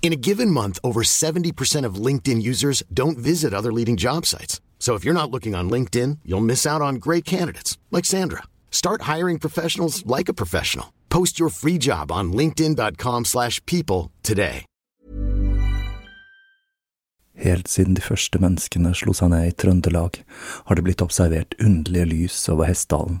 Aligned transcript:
In 0.00 0.12
a 0.12 0.16
given 0.16 0.50
month, 0.50 0.78
over 0.82 1.02
70% 1.02 1.84
of 1.84 2.06
LinkedIn 2.06 2.40
users 2.40 2.82
don't 2.94 3.18
visit 3.18 3.52
other 3.52 3.72
leading 3.72 3.98
job 3.98 4.24
sites. 4.24 4.62
So 4.78 4.94
if 4.94 5.04
you're 5.04 5.12
not 5.12 5.30
looking 5.30 5.54
on 5.54 5.68
LinkedIn, 5.68 6.20
you'll 6.24 6.40
miss 6.40 6.64
out 6.64 6.80
on 6.80 6.94
great 6.94 7.26
candidates 7.26 7.76
like 7.90 8.06
Sandra. 8.06 8.44
Start 8.70 9.02
hiring 9.02 9.38
professionals 9.38 10.06
like 10.06 10.30
a 10.30 10.34
professional. 10.34 10.94
Post 11.10 11.38
your 11.38 11.50
free 11.50 11.76
job 11.76 12.10
on 12.10 12.32
linkedin.com/people 12.32 14.10
today. 14.22 14.64
Helt 17.38 17.68
siden 17.68 17.94
de 17.94 18.02
første 18.02 18.38
menneskene 18.42 18.90
slo 18.98 19.12
seg 19.14 19.30
ned 19.30 19.44
i 19.46 19.52
Trøndelag, 19.54 20.24
har 20.66 20.74
det 20.74 20.84
blitt 20.84 21.02
observert 21.04 21.54
underlige 21.62 22.08
lys 22.10 22.48
over 22.50 22.66
Hessdalen. 22.66 23.20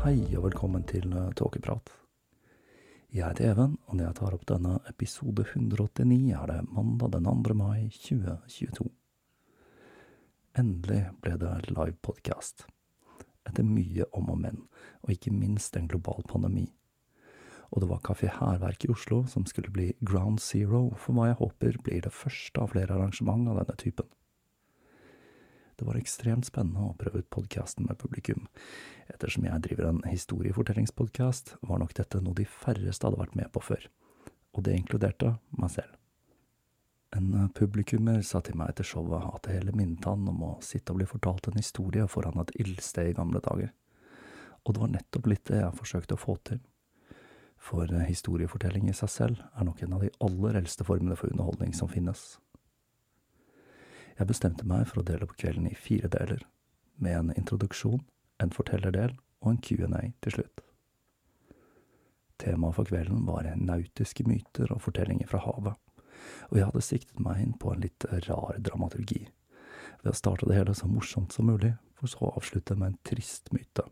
Hei 0.00 0.22
og 0.32 0.46
velkommen 0.46 0.80
til 0.88 1.10
eh, 1.12 1.26
Tåkeprat. 1.36 1.90
Jeg 3.12 3.20
heter 3.20 3.50
Even, 3.50 3.74
og 3.84 3.98
når 3.98 4.06
jeg 4.06 4.16
tar 4.16 4.32
opp 4.32 4.46
denne 4.48 4.78
episode 4.88 5.44
189, 5.44 6.30
er 6.32 6.46
det 6.48 6.70
mandag 6.72 7.10
den 7.12 7.28
2. 7.28 7.52
mai 7.58 7.90
2022. 7.92 8.86
Endelig 10.62 11.02
ble 11.20 11.34
det 11.42 11.52
live 11.68 11.98
podcast. 12.00 12.64
Etter 13.44 13.68
mye 13.68 14.06
om 14.16 14.32
og 14.32 14.40
men, 14.40 14.62
og 15.04 15.12
ikke 15.12 15.34
minst 15.36 15.76
en 15.76 15.90
global 15.92 16.24
pandemi. 16.32 16.64
Og 17.68 17.84
det 17.84 17.90
var 17.92 18.00
Kafé 18.00 18.32
Hærverk 18.38 18.88
i 18.88 18.94
Oslo 18.96 19.26
som 19.28 19.44
skulle 19.44 19.68
bli 19.68 19.90
ground 20.00 20.40
zero 20.40 20.94
for 20.96 21.12
hva 21.12 21.28
jeg 21.28 21.42
håper 21.42 21.76
blir 21.84 22.00
det 22.08 22.16
første 22.16 22.64
av 22.64 22.72
flere 22.72 22.96
arrangement 22.96 23.52
av 23.52 23.60
denne 23.60 23.76
typen. 23.84 24.08
Det 25.80 25.86
var 25.88 25.96
ekstremt 25.96 26.44
spennende 26.44 26.90
å 26.90 26.96
prøve 27.00 27.22
ut 27.22 27.30
podkasten 27.32 27.86
med 27.88 27.96
publikum. 27.96 28.42
Ettersom 29.08 29.46
jeg 29.48 29.62
driver 29.64 29.86
en 29.88 30.02
historiefortellingspodkast, 30.04 31.54
var 31.64 31.80
nok 31.80 31.94
dette 31.96 32.20
noe 32.20 32.36
de 32.36 32.44
færreste 32.44 33.08
hadde 33.08 33.16
vært 33.16 33.38
med 33.40 33.48
på 33.54 33.62
før, 33.64 33.86
og 34.52 34.66
det 34.66 34.74
inkluderte 34.76 35.30
meg 35.56 35.72
selv. 35.72 35.94
En 37.16 37.48
publikummer 37.56 38.20
sa 38.20 38.42
til 38.44 38.58
meg 38.60 38.74
etter 38.74 38.90
showet 38.90 39.24
at 39.24 39.46
det 39.46 39.56
hele 39.56 39.72
minnet 39.72 40.04
han 40.04 40.28
om 40.28 40.44
å 40.50 40.50
sitte 40.60 40.92
og 40.92 41.00
bli 41.00 41.08
fortalt 41.08 41.48
en 41.48 41.56
historie 41.56 42.04
foran 42.12 42.44
et 42.44 42.52
ildsted 42.60 43.14
i 43.14 43.16
gamle 43.16 43.40
dager, 43.48 43.72
og 44.60 44.76
det 44.76 44.84
var 44.84 44.92
nettopp 44.98 45.32
litt 45.32 45.46
det 45.48 45.62
jeg 45.62 45.78
forsøkte 45.80 46.20
å 46.20 46.20
få 46.20 46.36
til. 46.44 46.60
For 47.56 47.88
historiefortelling 47.88 48.92
i 48.92 48.98
seg 49.00 49.16
selv 49.16 49.40
er 49.48 49.64
nok 49.64 49.80
en 49.88 49.96
av 49.96 50.04
de 50.04 50.12
aller 50.28 50.60
eldste 50.60 50.84
formene 50.84 51.16
for 51.16 51.32
underholdning 51.32 51.72
som 51.72 51.88
finnes. 51.88 52.36
Jeg 54.20 54.28
bestemte 54.28 54.66
meg 54.68 54.82
for 54.84 55.00
å 55.00 55.04
dele 55.08 55.24
opp 55.24 55.38
kvelden 55.40 55.64
i 55.70 55.76
fire 55.80 56.10
deler, 56.12 56.42
med 57.00 57.14
en 57.16 57.30
introduksjon, 57.40 58.02
en 58.44 58.50
fortellerdel 58.52 59.14
og 59.40 59.54
en 59.54 59.60
Q&A 59.64 60.02
til 60.20 60.34
slutt. 60.34 60.60
Temaet 62.40 62.76
for 62.76 62.88
kvelden 62.88 63.22
var 63.24 63.48
nautiske 63.56 64.26
myter 64.28 64.68
og 64.74 64.82
fortellinger 64.84 65.28
fra 65.30 65.40
havet, 65.46 65.78
og 66.50 66.58
jeg 66.58 66.68
hadde 66.68 66.84
siktet 66.84 67.22
meg 67.24 67.40
inn 67.40 67.54
på 67.56 67.72
en 67.72 67.80
litt 67.80 68.04
rar 68.26 68.60
dramaturgi, 68.60 69.22
ved 70.02 70.12
å 70.12 70.18
starte 70.20 70.48
det 70.50 70.58
hele 70.58 70.76
så 70.76 70.88
morsomt 70.90 71.32
som 71.32 71.48
mulig, 71.48 71.72
for 71.96 72.12
så 72.12 72.28
å 72.28 72.34
avslutte 72.36 72.76
med 72.76 72.92
en 72.92 73.00
trist 73.08 73.48
myte, 73.56 73.86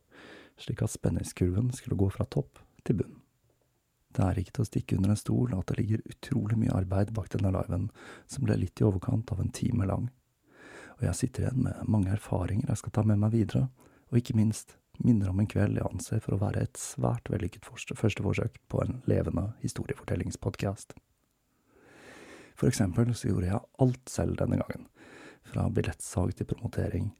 slik 0.60 0.84
at 0.84 0.92
spenningskurven 0.92 1.72
skulle 1.72 1.96
gå 1.96 2.10
fra 2.12 2.28
topp 2.28 2.60
til 2.84 3.00
bunn. 3.00 3.16
Det 4.12 4.24
er 4.24 4.40
ikke 4.40 4.58
til 4.58 4.64
å 4.64 4.68
stikke 4.68 4.96
under 5.00 5.12
en 5.12 5.20
stol 5.20 5.56
at 5.56 5.72
det 5.72 5.80
ligger 5.80 6.04
utrolig 6.08 6.60
mye 6.60 6.76
arbeid 6.76 7.16
bak 7.16 7.32
denne 7.32 7.52
liven, 7.56 7.88
som 8.28 8.44
ble 8.44 8.60
litt 8.60 8.80
i 8.80 8.86
overkant 8.88 9.32
av 9.32 9.40
en 9.40 9.52
time 9.56 9.88
lang. 9.88 10.08
Og 10.98 11.06
jeg 11.06 11.14
sitter 11.14 11.46
igjen 11.46 11.64
med 11.68 11.88
mange 11.90 12.10
erfaringer 12.14 12.72
jeg 12.72 12.82
skal 12.82 12.94
ta 12.94 13.04
med 13.06 13.20
meg 13.22 13.34
videre, 13.34 13.68
og 14.10 14.18
ikke 14.18 14.36
minst 14.38 14.76
minner 14.98 15.30
om 15.30 15.38
en 15.38 15.50
kveld 15.50 15.78
jeg 15.78 15.86
anser 15.86 16.22
for 16.24 16.34
å 16.34 16.40
være 16.40 16.64
et 16.66 16.80
svært 16.80 17.30
vellykket 17.30 17.68
første 17.68 18.24
forsøk 18.24 18.58
på 18.70 18.82
en 18.82 18.98
levende 19.10 19.52
historiefortellingspodkast. 19.62 20.96
For 22.58 22.66
eksempel 22.66 23.14
så 23.14 23.30
gjorde 23.30 23.52
jeg 23.52 23.66
alt 23.84 24.10
selv 24.10 24.40
denne 24.40 24.58
gangen, 24.58 24.88
fra 25.46 25.68
billettsalg 25.70 26.34
til 26.34 26.48
promotering, 26.50 27.12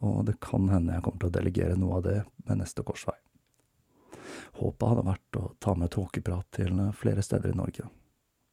og 0.00 0.24
det 0.28 0.38
kan 0.44 0.70
hende 0.72 0.96
jeg 0.96 1.04
kommer 1.04 1.20
til 1.20 1.30
å 1.30 1.36
delegere 1.36 1.76
noe 1.78 2.00
av 2.00 2.06
det 2.08 2.18
med 2.48 2.62
neste 2.62 2.84
korsvei. 2.86 3.16
Håpet 4.56 4.88
hadde 4.88 5.04
vært 5.04 5.38
å 5.38 5.50
ta 5.60 5.76
med 5.76 5.92
tåkeprat 5.92 6.48
til 6.56 6.80
flere 6.96 7.24
steder 7.24 7.52
i 7.52 7.60
Norge, 7.60 7.90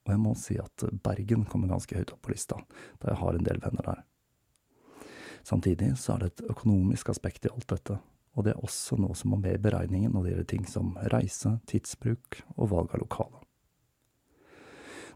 og 0.04 0.12
jeg 0.12 0.20
må 0.20 0.36
si 0.36 0.60
at 0.60 0.84
Bergen 1.04 1.48
kommer 1.48 1.72
ganske 1.72 1.96
høyt 1.96 2.12
opp 2.12 2.26
på 2.28 2.34
lista, 2.36 2.60
da 3.00 3.14
jeg 3.14 3.24
har 3.24 3.40
en 3.40 3.48
del 3.48 3.64
venner 3.64 3.88
der. 3.88 4.04
Samtidig 5.44 5.98
så 6.00 6.16
er 6.16 6.24
det 6.24 6.32
et 6.32 6.44
økonomisk 6.54 7.12
aspekt 7.12 7.46
i 7.46 7.52
alt 7.52 7.68
dette, 7.72 8.00
og 8.34 8.46
det 8.46 8.54
er 8.54 8.66
også 8.66 8.98
noe 8.98 9.16
som 9.18 9.34
må 9.34 9.40
med 9.42 9.58
i 9.58 9.62
beregningen 9.62 10.14
når 10.16 10.24
det 10.24 10.34
gjelder 10.34 10.52
ting 10.54 10.68
som 10.70 10.94
reise, 11.14 11.58
tidsbruk 11.70 12.40
og 12.56 12.70
valg 12.72 12.96
av 12.96 13.04
lokale. 13.04 13.42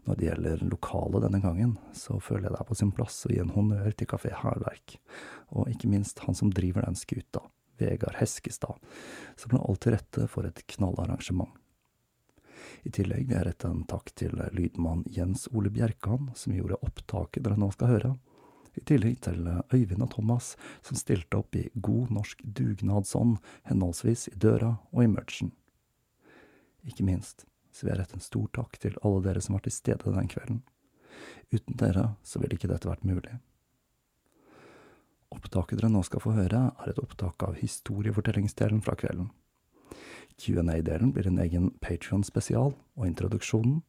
Når 0.08 0.16
det 0.16 0.28
gjelder 0.30 0.62
lokalet 0.72 1.24
denne 1.26 1.40
gangen, 1.44 1.74
så 1.92 2.20
føler 2.24 2.48
jeg 2.48 2.56
det 2.56 2.60
er 2.62 2.68
på 2.70 2.78
sin 2.80 2.94
plass 2.96 3.26
å 3.28 3.32
gi 3.34 3.42
en 3.44 3.52
honnør 3.52 3.92
til 3.92 4.08
Kafé 4.08 4.32
Hærverk, 4.36 4.98
og 5.52 5.72
ikke 5.72 5.90
minst 5.92 6.22
han 6.24 6.38
som 6.38 6.52
driver 6.56 6.86
den 6.88 6.96
skuta, 6.96 7.42
Vegard 7.78 8.16
Heskestad, 8.20 8.80
som 9.36 9.56
la 9.56 9.64
alt 9.64 9.84
til 9.84 9.98
rette 9.98 10.28
for 10.32 10.48
et 10.48 10.64
knallarrangement. 10.76 11.52
I 12.88 12.92
tillegg 12.94 13.28
vil 13.28 13.36
jeg 13.36 13.48
rette 13.50 13.68
en 13.68 13.84
takk 13.90 14.14
til 14.16 14.40
lydmann 14.56 15.04
Jens 15.12 15.48
Ole 15.52 15.72
Bjerkan, 15.74 16.32
som 16.40 16.56
gjorde 16.56 16.80
opptaket 16.88 17.44
dere 17.44 17.60
nå 17.60 17.70
skal 17.76 17.92
høre. 17.92 18.14
I 18.78 18.84
tillegg 18.86 19.20
til 19.26 19.48
Øyvind 19.74 20.06
og 20.06 20.12
Thomas, 20.14 20.54
som 20.86 21.00
stilte 21.00 21.40
opp 21.40 21.56
i 21.58 21.68
god 21.74 22.14
norsk 22.14 22.44
dugnadsånd, 22.46 23.38
henholdsvis 23.70 24.28
i 24.32 24.38
døra 24.38 24.76
og 24.92 25.04
i 25.04 25.12
merchen. 25.12 25.52
Ikke 26.88 27.06
minst 27.08 27.48
så 27.78 27.86
vil 27.86 27.94
jeg 27.94 28.02
rette 28.02 28.18
en 28.18 28.26
stor 28.26 28.48
takk 28.58 28.80
til 28.82 28.96
alle 29.06 29.22
dere 29.26 29.42
som 29.44 29.54
var 29.54 29.66
til 29.66 29.76
stede 29.76 30.14
den 30.16 30.30
kvelden. 30.32 30.64
Uten 31.54 31.78
dere 31.78 32.08
så 32.26 32.42
ville 32.42 32.58
ikke 32.58 32.70
dette 32.72 32.90
vært 32.90 33.06
mulig. 33.06 33.36
Opptaket 35.34 35.78
dere 35.78 35.92
nå 35.92 36.02
skal 36.08 36.24
få 36.24 36.34
høre, 36.38 36.62
er 36.72 36.90
et 36.90 37.02
opptak 37.02 37.44
av 37.46 37.58
historiefortellingsdelen 37.60 38.82
fra 38.82 38.96
kvelden. 38.98 39.30
Q&A-delen 40.38 41.12
blir 41.14 41.28
en 41.30 41.40
egen 41.44 41.70
Patrion-spesial, 41.84 42.74
og 42.74 43.06
introduksjonen, 43.06 43.82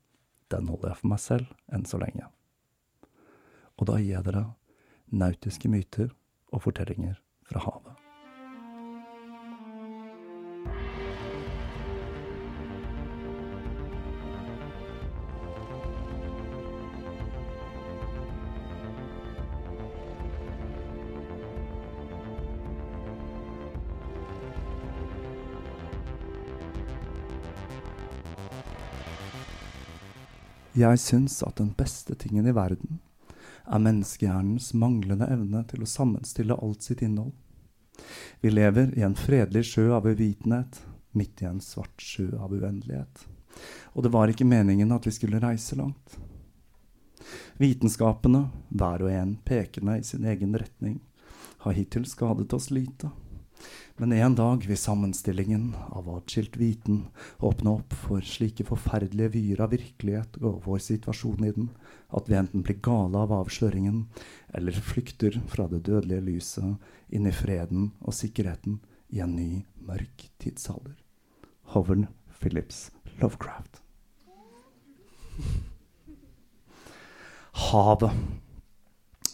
den 0.52 0.68
holder 0.68 0.92
jeg 0.92 1.00
for 1.00 1.12
meg 1.12 1.20
selv 1.22 1.52
enn 1.72 1.84
så 1.88 2.00
lenge. 2.00 2.28
Og 3.78 3.88
da 3.88 3.98
gir 4.00 4.16
jeg 4.16 4.26
dere 4.26 4.44
nautiske 5.10 5.68
myter 5.68 6.08
og 6.52 6.62
fortellinger 6.62 7.14
fra 7.48 7.64
havet. 7.64 7.94
Jeg 30.78 30.98
syns 31.02 31.40
at 31.42 31.56
den 31.58 31.72
beste 31.74 32.14
tingen 32.14 32.46
i 32.46 32.54
verden 32.54 33.00
er 33.68 33.82
menneskehjernens 33.84 34.72
manglende 34.74 35.28
evne 35.30 35.64
til 35.68 35.84
å 35.84 35.90
sammenstille 35.90 36.56
alt 36.56 36.86
sitt 36.86 37.02
innhold. 37.04 37.34
Vi 38.40 38.50
lever 38.50 38.94
i 38.98 39.04
en 39.06 39.16
fredelig 39.18 39.66
sjø 39.72 39.90
av 39.96 40.06
uvitenhet, 40.06 40.80
midt 41.12 41.42
i 41.42 41.48
en 41.50 41.60
svart 41.60 42.02
sjø 42.02 42.30
av 42.38 42.54
uendelighet. 42.54 43.26
Og 43.96 44.04
det 44.06 44.12
var 44.14 44.30
ikke 44.30 44.46
meningen 44.48 44.92
at 44.94 45.06
vi 45.08 45.14
skulle 45.14 45.42
reise 45.42 45.76
langt. 45.78 46.18
Vitenskapene, 47.58 48.46
hver 48.70 49.02
og 49.04 49.12
en 49.12 49.36
pekende 49.44 49.98
i 49.98 50.04
sin 50.06 50.24
egen 50.30 50.54
retning, 50.56 51.00
har 51.64 51.74
hittil 51.74 52.06
skadet 52.06 52.52
oss 52.54 52.70
lite. 52.70 53.10
Men 53.98 54.12
en 54.14 54.34
dag 54.38 54.66
vil 54.66 54.78
sammenstillingen 54.78 55.72
av 55.90 56.06
atskilt 56.12 56.56
viten 56.56 57.00
åpne 57.42 57.72
opp 57.80 57.96
for 58.04 58.22
slike 58.22 58.66
forferdelige 58.68 59.32
vyer 59.34 59.62
av 59.64 59.72
virkelighet 59.74 60.38
og 60.38 60.60
vår 60.68 60.84
situasjon 60.84 61.48
i 61.48 61.50
den, 61.56 61.72
at 62.14 62.30
vi 62.30 62.38
enten 62.38 62.62
blir 62.62 62.78
gale 62.84 63.18
av 63.18 63.34
avsløringen 63.40 64.04
eller 64.54 64.78
flykter 64.92 65.40
fra 65.50 65.66
det 65.72 65.82
dødelige 65.90 66.26
lyset 66.28 67.10
inn 67.10 67.26
i 67.26 67.34
freden 67.34 67.90
og 67.98 68.14
sikkerheten 68.14 68.78
i 69.10 69.22
en 69.24 69.34
ny, 69.34 69.64
mørk 69.82 70.28
tidsalder. 70.38 70.94
Hovern 71.74 72.06
Phillips 72.38 72.90
Lovecraft. 73.18 73.82
Havet 77.58 78.14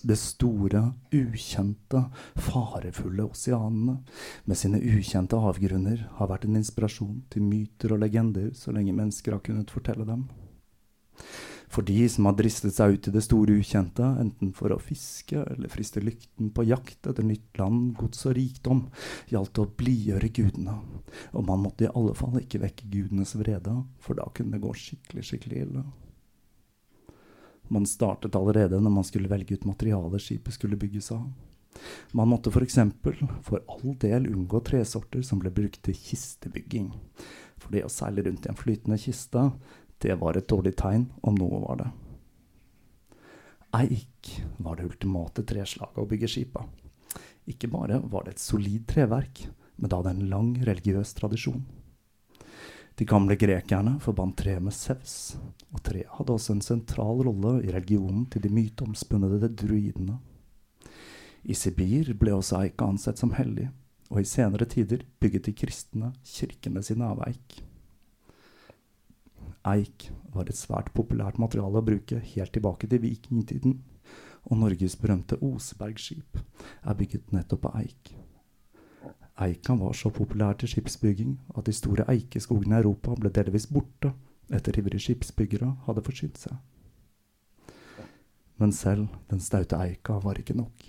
det 0.05 0.19
store, 0.21 0.83
ukjente, 1.15 2.05
farefulle 2.37 3.25
oseanene 3.25 3.99
med 4.45 4.61
sine 4.61 4.81
ukjente 4.81 5.39
avgrunner 5.39 6.07
har 6.19 6.31
vært 6.31 6.45
en 6.49 6.61
inspirasjon 6.61 7.23
til 7.33 7.47
myter 7.49 7.97
og 7.97 8.03
legender 8.05 8.53
så 8.59 8.75
lenge 8.77 8.97
mennesker 8.97 9.37
har 9.37 9.45
kunnet 9.45 9.73
fortelle 9.73 10.07
dem. 10.09 10.27
For 11.75 11.83
de 11.83 12.05
som 12.13 12.29
har 12.29 12.37
dristet 12.39 12.77
seg 12.77 12.95
ut 12.95 13.09
i 13.09 13.13
det 13.17 13.25
store 13.25 13.57
ukjente, 13.59 14.07
enten 14.23 14.53
for 14.55 14.71
å 14.71 14.79
fiske 14.79 15.41
eller 15.41 15.73
friste 15.73 16.03
lykten 16.05 16.53
på 16.55 16.67
jakt 16.69 17.09
etter 17.11 17.27
nytt 17.27 17.59
land, 17.59 17.97
gods 17.99 18.29
og 18.29 18.37
rikdom, 18.39 18.85
gjaldt 19.33 19.57
det 19.57 19.65
å 19.65 19.73
blidgjøre 19.81 20.31
gudene, 20.37 20.77
og 21.33 21.49
man 21.49 21.65
måtte 21.65 21.89
i 21.89 21.91
alle 21.91 22.15
fall 22.19 22.39
ikke 22.39 22.63
vekke 22.63 22.93
gudenes 22.93 23.35
vrede, 23.41 23.75
for 23.99 24.21
da 24.21 24.29
kunne 24.37 24.55
det 24.55 24.63
gå 24.63 24.77
skikkelig, 24.85 25.27
skikkelig 25.33 25.65
ille. 25.67 25.85
Man 27.73 27.87
startet 27.89 28.37
allerede 28.37 28.81
når 28.81 28.93
man 28.99 29.07
skulle 29.07 29.31
velge 29.31 29.57
ut 29.57 29.67
materialet 29.69 30.23
skipet 30.23 30.57
skulle 30.57 30.79
bygges 30.81 31.11
av. 31.15 31.25
Man 32.13 32.29
måtte 32.31 32.53
f.eks. 32.53 32.79
For, 33.03 33.25
for 33.43 33.65
all 33.69 33.97
del 34.01 34.29
unngå 34.31 34.61
tresorter 34.67 35.25
som 35.27 35.41
ble 35.43 35.53
brukt 35.55 35.83
til 35.87 35.97
kistebygging. 35.97 36.93
For 37.59 37.75
det 37.75 37.85
å 37.87 37.93
seile 37.93 38.25
rundt 38.27 38.47
i 38.47 38.53
en 38.53 38.59
flytende 38.59 39.01
kiste, 39.01 39.49
det 40.05 40.19
var 40.21 40.37
et 40.37 40.49
dårlig 40.51 40.75
tegn, 40.79 41.09
om 41.25 41.37
noe 41.39 41.63
var 41.65 41.81
det. 41.81 41.91
Eik 43.75 44.35
var 44.63 44.79
det 44.79 44.87
ultimate 44.87 45.43
treslaget 45.49 45.99
å 45.99 46.09
bygge 46.11 46.31
skip 46.31 46.59
av. 46.61 46.69
Ikke 47.51 47.69
bare 47.73 47.99
var 48.11 48.27
det 48.27 48.37
et 48.37 48.45
solid 48.45 48.85
treverk, 48.91 49.47
men 49.77 49.91
da 49.91 49.99
hadde 49.99 50.15
en 50.15 50.29
lang 50.31 50.53
religiøs 50.65 51.17
tradisjon. 51.19 51.65
De 52.95 53.05
gamle 53.05 53.35
grekerne 53.35 53.97
forbandt 53.99 54.37
treet 54.45 54.63
med 54.63 54.75
Sevs, 54.75 55.35
og 55.75 55.81
treet 55.83 56.13
hadde 56.15 56.35
også 56.37 56.55
en 56.55 56.63
sentral 56.63 57.25
rolle 57.27 57.57
i 57.65 57.73
religionen 57.75 58.29
til 58.31 58.45
de 58.45 58.53
myteomspunnede 58.55 59.51
druidene. 59.51 60.21
I 61.45 61.57
Sibir 61.59 62.13
ble 62.17 62.37
også 62.37 62.61
eika 62.63 62.87
ansett 62.87 63.19
som 63.19 63.35
hellig, 63.35 63.67
og 64.15 64.21
i 64.23 64.29
senere 64.29 64.69
tider 64.71 65.03
bygget 65.21 65.49
de 65.49 65.57
kristne 65.59 66.13
kirkene 66.23 66.85
sine 66.87 67.09
av 67.11 67.25
eik. 67.27 67.59
Eik 69.67 70.07
var 70.31 70.47
et 70.47 70.61
svært 70.61 70.93
populært 70.95 71.41
materiale 71.43 71.81
å 71.81 71.87
bruke 71.87 72.21
helt 72.21 72.55
tilbake 72.55 72.87
til 72.87 73.03
vikingtiden, 73.03 73.81
og 74.45 74.61
Norges 74.61 74.95
berømte 75.01 75.41
Osebergskip 75.43 76.39
er 76.39 76.99
bygget 77.01 77.35
nettopp 77.35 77.73
av 77.73 77.81
eik. 77.83 78.15
Eika 79.35 79.75
var 79.75 79.93
så 79.99 80.13
populær 80.15 80.55
til 80.55 80.71
skipsbygging 80.71 81.35
at 81.59 81.67
de 81.67 81.73
store 81.75 82.07
eikeskogene 82.13 82.77
i 82.77 82.83
Europa 82.85 83.17
ble 83.19 83.33
delvis 83.35 83.67
borte 83.67 84.13
etter 84.55 84.79
ivrige 84.79 85.03
skipsbyggere 85.09 85.73
hadde 85.89 86.05
forsynt 86.07 86.39
seg. 86.39 86.55
Men 88.63 88.71
selv 88.71 89.09
den 89.33 89.43
staute 89.43 89.81
eika 89.83 90.21
var 90.23 90.39
ikke 90.39 90.55
nok. 90.55 90.87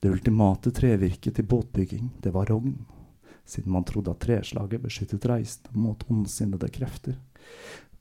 Det 0.00 0.08
ultimate 0.08 0.72
trevirket 0.72 1.36
til 1.36 1.44
båtbygging, 1.44 2.14
det 2.24 2.32
var 2.32 2.48
rogn, 2.48 2.78
siden 3.44 3.72
man 3.76 3.84
trodde 3.84 4.14
at 4.14 4.24
treslaget 4.24 4.80
beskyttet 4.80 5.28
reisende 5.28 5.76
mot 5.76 6.04
ondsinnede 6.08 6.70
krefter. 6.72 7.18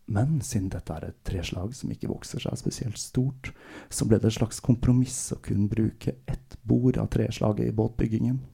Men 0.08 0.40
siden 0.40 0.70
dette 0.72 0.94
er 0.94 1.10
et 1.10 1.24
treslag 1.28 1.74
som 1.76 1.92
ikke 1.92 2.08
vokser 2.08 2.40
seg 2.40 2.62
spesielt 2.62 3.02
stort, 3.02 3.52
så 3.90 4.08
ble 4.08 4.22
det 4.22 4.32
et 4.32 4.40
slags 4.40 4.62
kompromiss 4.64 5.34
å 5.36 5.42
kun 5.44 5.68
bruke 5.68 6.16
ett 6.32 6.62
bord 6.64 6.96
av 7.02 7.10
treslaget 7.12 7.68
i 7.68 7.76
båtbyggingen 7.76 8.46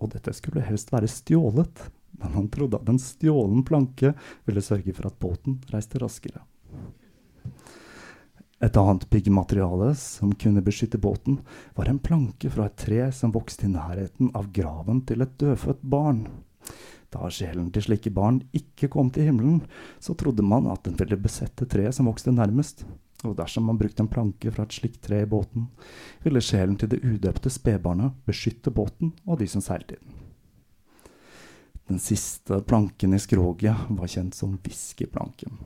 og 0.00 0.12
dette 0.12 0.34
skulle 0.36 0.64
helst 0.64 0.92
være 0.92 1.10
stjålet, 1.10 1.86
men 2.20 2.36
han 2.36 2.50
trodde 2.52 2.80
at 2.80 2.90
en 2.90 3.00
stjålen 3.00 3.64
planke 3.66 4.12
ville 4.48 4.64
sørge 4.64 4.94
for 4.96 5.08
at 5.08 5.18
båten 5.20 5.60
reiste 5.72 6.00
raskere. 6.02 6.42
Et 8.64 8.76
annet 8.80 9.04
byggemateriale 9.12 9.90
som 10.00 10.32
kunne 10.32 10.64
beskytte 10.64 10.98
båten, 10.98 11.42
var 11.76 11.90
en 11.90 12.00
planke 12.00 12.48
fra 12.52 12.70
et 12.70 12.78
tre 12.80 13.02
som 13.12 13.34
vokste 13.34 13.68
i 13.68 13.72
nærheten 13.72 14.30
av 14.36 14.48
graven 14.56 15.02
til 15.08 15.24
et 15.24 15.34
dødfødt 15.40 15.82
barn. 15.84 16.24
Da 17.12 17.28
sjelen 17.30 17.68
til 17.72 17.84
slike 17.84 18.10
barn 18.16 18.40
ikke 18.56 18.88
kom 18.92 19.12
til 19.12 19.28
himmelen, 19.28 19.60
så 20.00 20.16
trodde 20.16 20.44
man 20.44 20.70
at 20.72 20.88
den 20.88 20.96
ville 20.96 21.20
besette 21.20 21.68
treet 21.68 21.94
som 21.96 22.08
vokste 22.08 22.32
nærmest, 22.32 22.86
og 23.24 23.36
dersom 23.38 23.64
man 23.68 23.78
brukte 23.80 24.04
en 24.04 24.10
planke 24.12 24.50
fra 24.52 24.66
et 24.66 24.76
slikt 24.76 25.00
tre 25.06 25.22
i 25.24 25.30
båten, 25.30 25.70
ville 26.24 26.42
sjelen 26.44 26.76
til 26.76 26.90
det 26.92 27.02
udøpte 27.04 27.50
spedbarnet 27.52 28.16
beskytte 28.28 28.72
båten 28.74 29.14
og 29.24 29.40
de 29.40 29.48
som 29.50 29.64
seilte 29.64 29.96
i 29.96 30.02
den. 30.02 30.22
Den 31.86 32.02
siste 32.02 32.58
planken 32.66 33.14
i 33.14 33.20
skroget 33.22 33.86
var 33.94 34.10
kjent 34.10 34.34
som 34.34 34.56
whiskyplanken. 34.58 35.60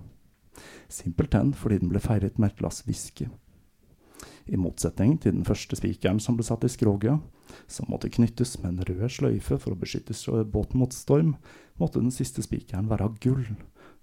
Simpelthen 0.92 1.54
fordi 1.56 1.78
den 1.80 1.88
ble 1.88 2.02
feiret 2.04 2.36
med 2.38 2.52
et 2.52 2.58
glass 2.58 2.84
whisky. 2.86 3.30
I 4.46 4.58
motsetning 4.60 5.16
til 5.22 5.32
den 5.32 5.46
første 5.48 5.78
spikeren 5.78 6.20
som 6.20 6.36
ble 6.36 6.44
satt 6.44 6.66
i 6.66 6.72
skroget, 6.72 7.22
som 7.70 7.88
måtte 7.90 8.10
knyttes 8.12 8.56
med 8.62 8.72
en 8.72 8.86
rød 8.88 9.10
sløyfe 9.12 9.58
for 9.58 9.74
å 9.74 9.80
beskytte 9.80 10.14
båten 10.44 10.80
mot 10.80 10.94
storm, 10.94 11.36
måtte 11.80 12.02
den 12.02 12.14
siste 12.14 12.44
spikeren 12.44 12.90
være 12.90 13.08
av 13.08 13.18
gull 13.22 13.46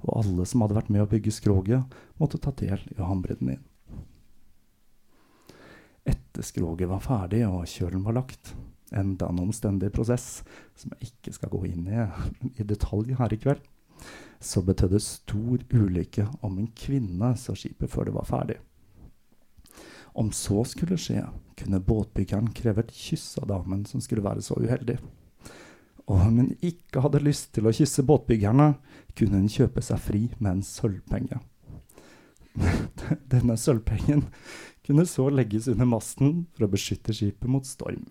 og 0.05 0.13
alle 0.19 0.45
som 0.45 0.61
hadde 0.61 0.77
vært 0.77 0.91
med 0.93 1.03
å 1.03 1.09
bygge 1.09 1.33
skroget, 1.33 1.97
måtte 2.21 2.39
ta 2.41 2.53
del 2.57 2.81
i 2.93 2.99
å 3.01 3.09
hamre 3.09 3.37
den 3.39 3.55
inn. 3.55 3.63
Etter 6.07 6.45
skroget 6.45 6.89
var 6.89 7.03
ferdig 7.03 7.41
og 7.47 7.65
kjølen 7.67 8.05
var 8.05 8.15
lagt, 8.19 8.53
enda 8.95 9.27
en 9.27 9.41
omstendig 9.43 9.89
prosess 9.95 10.43
som 10.77 10.93
jeg 10.95 11.09
ikke 11.09 11.33
skal 11.35 11.51
gå 11.51 11.65
inn 11.67 11.89
i 11.89 12.05
i 12.61 12.67
detalj 12.67 13.17
her 13.19 13.33
i 13.33 13.41
kveld, 13.41 13.65
så 14.39 14.61
betød 14.61 14.93
det 14.93 15.03
stor 15.03 15.65
ulykke 15.73 16.27
om 16.45 16.59
en 16.61 16.69
kvinne 16.77 17.33
så 17.41 17.57
skipet 17.57 17.91
før 17.91 18.07
det 18.07 18.15
var 18.19 18.29
ferdig. 18.29 18.59
Om 20.17 20.31
så 20.33 20.63
skulle 20.65 20.97
skje, 20.97 21.21
kunne 21.59 21.83
båtbyggeren 21.83 22.49
kreve 22.57 22.81
et 22.85 22.93
kyss 22.95 23.35
av 23.41 23.51
damen 23.51 23.83
som 23.85 24.01
skulle 24.01 24.25
være 24.25 24.41
så 24.41 24.57
uheldig. 24.57 24.97
Og 26.07 26.15
om 26.23 26.39
hun 26.39 26.53
ikke 26.63 27.03
hadde 27.03 27.21
lyst 27.21 27.51
til 27.53 27.67
å 27.67 27.75
kysse 27.75 28.05
båtbyggerne, 28.07 28.71
kunne 29.17 29.43
hun 29.43 29.51
kjøpe 29.51 29.83
seg 29.85 30.01
fri 30.01 30.23
med 30.39 30.51
en 30.55 30.65
sølvpenge. 30.65 31.41
Denne 33.33 33.57
sølvpengen 33.59 34.25
kunne 34.87 35.05
så 35.05 35.27
legges 35.29 35.67
under 35.69 35.89
masten 35.89 36.45
for 36.55 36.65
å 36.65 36.71
beskytte 36.71 37.13
skipet 37.13 37.51
mot 37.51 37.67
storm. 37.67 38.07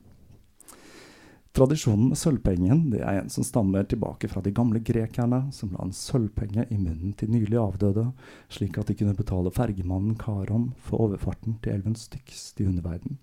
Tradisjonen 1.56 2.10
med 2.10 2.18
sølvpengen 2.20 2.82
det 2.92 2.98
er 3.00 3.22
en 3.22 3.30
som 3.32 3.44
stammer 3.46 3.86
tilbake 3.88 4.28
fra 4.28 4.42
de 4.44 4.50
gamle 4.52 4.82
grekerne, 4.84 5.46
som 5.56 5.70
la 5.72 5.86
en 5.86 5.94
sølvpenge 5.96 6.66
i 6.68 6.76
munnen 6.76 7.14
til 7.16 7.30
nylig 7.32 7.56
avdøde, 7.56 8.10
slik 8.52 8.76
at 8.76 8.90
de 8.90 8.96
kunne 8.98 9.16
betale 9.16 9.48
fergemannen 9.56 10.18
Karon 10.20 10.66
for 10.84 11.06
overfarten 11.06 11.56
til 11.64 11.78
elven 11.78 11.96
Styx 11.96 12.50
i 12.60 12.66
underverden. 12.68 13.16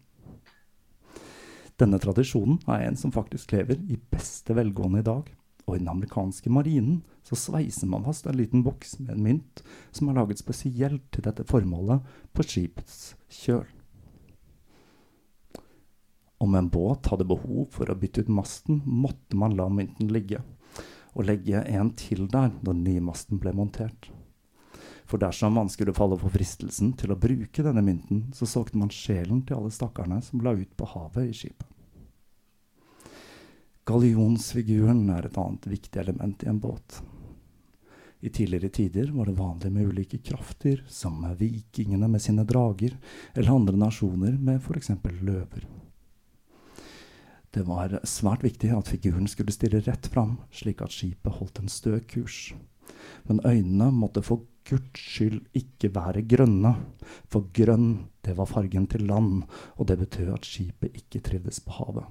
Denne 1.77 2.01
tradisjonen 2.01 2.57
er 2.65 2.87
en 2.87 2.97
som 2.97 3.13
faktisk 3.13 3.53
lever 3.53 3.77
i 3.85 3.99
beste 4.01 4.57
velgående 4.57 5.03
i 5.03 5.07
dag, 5.11 5.29
og 5.67 5.75
i 5.75 5.83
den 5.83 5.93
amerikanske 5.93 6.49
marinen 6.49 7.03
så 7.21 7.37
sveiser 7.37 7.93
man 7.93 8.09
fast 8.09 8.25
en 8.25 8.41
liten 8.41 8.65
boks 8.65 8.97
med 9.03 9.13
en 9.13 9.23
mynt 9.29 9.61
som 9.93 10.09
er 10.09 10.17
laget 10.17 10.41
spesielt 10.41 11.05
til 11.13 11.29
dette 11.29 11.45
formålet 11.53 12.01
på 12.33 12.49
skipets 12.49 13.13
kjøl. 13.29 13.69
Om 16.43 16.55
en 16.55 16.67
båt 16.69 17.07
hadde 17.07 17.23
behov 17.23 17.69
for 17.71 17.87
å 17.87 17.95
bytte 17.95 18.25
ut 18.25 18.29
masten, 18.35 18.81
måtte 18.83 19.37
man 19.39 19.53
la 19.55 19.69
mynten 19.71 20.09
ligge, 20.11 20.41
og 21.15 21.29
legge 21.29 21.61
en 21.71 21.93
til 21.95 22.25
der 22.27 22.49
når 22.65 22.81
den 22.83 23.05
masten 23.07 23.39
ble 23.39 23.53
montert. 23.55 24.09
For 25.07 25.21
dersom 25.21 25.55
man 25.55 25.69
skulle 25.71 25.95
falle 25.95 26.17
for 26.19 26.33
fristelsen 26.33 26.97
til 26.99 27.13
å 27.13 27.19
bruke 27.19 27.63
denne 27.63 27.83
mynten, 27.85 28.25
så 28.35 28.47
solgte 28.49 28.81
man 28.81 28.91
sjelen 28.91 29.45
til 29.47 29.55
alle 29.55 29.71
stakkarene 29.71 30.19
som 30.25 30.43
la 30.43 30.51
ut 30.57 30.73
på 30.75 30.87
havet 30.97 31.29
i 31.29 31.37
skipet. 31.37 31.69
Gallionsfiguren 33.87 35.05
er 35.15 35.29
et 35.29 35.39
annet 35.39 35.69
viktig 35.77 36.01
element 36.03 36.43
i 36.43 36.49
en 36.51 36.59
båt. 36.63 36.97
I 38.19 38.33
tidligere 38.35 38.71
tider 38.71 39.15
var 39.15 39.31
det 39.31 39.37
vanlig 39.39 39.71
med 39.71 39.93
ulike 39.93 40.19
krafter, 40.19 40.83
som 40.91 41.23
vikingene 41.39 42.11
med 42.11 42.23
sine 42.23 42.43
drager, 42.47 42.99
eller 43.31 43.55
andre 43.55 43.79
nasjoner 43.79 44.35
med 44.39 44.59
f.eks. 44.59 44.91
løver. 45.23 45.67
Det 47.53 47.61
var 47.67 47.99
svært 48.09 48.41
viktig 48.41 48.71
at 48.73 48.89
figuren 48.89 49.27
skulle 49.29 49.53
stille 49.53 49.83
rett 49.85 50.07
fram, 50.09 50.39
slik 50.49 50.81
at 50.81 50.93
skipet 50.93 51.37
holdt 51.37 51.61
en 51.61 51.69
stø 51.69 51.99
kurs. 52.09 52.53
Men 53.29 53.43
øynene 53.45 53.91
måtte 53.93 54.23
for 54.25 54.47
guds 54.65 54.97
skyld 54.97 55.43
ikke 55.57 55.91
være 55.93 56.23
grønne, 56.25 56.73
for 57.29 57.45
grønn, 57.53 58.07
det 58.25 58.33
var 58.39 58.49
fargen 58.49 58.87
til 58.89 59.05
land, 59.05 59.43
og 59.77 59.87
det 59.87 59.99
betød 60.01 60.33
at 60.33 60.47
skipet 60.47 60.97
ikke 60.97 61.21
trivdes 61.21 61.61
på 61.61 61.77
havet. 61.77 62.09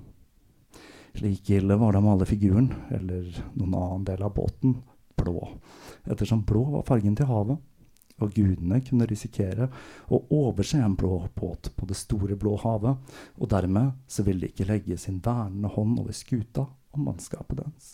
Like 1.18 1.58
ille 1.58 1.76
var 1.80 1.92
det 1.92 2.02
med 2.04 2.14
alle 2.14 2.28
figuren, 2.28 2.70
eller 2.94 3.26
noen 3.56 3.74
annen 3.76 4.06
del 4.08 4.22
av 4.22 4.34
båten, 4.36 4.78
blå, 5.18 5.42
ettersom 6.06 6.46
blå 6.46 6.64
var 6.76 6.86
fargen 6.86 7.16
til 7.18 7.28
havet, 7.28 7.58
og 8.20 8.34
gudene 8.36 8.80
kunne 8.84 9.08
risikere 9.08 9.68
å 10.12 10.20
overse 10.34 10.80
en 10.82 10.96
blå 10.98 11.22
båt 11.38 11.72
på 11.76 11.88
det 11.88 11.98
store 11.98 12.36
blå 12.38 12.56
havet, 12.62 13.12
og 13.40 13.50
dermed 13.52 13.98
så 14.06 14.24
ville 14.26 14.46
de 14.46 14.52
ikke 14.52 14.68
legge 14.68 14.98
sin 15.00 15.20
vernende 15.24 15.72
hånd 15.72 15.98
over 16.02 16.16
skuta 16.16 16.66
og 16.68 17.04
mannskapet 17.06 17.62
dens. 17.64 17.92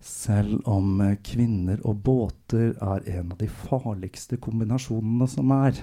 Selv 0.00 0.62
om 0.64 1.02
kvinner 1.20 1.82
og 1.84 1.98
båter 2.06 2.72
er 2.72 3.08
en 3.18 3.34
av 3.34 3.40
de 3.42 3.50
farligste 3.52 4.38
kombinasjonene 4.40 5.28
som 5.28 5.52
er, 5.52 5.76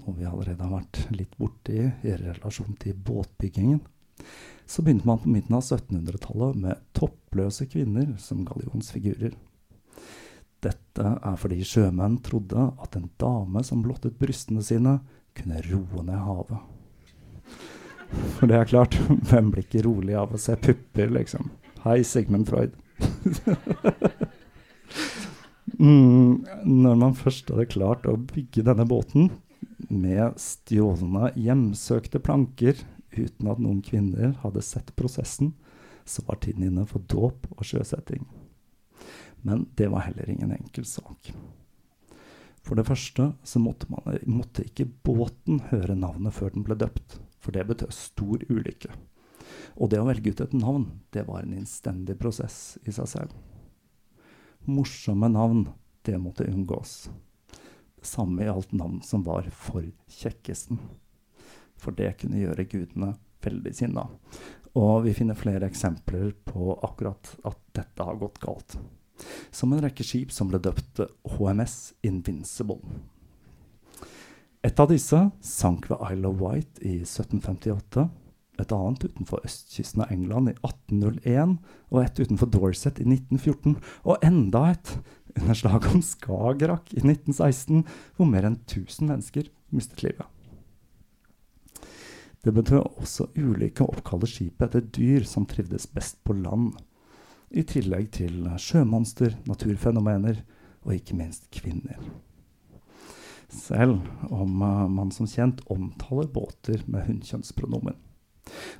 noe 0.00 0.16
vi 0.16 0.26
allerede 0.26 0.66
har 0.66 0.80
vært 0.80 1.04
litt 1.14 1.36
borti 1.38 1.78
i 1.78 2.16
relasjon 2.18 2.74
til 2.82 2.98
båtbyggingen, 3.06 3.84
så 4.66 4.82
begynte 4.82 5.06
man 5.06 5.20
på 5.22 5.30
midten 5.30 5.54
av 5.54 5.62
1700-tallet 5.62 6.58
med 6.58 6.82
toppløse 6.96 7.68
kvinner 7.70 8.16
som 8.18 8.42
gallionsfigurer. 8.48 9.36
Dette 10.64 11.10
er 11.20 11.36
fordi 11.40 11.60
sjømenn 11.66 12.20
trodde 12.24 12.70
at 12.82 12.96
en 12.96 13.10
dame 13.20 13.62
som 13.66 13.82
blottet 13.84 14.16
brystene 14.20 14.64
sine, 14.64 14.98
kunne 15.36 15.60
roe 15.66 16.04
ned 16.06 16.20
havet. 16.24 16.60
For 18.38 18.48
det 18.48 18.56
er 18.56 18.70
klart, 18.70 18.96
hvem 19.28 19.50
blir 19.52 19.66
ikke 19.66 19.84
rolig 19.86 20.16
av 20.16 20.32
å 20.32 20.40
se 20.40 20.56
pupper, 20.56 21.12
liksom? 21.12 21.50
Hei, 21.84 22.00
Sigmund 22.06 22.48
Freud. 22.48 22.72
mm, 25.78 26.46
når 26.64 26.94
man 27.02 27.18
først 27.18 27.50
hadde 27.52 27.68
klart 27.74 28.08
å 28.08 28.16
bygge 28.16 28.64
denne 28.66 28.86
båten 28.88 29.28
med 29.90 30.38
stjålne, 30.40 31.34
hjemsøkte 31.36 32.22
planker 32.22 32.80
uten 33.16 33.52
at 33.52 33.60
noen 33.62 33.82
kvinner 33.84 34.34
hadde 34.42 34.64
sett 34.64 34.92
prosessen, 34.96 35.54
så 36.06 36.22
var 36.26 36.40
tiden 36.42 36.68
inne 36.68 36.86
for 36.88 37.04
dåp 37.10 37.48
og 37.56 37.64
sjøsetting. 37.66 38.24
Men 39.42 39.66
det 39.76 39.88
var 39.92 40.06
heller 40.06 40.30
ingen 40.30 40.52
enkel 40.52 40.86
sak. 40.88 41.32
For 42.66 42.78
det 42.78 42.86
første 42.88 43.28
så 43.46 43.62
måtte, 43.62 43.86
man, 43.92 44.18
måtte 44.26 44.64
ikke 44.66 44.88
båten 45.06 45.60
høre 45.70 45.94
navnet 45.98 46.34
før 46.34 46.54
den 46.54 46.64
ble 46.66 46.78
døpt, 46.78 47.20
for 47.38 47.54
det 47.54 47.66
betød 47.68 47.94
stor 47.94 48.42
ulykke. 48.48 48.90
Og 49.76 49.92
det 49.92 50.00
å 50.02 50.08
velge 50.08 50.32
ut 50.32 50.42
et 50.42 50.56
navn, 50.56 50.88
det 51.14 51.26
var 51.28 51.44
en 51.44 51.54
innstendig 51.54 52.18
prosess 52.18 52.78
i 52.82 52.94
seg 52.94 53.10
selv. 53.12 53.36
Morsomme 54.66 55.30
navn, 55.30 55.68
det 56.02 56.18
måtte 56.18 56.48
unngås. 56.50 57.06
Det 57.96 58.06
samme 58.06 58.48
gjaldt 58.48 58.74
navn 58.74 58.98
som 59.06 59.22
var 59.26 59.46
for 59.54 59.86
kjekkesten 60.10 60.80
for 61.76 61.96
det 61.96 62.16
kunne 62.20 62.40
gjøre 62.40 62.66
gudene 62.70 63.14
veldig 63.44 63.72
sinna. 63.76 64.06
Og 64.76 65.06
vi 65.06 65.14
finner 65.16 65.38
flere 65.38 65.68
eksempler 65.70 66.32
på 66.44 66.74
akkurat 66.84 67.32
at 67.48 67.60
dette 67.76 68.06
har 68.06 68.18
gått 68.20 68.40
galt. 68.42 68.76
Som 69.54 69.72
en 69.72 69.82
rekke 69.84 70.04
skip 70.06 70.32
som 70.34 70.50
ble 70.50 70.60
døpt 70.62 71.02
HMS 71.36 71.94
Invincible. 72.06 72.80
Et 74.66 74.80
av 74.82 74.90
disse 74.90 75.18
sank 75.46 75.86
ved 75.90 76.00
Isle 76.10 76.30
of 76.32 76.40
Wight 76.42 76.80
i 76.82 76.98
1758. 77.04 78.08
Et 78.56 78.72
annet 78.72 79.04
utenfor 79.04 79.44
østkysten 79.44 80.02
av 80.02 80.12
England 80.14 80.50
i 80.50 80.54
1801, 80.56 81.58
og 81.92 82.00
et 82.02 82.22
utenfor 82.22 82.50
Dorset 82.50 82.98
i 83.02 83.06
1914. 83.06 83.76
Og 84.08 84.24
enda 84.24 84.70
et 84.72 84.96
under 85.36 85.58
slaget 85.60 85.92
om 85.92 86.02
Skagerrak 86.02 86.94
i 86.94 87.02
1916, 87.04 87.84
hvor 88.16 88.30
mer 88.30 88.48
enn 88.48 88.58
1000 88.64 89.12
mennesker 89.12 89.52
mistet 89.74 90.02
livet. 90.06 90.26
Det 92.46 92.54
betød 92.54 92.84
også 93.02 93.28
ulike 93.34 93.82
å 93.82 93.90
oppkalle 93.90 94.28
skipet 94.30 94.68
etter 94.68 94.84
dyr 94.94 95.24
som 95.26 95.48
trivdes 95.50 95.88
best 95.90 96.20
på 96.22 96.36
land, 96.38 96.76
i 97.56 97.64
tillegg 97.64 98.10
til 98.18 98.46
sjømonster, 98.60 99.36
naturfenomener 99.48 100.42
og 100.86 100.94
ikke 100.96 101.16
minst 101.18 101.48
kvinner. 101.54 101.98
Selv 103.52 104.02
om 104.28 104.62
uh, 104.62 104.86
man 104.90 105.12
som 105.14 105.28
kjent 105.30 105.62
omtaler 105.72 106.28
båter 106.32 106.82
med 106.90 107.06
hunnkjønnspronomen. 107.06 107.96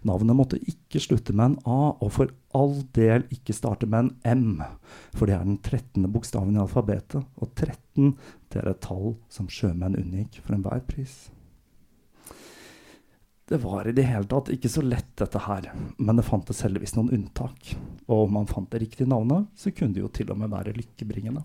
Navnet 0.06 0.38
måtte 0.38 0.58
ikke 0.62 1.00
slutte 1.02 1.34
med 1.34 1.44
en 1.44 1.56
A, 1.66 1.78
og 1.98 2.10
for 2.14 2.30
all 2.54 2.76
del 2.94 3.24
ikke 3.34 3.56
starte 3.56 3.88
med 3.90 4.12
en 4.26 4.44
M, 4.54 4.60
for 5.16 5.26
det 5.26 5.34
er 5.34 5.46
den 5.46 5.58
13. 5.58 6.06
bokstaven 6.12 6.54
i 6.54 6.62
alfabetet, 6.62 7.24
og 7.34 7.50
13 7.54 8.12
det 8.52 8.62
er 8.62 8.70
et 8.70 8.84
tall 8.84 9.16
som 9.32 9.50
sjømenn 9.50 9.98
unngikk 9.98 10.38
for 10.42 10.54
enhver 10.54 10.84
pris. 10.86 11.26
Det 13.48 13.56
var 13.56 13.86
i 13.86 13.92
det 13.94 14.02
hele 14.02 14.26
tatt 14.26 14.48
ikke 14.50 14.68
så 14.70 14.82
lett, 14.82 15.12
dette 15.20 15.38
her, 15.38 15.68
men 16.02 16.18
det 16.18 16.24
fantes 16.26 16.64
heldigvis 16.66 16.96
noen 16.96 17.12
unntak. 17.14 17.76
Og 18.08 18.24
om 18.24 18.32
man 18.40 18.48
fant 18.50 18.66
det 18.72 18.80
riktige 18.82 19.06
navnet, 19.06 19.46
så 19.54 19.70
kunne 19.70 19.94
det 19.94 20.02
jo 20.02 20.10
til 20.10 20.32
og 20.34 20.40
med 20.40 20.50
være 20.50 20.74
lykkebringende. 20.74 21.44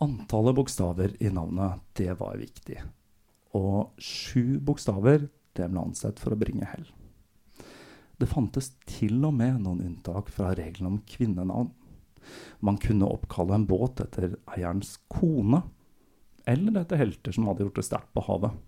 Antallet 0.00 0.56
bokstaver 0.56 1.12
i 1.20 1.28
navnet, 1.28 1.84
det 1.92 2.16
var 2.22 2.40
viktig. 2.40 2.80
Og 3.60 3.92
sju 4.00 4.56
bokstaver, 4.64 5.28
det 5.52 5.68
ble 5.68 5.86
ansett 5.90 6.24
for 6.24 6.32
å 6.32 6.40
bringe 6.40 6.72
hell. 6.72 6.88
Det 8.16 8.32
fantes 8.32 8.72
til 8.88 9.20
og 9.28 9.36
med 9.36 9.60
noen 9.60 9.84
unntak 9.84 10.32
fra 10.32 10.56
reglene 10.56 10.96
om 10.96 11.00
kvinnenavn. 11.04 11.68
Man 12.64 12.80
kunne 12.80 13.12
oppkalle 13.12 13.60
en 13.60 13.68
båt 13.68 14.00
etter 14.00 14.38
eierens 14.56 14.96
kone, 15.12 15.66
eller 16.48 16.80
etter 16.80 17.04
helter 17.04 17.36
som 17.36 17.50
hadde 17.50 17.68
gjort 17.68 17.82
det 17.82 17.92
sterkt 17.92 18.16
på 18.16 18.24
havet 18.24 18.62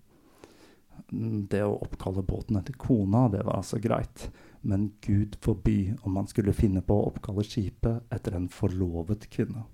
det 1.49 1.63
å 1.63 1.77
oppkalle 1.81 2.23
båten 2.25 2.59
etter 2.59 2.75
kona, 2.79 3.27
det 3.31 3.43
var 3.45 3.59
altså 3.59 3.79
greit. 3.81 4.27
Men 4.61 4.91
Gud 5.01 5.37
forby 5.41 5.95
om 6.01 6.17
man 6.17 6.27
skulle 6.27 6.55
finne 6.55 6.81
på 6.83 6.95
å 6.97 7.09
oppkalle 7.11 7.45
skipet 7.45 8.13
etter 8.13 8.35
en 8.37 8.49
forlovet 8.51 9.29
kvinne. 9.31 9.65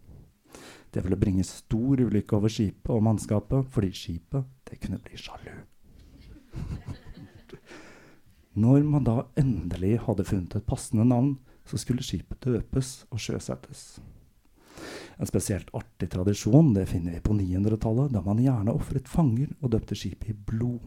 Det 0.94 1.02
ville 1.02 1.18
bringe 1.18 1.46
stor 1.48 2.02
ulykke 2.04 2.38
over 2.38 2.52
skipet 2.54 2.92
og 2.94 3.02
mannskapet, 3.06 3.66
fordi 3.74 3.90
skipet, 3.98 4.46
det 4.70 4.78
kunne 4.84 5.02
bli 5.02 5.18
sjalu. 5.18 5.56
Når 8.54 8.84
man 8.86 9.08
da 9.08 9.24
endelig 9.40 9.96
hadde 10.06 10.28
funnet 10.30 10.60
et 10.60 10.68
passende 10.70 11.08
navn, 11.10 11.40
så 11.66 11.80
skulle 11.82 12.06
skipet 12.06 12.46
døpes 12.46 13.00
og 13.10 13.22
sjøsettes. 13.24 13.96
En 15.18 15.30
spesielt 15.30 15.70
artig 15.78 16.10
tradisjon 16.12 16.74
det 16.74 16.86
finner 16.90 17.16
vi 17.16 17.22
på 17.22 17.36
900-tallet, 17.38 18.14
da 18.14 18.22
man 18.26 18.42
gjerne 18.42 18.74
ofret 18.74 19.10
fanger 19.10 19.52
og 19.62 19.74
døpte 19.76 19.98
skipet 19.98 20.32
i 20.34 20.38
blod. 20.50 20.82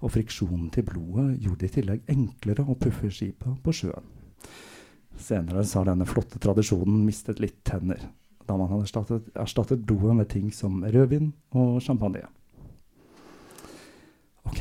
Og 0.00 0.12
friksjonen 0.14 0.68
til 0.74 0.86
blodet 0.86 1.40
gjorde 1.42 1.64
det 1.64 1.72
i 1.72 1.74
tillegg 1.80 2.12
enklere 2.12 2.66
å 2.66 2.78
puffe 2.78 3.10
skipet 3.10 3.58
på 3.64 3.74
sjøen. 3.74 4.14
Senere 5.16 5.64
så 5.64 5.80
har 5.80 5.90
denne 5.90 6.06
flotte 6.08 6.38
tradisjonen 6.42 7.02
mistet 7.06 7.40
litt 7.40 7.62
tenner, 7.66 8.02
da 8.46 8.56
man 8.58 8.70
hadde 8.70 8.86
erstattet, 8.86 9.30
erstattet 9.34 9.86
blodet 9.88 10.16
med 10.18 10.28
ting 10.30 10.50
som 10.54 10.82
rødvin 10.84 11.32
og 11.56 11.80
champagne. 11.82 12.26
Ok, 14.46 14.60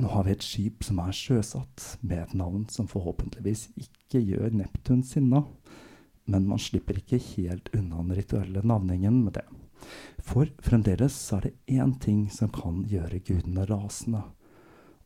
nå 0.00 0.08
har 0.08 0.24
vi 0.24 0.32
et 0.32 0.46
skip 0.46 0.86
som 0.86 1.02
er 1.02 1.12
sjøsatt, 1.12 1.98
med 2.00 2.22
et 2.22 2.38
navn 2.38 2.64
som 2.72 2.88
forhåpentligvis 2.88 3.66
ikke 3.76 4.22
gjør 4.24 4.54
Neptun 4.56 5.02
sinna 5.04 5.42
men 6.28 6.46
man 6.48 6.60
slipper 6.60 7.00
ikke 7.00 7.20
helt 7.32 7.70
unna 7.72 8.02
den 8.02 8.18
rituelle 8.18 8.62
navningen 8.62 9.22
med 9.24 9.38
det. 9.38 9.46
For 10.20 10.50
fremdeles 10.64 11.16
er 11.32 11.46
det 11.46 11.78
én 11.78 11.94
ting 12.02 12.26
som 12.32 12.50
kan 12.52 12.82
gjøre 12.90 13.22
gudene 13.24 13.64
rasende, 13.68 14.22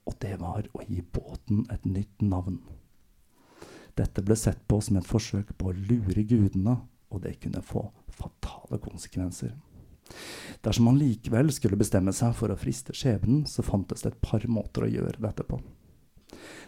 og 0.09 0.17
det 0.25 0.35
var 0.41 0.67
å 0.75 0.83
gi 0.88 1.02
båten 1.14 1.67
et 1.71 1.85
nytt 1.87 2.25
navn. 2.26 2.59
Dette 3.95 4.25
ble 4.25 4.35
sett 4.41 4.64
på 4.67 4.81
som 4.83 4.99
et 4.99 5.07
forsøk 5.07 5.52
på 5.59 5.71
å 5.71 5.76
lure 5.76 6.25
gudene, 6.26 6.79
og 7.12 7.23
det 7.23 7.37
kunne 7.43 7.62
få 7.62 7.85
fatale 8.11 8.81
konsekvenser. 8.83 9.52
Dersom 10.64 10.88
man 10.88 10.99
likevel 10.99 11.52
skulle 11.55 11.79
bestemme 11.79 12.12
seg 12.17 12.35
for 12.37 12.52
å 12.52 12.59
friste 12.59 12.97
skjebnen, 12.97 13.45
så 13.47 13.62
fantes 13.64 14.02
det 14.02 14.14
et 14.14 14.23
par 14.25 14.45
måter 14.50 14.87
å 14.87 14.91
gjøre 14.91 15.23
dette 15.23 15.47
på. 15.47 15.61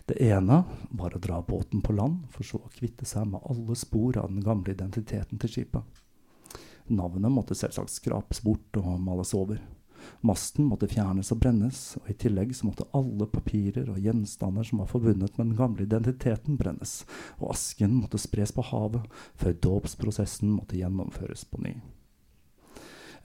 Det 0.05 0.21
ene 0.21 0.65
var 0.91 1.15
å 1.17 1.19
dra 1.19 1.39
båten 1.43 1.81
på 1.81 1.95
land, 1.97 2.27
for 2.31 2.45
så 2.45 2.59
å 2.61 2.73
kvitte 2.73 3.07
seg 3.09 3.25
med 3.31 3.45
alle 3.49 3.77
spor 3.79 4.19
av 4.21 4.29
den 4.29 4.45
gamle 4.45 4.75
identiteten 4.75 5.41
til 5.41 5.53
skipet. 5.55 6.03
Navnet 6.93 7.33
måtte 7.33 7.57
selvsagt 7.57 7.89
skrapes 7.89 8.43
bort 8.45 8.77
og 8.77 8.99
males 9.01 9.33
over. 9.33 9.63
Masten 10.21 10.67
måtte 10.69 10.91
fjernes 10.93 11.31
og 11.33 11.39
brennes, 11.41 11.79
og 12.03 12.11
i 12.13 12.17
tillegg 12.21 12.53
så 12.53 12.69
måtte 12.69 12.85
alle 12.97 13.25
papirer 13.33 13.89
og 13.89 14.01
gjenstander 14.05 14.67
som 14.69 14.83
var 14.83 14.91
forbundet 14.91 15.39
med 15.39 15.47
den 15.47 15.57
gamle 15.57 15.87
identiteten, 15.87 16.59
brennes, 16.61 17.07
og 17.39 17.55
asken 17.55 17.95
måtte 17.97 18.21
spres 18.21 18.53
på 18.53 18.65
havet 18.69 19.09
før 19.41 19.57
dåpsprosessen 19.69 20.53
måtte 20.53 20.77
gjennomføres 20.77 21.47
på 21.49 21.63
ny. 21.65 21.79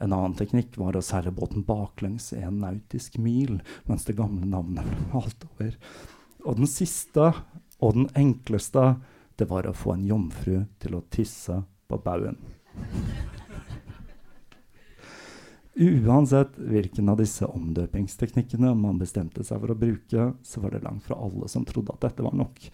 En 0.00 0.14
annen 0.16 0.32
teknikk 0.38 0.78
var 0.80 0.96
å 0.96 1.04
seile 1.04 1.34
båten 1.36 1.66
baklengs 1.68 2.30
en 2.32 2.62
nautisk 2.62 3.18
mil 3.20 3.58
mens 3.84 4.08
det 4.08 4.16
gamle 4.16 4.48
navnet 4.48 4.88
ble 4.88 5.10
malt 5.12 5.44
over. 5.50 5.76
Og 6.44 6.56
den 6.60 6.68
siste 6.70 7.32
og 7.80 7.96
den 7.96 8.08
enkleste, 8.16 8.94
det 9.36 9.48
var 9.48 9.66
å 9.66 9.76
få 9.76 9.94
en 9.96 10.06
jomfru 10.08 10.62
til 10.82 10.96
å 10.96 11.04
tisse 11.12 11.62
på 11.88 11.98
baugen. 12.04 12.36
Uansett 15.80 16.58
hvilken 16.58 17.08
av 17.08 17.20
disse 17.22 17.46
omdøpingsteknikkene 17.48 18.74
man 18.76 18.98
bestemte 19.00 19.44
seg 19.46 19.62
for 19.62 19.72
å 19.72 19.78
bruke, 19.78 20.32
så 20.42 20.60
var 20.60 20.74
det 20.74 20.82
langt 20.84 21.06
fra 21.06 21.16
alle 21.16 21.48
som 21.48 21.64
trodde 21.64 21.94
at 21.94 22.04
dette 22.04 22.26
var 22.26 22.36
nok. 22.36 22.66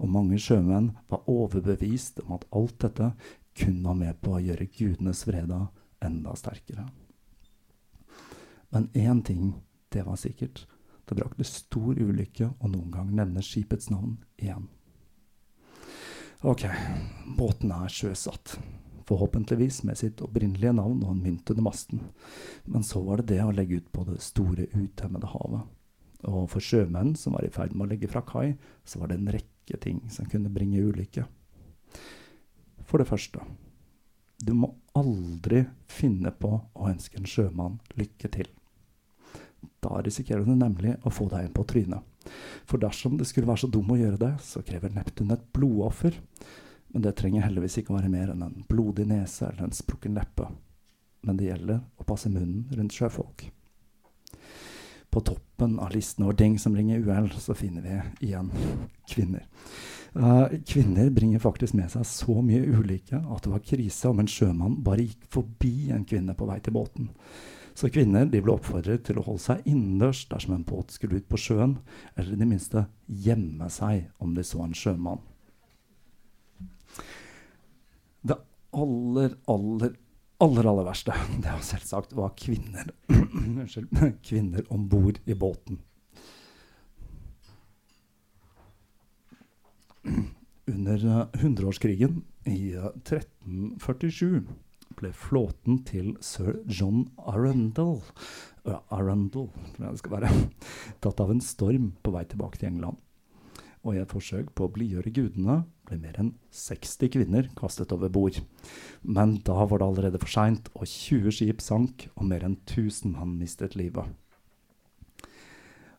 Og 0.00 0.10
mange 0.12 0.40
sjømenn 0.40 0.90
var 1.08 1.28
overbevist 1.30 2.20
om 2.24 2.34
at 2.36 2.44
alt 2.56 2.76
dette 2.84 3.12
kun 3.56 3.80
var 3.84 3.96
med 3.96 4.20
på 4.20 4.34
å 4.36 4.42
gjøre 4.42 4.68
gudenes 4.76 5.22
vrede 5.28 5.62
enda 6.04 6.34
sterkere. 6.36 6.84
Men 8.70 8.90
én 8.94 9.24
ting, 9.26 9.54
det 9.90 10.04
var 10.06 10.20
sikkert. 10.20 10.66
Det 11.10 11.16
brakte 11.18 11.42
stor 11.42 11.96
ulykke 11.98 12.52
å 12.62 12.68
noen 12.70 12.92
gang 12.94 13.08
nevne 13.18 13.42
skipets 13.42 13.88
navn 13.90 14.12
igjen. 14.38 14.68
Ok, 16.46 16.68
båten 17.34 17.72
er 17.74 17.90
sjøsatt. 17.90 18.52
Forhåpentligvis 19.10 19.80
med 19.88 19.98
sitt 19.98 20.22
opprinnelige 20.22 20.70
navn 20.78 21.00
og 21.02 21.10
en 21.10 21.24
mynt 21.24 21.50
under 21.50 21.66
masten. 21.66 22.04
Men 22.62 22.86
så 22.86 23.02
var 23.02 23.18
det 23.18 23.34
det 23.34 23.40
å 23.42 23.50
legge 23.50 23.80
ut 23.80 23.88
på 23.90 24.04
det 24.06 24.20
store, 24.22 24.68
utemmede 24.70 25.32
havet. 25.32 25.66
Og 26.30 26.46
for 26.52 26.62
sjømenn 26.62 27.16
som 27.18 27.34
var 27.34 27.48
i 27.48 27.50
ferd 27.50 27.74
med 27.74 27.88
å 27.88 27.90
legge 27.90 28.12
fra 28.12 28.22
kai, 28.22 28.54
så 28.86 29.02
var 29.02 29.10
det 29.10 29.18
en 29.18 29.34
rekke 29.34 29.82
ting 29.82 29.98
som 30.14 30.30
kunne 30.30 30.54
bringe 30.54 30.78
ulykke. 30.78 31.26
For 32.86 33.02
det 33.02 33.10
første, 33.10 33.42
du 34.46 34.54
må 34.54 34.76
aldri 34.94 35.66
finne 35.90 36.30
på 36.30 36.54
å 36.54 36.88
ønske 36.94 37.18
en 37.18 37.26
sjømann 37.26 37.82
lykke 37.98 38.30
til. 38.38 38.54
Da 39.80 40.00
risikerer 40.04 40.44
du 40.44 40.54
nemlig 40.54 40.96
å 41.04 41.12
få 41.12 41.28
deg 41.32 41.46
en 41.46 41.54
på 41.56 41.64
trynet. 41.68 42.04
For 42.68 42.80
dersom 42.80 43.16
det 43.18 43.28
skulle 43.28 43.48
være 43.48 43.64
så 43.64 43.70
dum 43.72 43.92
å 43.92 43.98
gjøre 43.98 44.20
det, 44.20 44.32
så 44.44 44.62
krever 44.66 44.92
Neptun 44.94 45.32
et 45.34 45.46
blodoffer. 45.56 46.16
Men 46.90 47.04
det 47.06 47.14
trenger 47.18 47.46
heldigvis 47.46 47.80
ikke 47.80 47.94
å 47.94 48.00
være 48.00 48.12
mer 48.12 48.32
enn 48.32 48.42
en 48.44 48.64
blodig 48.68 49.06
nese 49.08 49.48
eller 49.48 49.68
en 49.68 49.76
sprukken 49.76 50.16
leppe. 50.18 50.48
Men 51.26 51.38
det 51.38 51.50
gjelder 51.50 51.80
å 52.00 52.06
passe 52.08 52.32
munnen 52.32 52.66
rundt 52.74 52.96
sjøfolk. 52.96 53.46
På 55.10 55.22
toppen 55.26 55.78
av 55.82 55.90
listen 55.94 56.24
over 56.24 56.36
ting 56.38 56.58
som 56.58 56.74
bringer 56.74 57.02
uhell, 57.02 57.30
så 57.38 57.54
finner 57.58 57.82
vi 57.82 58.28
igjen 58.28 58.50
kvinner. 59.10 59.46
Uh, 60.14 60.50
kvinner 60.66 61.10
bringer 61.14 61.42
faktisk 61.42 61.76
med 61.78 61.90
seg 61.92 62.06
så 62.06 62.40
mye 62.42 62.66
ulykke 62.66 63.18
at 63.18 63.44
det 63.44 63.52
var 63.52 63.62
krise 63.62 64.10
om 64.10 64.22
en 64.22 64.30
sjømann 64.30 64.80
bare 64.86 65.06
gikk 65.06 65.26
forbi 65.30 65.74
en 65.94 66.06
kvinne 66.06 66.34
på 66.38 66.48
vei 66.50 66.58
til 66.62 66.74
båten. 66.74 67.10
Så 67.80 67.88
kvinner 67.88 68.26
de 68.28 68.42
ble 68.44 68.52
oppfordret 68.52 69.06
til 69.08 69.16
å 69.16 69.22
holde 69.24 69.40
seg 69.40 69.68
innendørs 69.70 70.26
dersom 70.28 70.52
en 70.52 70.66
båt 70.68 70.92
skulle 70.92 71.16
ut 71.16 71.28
på 71.32 71.38
sjøen, 71.40 71.78
eller 72.12 72.34
i 72.34 72.40
det 72.42 72.48
minste 72.50 72.82
gjemme 73.08 73.70
seg 73.72 74.10
om 74.20 74.34
de 74.36 74.44
så 74.44 74.60
en 74.66 74.76
sjømann. 74.76 75.22
Det 78.20 78.36
aller, 78.76 79.38
aller, 79.48 79.96
aller, 80.44 80.70
aller 80.74 80.88
verste 80.90 81.16
det 81.38 81.48
var 81.48 81.64
selvsagt 81.64 82.12
var 82.18 82.36
kvinner 82.36 82.92
kvinner 84.28 84.68
om 84.68 84.84
bord 84.92 85.24
i 85.24 85.38
båten. 85.40 85.80
Under 90.68 91.30
hundreårskrigen 91.40 92.26
i 92.44 92.74
1347 92.76 94.44
ble 95.00 95.10
flåten 95.16 95.80
til 95.88 96.14
sir 96.24 96.60
John 96.68 97.06
Arundel, 97.18 98.00
Arundel 98.92 99.48
skal 99.98 100.16
være, 100.18 100.32
tatt 101.02 101.22
av 101.22 101.32
en 101.32 101.42
storm 101.44 101.92
på 102.02 102.12
vei 102.14 102.26
tilbake 102.28 102.60
til 102.60 102.70
England. 102.74 103.00
Og 103.80 103.96
i 103.96 104.00
et 104.02 104.12
forsøk 104.12 104.50
på 104.52 104.66
å 104.66 104.72
blidgjøre 104.74 105.12
gudene 105.16 105.62
ble 105.88 105.96
mer 106.02 106.18
enn 106.20 106.34
60 106.52 107.12
kvinner 107.14 107.48
kastet 107.56 107.94
over 107.96 108.12
bord. 108.12 108.36
Men 109.00 109.38
da 109.46 109.64
var 109.64 109.80
det 109.80 109.86
allerede 109.86 110.20
for 110.20 110.32
seint, 110.32 110.68
og 110.76 110.84
20 110.84 111.32
skip 111.32 111.64
sank, 111.64 112.10
og 112.16 112.28
mer 112.28 112.44
enn 112.44 112.58
1000 112.66 113.14
mann 113.16 113.38
mistet 113.40 113.78
livet. 113.80 114.04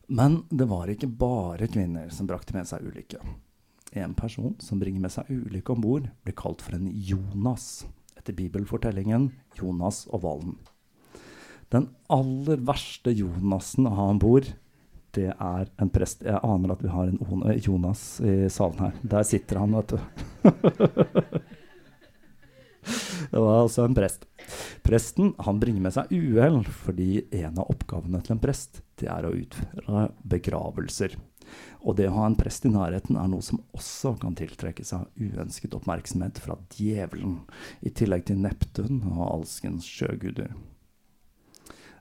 Men 0.06 0.44
det 0.50 0.68
var 0.70 0.92
ikke 0.92 1.10
bare 1.10 1.70
kvinner 1.72 2.12
som 2.14 2.28
brakte 2.30 2.54
med 2.54 2.70
seg 2.70 2.86
ulykke. 2.86 3.18
En 3.98 4.14
person 4.16 4.54
som 4.62 4.78
bringer 4.80 5.02
med 5.02 5.12
seg 5.12 5.28
ulykke 5.32 5.74
om 5.74 5.82
bord, 5.82 6.08
blir 6.22 6.38
kalt 6.38 6.62
for 6.64 6.78
en 6.78 6.86
Jonas 6.92 7.84
etter 8.22 8.38
bibelfortellingen 8.38 9.32
Jonas 9.58 10.04
og 10.14 10.22
hvalen. 10.22 10.54
Den 11.74 11.88
aller 12.12 12.60
verste 12.62 13.10
Jonasen 13.16 13.88
å 13.88 13.96
ha 13.96 14.04
om 14.12 14.20
bord, 14.22 14.46
det 15.12 15.28
er 15.32 15.68
en 15.80 15.90
prest. 15.92 16.22
Jeg 16.24 16.40
aner 16.40 16.72
at 16.72 16.82
vi 16.84 16.88
har 16.92 17.08
en 17.10 17.18
Jonas 17.60 18.20
i 18.24 18.48
salen 18.52 18.78
her. 18.80 18.92
Der 19.02 19.22
sitter 19.28 19.56
han, 19.60 19.74
vet 19.76 19.88
du. 19.92 19.98
det 23.32 23.40
var 23.42 23.58
altså 23.58 23.84
en 23.84 23.94
prest. 23.96 24.20
Presten 24.86 25.34
han 25.44 25.60
bringer 25.60 25.82
med 25.84 25.92
seg 25.94 26.04
uhell 26.16 26.60
fordi 26.84 27.10
en 27.42 27.58
av 27.58 27.70
oppgavene 27.74 28.20
til 28.24 28.32
en 28.36 28.42
prest 28.42 28.72
det 29.00 29.08
er 29.12 29.22
å 29.28 29.36
utføre 29.36 30.00
begravelser. 30.32 31.10
Og 31.82 31.96
det 31.98 32.08
å 32.10 32.16
ha 32.16 32.26
en 32.28 32.38
prest 32.38 32.66
i 32.68 32.72
nærheten 32.72 33.18
er 33.18 33.30
noe 33.30 33.44
som 33.44 33.62
også 33.74 34.14
kan 34.22 34.36
tiltrekke 34.38 34.84
seg 34.86 35.08
uønsket 35.18 35.74
oppmerksomhet 35.78 36.38
fra 36.42 36.58
djevelen, 36.76 37.40
i 37.82 37.90
tillegg 37.90 38.28
til 38.28 38.42
Neptun 38.44 39.02
og 39.12 39.24
alskens 39.28 39.88
sjøguder. 39.88 40.52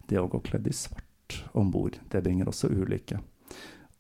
Det 0.10 0.20
å 0.20 0.30
gå 0.30 0.42
kledd 0.46 0.68
i 0.70 0.76
svart 0.76 1.40
om 1.58 1.72
bord, 1.74 1.98
det 2.12 2.24
bringer 2.26 2.52
også 2.52 2.70
ulykke. 2.74 3.22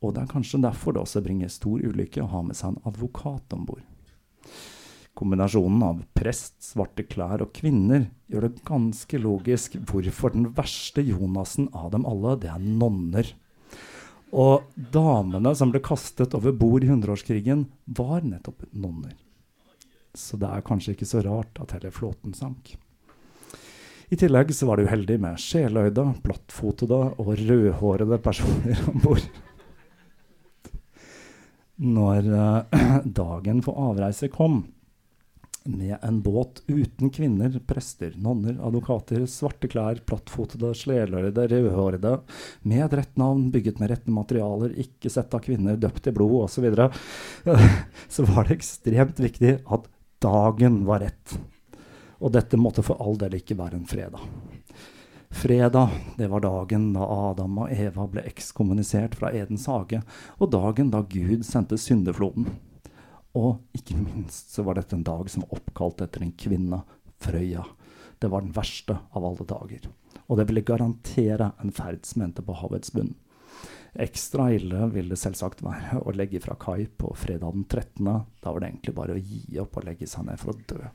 Og 0.01 0.15
det 0.15 0.23
er 0.23 0.33
kanskje 0.33 0.61
derfor 0.63 0.95
det 0.95 1.03
også 1.03 1.21
bringer 1.23 1.51
stor 1.53 1.81
ulykke 1.81 2.23
å 2.23 2.29
ha 2.31 2.41
med 2.45 2.57
seg 2.57 2.73
en 2.73 2.85
advokat 2.89 3.53
om 3.55 3.67
bord. 3.69 3.85
Kombinasjonen 5.17 5.83
av 5.83 5.99
prest, 6.15 6.55
svarte 6.63 7.03
klær 7.05 7.43
og 7.43 7.51
kvinner 7.53 8.07
gjør 8.31 8.47
det 8.47 8.63
ganske 8.67 9.19
logisk 9.21 9.75
hvorfor 9.89 10.33
den 10.33 10.47
verste 10.55 11.03
Jonasen 11.03 11.67
av 11.75 11.91
dem 11.93 12.07
alle, 12.09 12.37
det 12.41 12.49
er 12.49 12.63
nonner. 12.63 13.27
Og 14.31 14.69
damene 14.75 15.51
som 15.59 15.73
ble 15.73 15.81
kastet 15.83 16.35
over 16.37 16.55
bord 16.55 16.85
i 16.85 16.89
hundreårskrigen, 16.91 17.65
var 17.85 18.23
nettopp 18.23 18.63
nonner. 18.71 19.17
Så 20.15 20.39
det 20.39 20.47
er 20.47 20.63
kanskje 20.63 20.95
ikke 20.95 21.07
så 21.07 21.23
rart 21.25 21.59
at 21.63 21.75
hele 21.75 21.91
flåten 21.95 22.35
sank. 22.35 22.73
I 24.11 24.17
tillegg 24.19 24.49
så 24.51 24.67
var 24.67 24.79
det 24.79 24.89
uheldig 24.89 25.17
med 25.23 25.39
sjeløyde, 25.39 26.03
plattfotede 26.23 26.99
og 27.15 27.29
rødhårede 27.39 28.19
personer 28.23 28.81
om 28.91 28.99
bord. 29.03 29.23
Når 31.81 32.27
uh, 32.27 33.05
dagen 33.21 33.63
for 33.63 33.79
avreise 33.79 34.27
kom, 34.31 34.65
med 35.63 35.97
en 36.01 36.21
båt 36.21 36.61
uten 36.67 37.09
kvinner, 37.09 37.59
prester, 37.67 38.13
nonner, 38.17 38.57
advokater, 38.65 39.25
svarte 39.29 39.69
klær, 39.69 40.01
plattfotede, 40.05 40.73
slelørede, 40.77 41.47
rødhårede, 41.47 42.15
med 42.61 42.85
et 42.85 42.95
rett 42.97 43.19
navn, 43.21 43.49
bygget 43.53 43.81
med 43.81 43.91
rette 43.93 44.13
materialer, 44.13 44.73
ikke 44.81 45.11
sett 45.13 45.33
av 45.37 45.43
kvinner, 45.45 45.77
døpt 45.77 46.09
i 46.09 46.15
blod 46.15 46.37
osv., 46.45 46.55
så, 46.55 46.65
videre, 46.65 46.89
så 48.15 48.25
var 48.29 48.47
det 48.47 48.57
ekstremt 48.57 49.21
viktig 49.21 49.59
at 49.65 49.87
dagen 50.21 50.81
var 50.89 51.05
rett. 51.05 51.37
Og 52.21 52.33
dette 52.33 52.59
måtte 52.59 52.85
for 52.85 53.01
all 53.01 53.17
del 53.21 53.39
ikke 53.39 53.57
være 53.57 53.79
en 53.79 53.87
fredag. 53.89 54.25
Fredag 55.31 55.93
det 56.17 56.27
var 56.27 56.43
dagen 56.43 56.89
da 56.93 57.05
Adam 57.31 57.61
og 57.63 57.71
Eva 57.71 58.03
ble 58.11 58.25
ekskommunisert 58.27 59.15
fra 59.17 59.31
Edens 59.31 59.69
hage, 59.71 60.01
og 60.37 60.51
dagen 60.53 60.91
da 60.93 61.05
Gud 61.07 61.45
sendte 61.47 61.79
syndefloden. 61.79 62.49
Og 63.37 63.77
ikke 63.77 63.95
minst 63.95 64.51
så 64.55 64.65
var 64.67 64.75
dette 64.77 64.97
en 64.97 65.05
dag 65.07 65.29
som 65.31 65.45
var 65.45 65.59
oppkalt 65.59 66.03
etter 66.03 66.25
en 66.25 66.35
kvinne, 66.35 66.81
Frøya. 67.21 67.63
Det 68.21 68.29
var 68.29 68.41
den 68.41 68.53
verste 68.55 68.95
av 69.13 69.25
alle 69.25 69.45
dager. 69.47 69.87
Og 70.27 70.39
det 70.39 70.47
ville 70.49 70.65
garantere 70.65 71.51
en 71.61 71.73
ferd 71.73 72.05
som 72.05 72.25
endte 72.25 72.43
på 72.45 72.55
havets 72.57 72.93
bunn. 72.95 73.13
Ekstra 73.93 74.47
ille 74.55 74.85
ville 74.93 75.11
det 75.11 75.19
selvsagt 75.19 75.63
være 75.65 75.99
å 76.07 76.13
legge 76.15 76.41
fra 76.43 76.55
kai 76.59 76.85
på 76.85 77.11
fredag 77.19 77.57
den 77.57 77.65
13. 77.67 78.07
Da 78.41 78.53
var 78.53 78.61
det 78.61 78.71
egentlig 78.71 78.95
bare 78.97 79.17
å 79.17 79.21
gi 79.21 79.59
opp 79.61 79.77
og 79.79 79.87
legge 79.89 80.07
seg 80.09 80.27
ned 80.27 80.41
for 80.41 80.53
å 80.53 80.61
dø. 80.71 80.91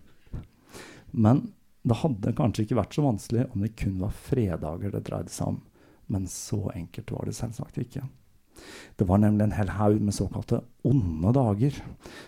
Men 1.24 1.48
det 1.82 1.96
hadde 2.02 2.36
kanskje 2.36 2.66
ikke 2.66 2.78
vært 2.82 2.96
så 2.96 3.04
vanskelig 3.06 3.46
om 3.54 3.64
det 3.64 3.74
kun 3.80 3.98
var 4.02 4.16
fredager 4.28 4.92
det 4.92 5.06
dreide 5.08 5.32
seg 5.32 5.54
om. 5.54 5.60
Men 6.12 6.26
så 6.28 6.66
enkelt 6.74 7.12
var 7.14 7.28
det 7.28 7.38
selvsagt 7.38 7.80
ikke. 7.80 8.04
Det 8.96 9.06
var 9.08 9.22
nemlig 9.22 9.46
en 9.46 9.56
hel 9.56 9.72
haug 9.78 10.00
med 10.00 10.14
såkalte 10.16 10.60
onde 10.86 11.32
dager, 11.36 11.76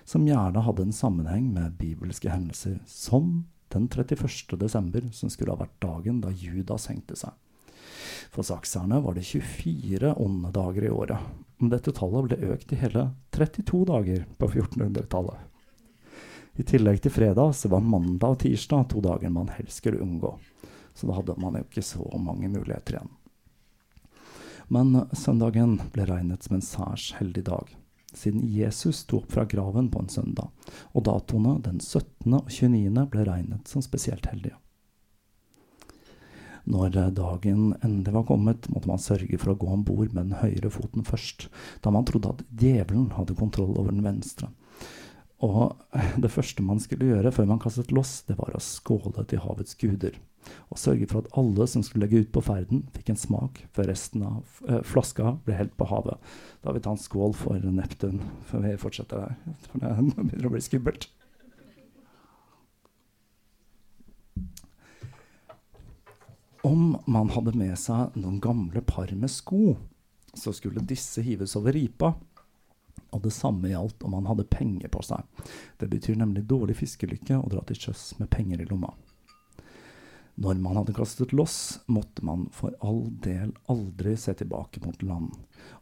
som 0.05 0.27
gjerne 0.27 0.64
hadde 0.64 0.87
en 0.88 0.97
sammenheng 0.97 1.51
med 1.53 1.79
bibelske 1.81 2.33
hendelser, 2.33 2.79
som 2.87 3.45
den 3.73 3.88
31. 3.88 4.59
desember, 4.61 5.09
som 5.12 5.31
skulle 5.33 5.55
ha 5.55 5.62
vært 5.64 5.81
dagen 5.81 6.21
da 6.25 6.33
Judas 6.33 6.88
hengte 6.92 7.16
seg. 7.16 7.33
For 8.33 8.45
sakserne 8.47 9.01
var 9.05 9.16
det 9.16 9.25
24 9.29 10.14
onde 10.21 10.53
dager 10.53 10.85
i 10.87 10.92
året. 10.92 11.33
Men 11.61 11.73
dette 11.73 11.95
tallet 11.95 12.27
ble 12.27 12.53
økt 12.55 12.68
til 12.71 12.81
hele 12.81 13.07
32 13.37 13.85
dager 13.88 14.25
på 14.38 14.49
1400-tallet. 14.49 15.49
I 16.61 16.64
tillegg 16.68 17.01
til 17.01 17.14
fredag 17.14 17.55
så 17.57 17.71
var 17.73 17.85
mandag 17.85 18.35
og 18.35 18.40
tirsdag 18.42 18.90
to 18.92 19.01
dager 19.05 19.33
man 19.33 19.53
helst 19.57 19.81
skulle 19.81 20.03
unngå. 20.05 20.35
Så 20.92 21.09
da 21.09 21.16
hadde 21.16 21.37
man 21.40 21.57
jo 21.57 21.64
ikke 21.64 21.85
så 21.85 22.05
mange 22.21 22.51
muligheter 22.53 22.99
igjen. 22.99 23.12
Men 24.68 25.07
søndagen 25.16 25.79
ble 25.94 26.07
regnet 26.09 26.44
som 26.44 26.57
en 26.59 26.64
særs 26.64 27.12
heldig 27.18 27.46
dag, 27.48 27.70
siden 28.14 28.44
Jesus 28.46 29.03
sto 29.03 29.22
opp 29.22 29.33
fra 29.33 29.46
graven 29.48 29.90
på 29.90 30.03
en 30.03 30.12
søndag, 30.12 30.51
og 30.92 31.07
datoene 31.09 31.59
den 31.64 31.81
17. 31.81 32.35
og 32.38 32.51
29. 32.51 33.07
ble 33.12 33.27
regnet 33.29 33.68
som 33.68 33.85
spesielt 33.85 34.29
heldige. 34.31 34.59
Når 36.62 36.94
dagen 37.16 37.72
endelig 37.83 38.12
var 38.14 38.27
kommet, 38.29 38.68
måtte 38.70 38.87
man 38.87 39.01
sørge 39.03 39.38
for 39.40 39.51
å 39.51 39.59
gå 39.59 39.70
om 39.75 39.83
bord 39.83 40.12
med 40.14 40.29
den 40.29 40.38
høyre 40.38 40.70
foten 40.70 41.03
først, 41.03 41.48
da 41.83 41.90
man 41.90 42.07
trodde 42.07 42.31
at 42.31 42.44
djevelen 42.55 43.11
hadde 43.16 43.35
kontroll 43.38 43.75
over 43.75 43.90
den 43.90 44.05
venstre. 44.07 44.53
Og 45.42 45.74
det 46.22 46.31
første 46.33 46.62
man 46.64 46.83
skulle 46.83 47.11
gjøre 47.12 47.33
før 47.35 47.48
man 47.50 47.62
kastet 47.62 47.94
loss, 47.94 48.20
det 48.28 48.38
var 48.38 48.55
å 48.55 48.62
skåle 48.62 49.26
til 49.26 49.42
havets 49.42 49.78
guder 49.81 50.20
og 50.72 50.81
sørge 50.81 51.07
for 51.11 51.22
at 51.22 51.33
alle 51.38 51.66
som 51.70 51.85
skulle 51.87 52.07
legge 52.07 52.24
ut 52.24 52.33
på 52.35 52.42
ferden, 52.44 52.85
fikk 52.96 53.12
en 53.12 53.20
smak 53.20 53.62
før 53.76 53.90
resten 53.92 54.24
av 54.26 54.61
eh, 54.68 54.81
flaska 54.87 55.37
ble 55.46 55.57
helt 55.59 55.74
på 55.78 55.88
havet. 55.90 56.20
Da 56.62 56.72
vil 56.72 56.81
vi 56.81 56.85
ta 56.87 56.94
en 56.94 57.02
skål 57.02 57.37
for 57.38 57.62
Neptun 57.62 58.22
før 58.48 58.66
vi 58.66 58.78
fortsetter 58.81 59.26
her. 59.26 59.59
For 59.68 59.83
det 59.83 59.92
begynner 60.16 60.48
å 60.50 60.55
bli 60.55 60.64
skummelt. 60.64 61.09
Om 66.62 66.83
man 67.11 67.33
hadde 67.35 67.57
med 67.59 67.74
seg 67.81 68.14
noen 68.14 68.38
gamle 68.42 68.85
par 68.87 69.11
med 69.18 69.31
sko, 69.35 69.74
så 70.38 70.55
skulle 70.55 70.85
disse 70.87 71.24
hives 71.26 71.57
over 71.59 71.74
ripa. 71.74 72.14
Og 73.12 73.22
det 73.24 73.35
samme 73.37 73.68
gjaldt 73.68 74.05
om 74.07 74.16
han 74.16 74.28
hadde 74.31 74.48
penger 74.48 74.88
på 74.92 75.02
seg. 75.05 75.24
Det 75.78 75.88
betyr 75.92 76.16
nemlig 76.16 76.46
dårlig 76.48 76.78
fiskelykke 76.81 77.38
å 77.38 77.50
dra 77.52 77.64
til 77.68 77.81
sjøs 77.87 78.12
med 78.20 78.31
penger 78.33 78.62
i 78.62 78.68
lomma. 78.70 78.92
Når 80.35 80.55
man 80.64 80.78
hadde 80.81 80.94
kastet 80.96 81.35
loss, 81.37 81.81
måtte 81.87 82.24
man 82.24 82.46
for 82.57 82.72
all 82.81 83.05
del 83.20 83.52
aldri 83.68 84.14
se 84.16 84.33
tilbake 84.35 84.81
mot 84.85 85.02
land, 85.05 85.35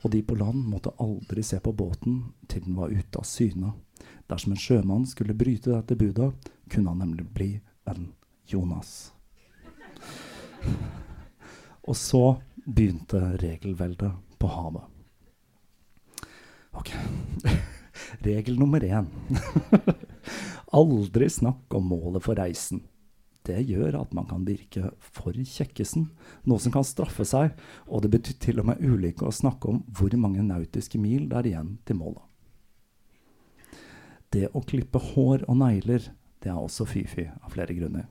og 0.02 0.10
de 0.10 0.24
på 0.26 0.34
land 0.34 0.66
måtte 0.72 0.90
aldri 0.98 1.44
se 1.46 1.60
på 1.62 1.72
båten 1.72 2.24
til 2.50 2.64
den 2.66 2.74
var 2.74 2.90
ute 2.90 3.22
av 3.22 3.28
syne. 3.30 3.76
Dersom 4.26 4.56
en 4.56 4.60
sjømann 4.60 5.06
skulle 5.06 5.38
bryte 5.38 5.70
dette 5.70 5.94
budet, 5.94 6.32
kunne 6.66 6.90
han 6.90 6.98
nemlig 7.04 7.28
bli 7.30 7.50
en 7.86 8.10
Jonas. 8.50 9.12
Og 11.86 11.96
så 11.96 12.24
begynte 12.66 13.22
regelveldet 13.38 14.12
på 14.38 14.50
havet. 14.50 14.99
Ok. 16.76 16.92
Regel 18.26 18.58
nummer 18.60 18.84
én. 18.84 19.08
Aldri 20.80 21.30
snakk 21.30 21.74
om 21.74 21.90
målet 21.90 22.22
for 22.24 22.38
reisen 22.38 22.84
det 23.50 23.60
gjør 23.70 24.00
at 24.02 24.14
man 24.16 24.26
kan 24.28 24.44
virke 24.46 24.90
for 25.00 25.34
kjekkesen, 25.34 26.08
noe 26.48 26.60
som 26.62 26.74
kan 26.74 26.86
straffe 26.86 27.24
seg, 27.28 27.54
og 27.88 28.04
det 28.04 28.12
betyr 28.14 28.38
til 28.42 28.62
og 28.62 28.70
med 28.70 28.82
ulykke 28.84 29.26
å 29.26 29.34
snakke 29.34 29.72
om 29.72 29.82
hvor 29.96 30.14
mange 30.20 30.44
nautiske 30.44 31.00
mil 31.00 31.28
det 31.30 31.38
er 31.40 31.50
igjen 31.52 31.74
til 31.88 32.00
målet. 32.00 32.24
Det 34.30 34.46
å 34.54 34.62
klippe 34.62 35.00
hår 35.02 35.48
og 35.50 35.56
negler 35.58 36.04
det 36.40 36.48
er 36.48 36.56
også 36.56 36.86
fy-fy 36.88 37.26
av 37.28 37.52
flere 37.52 37.74
grunner. 37.76 38.06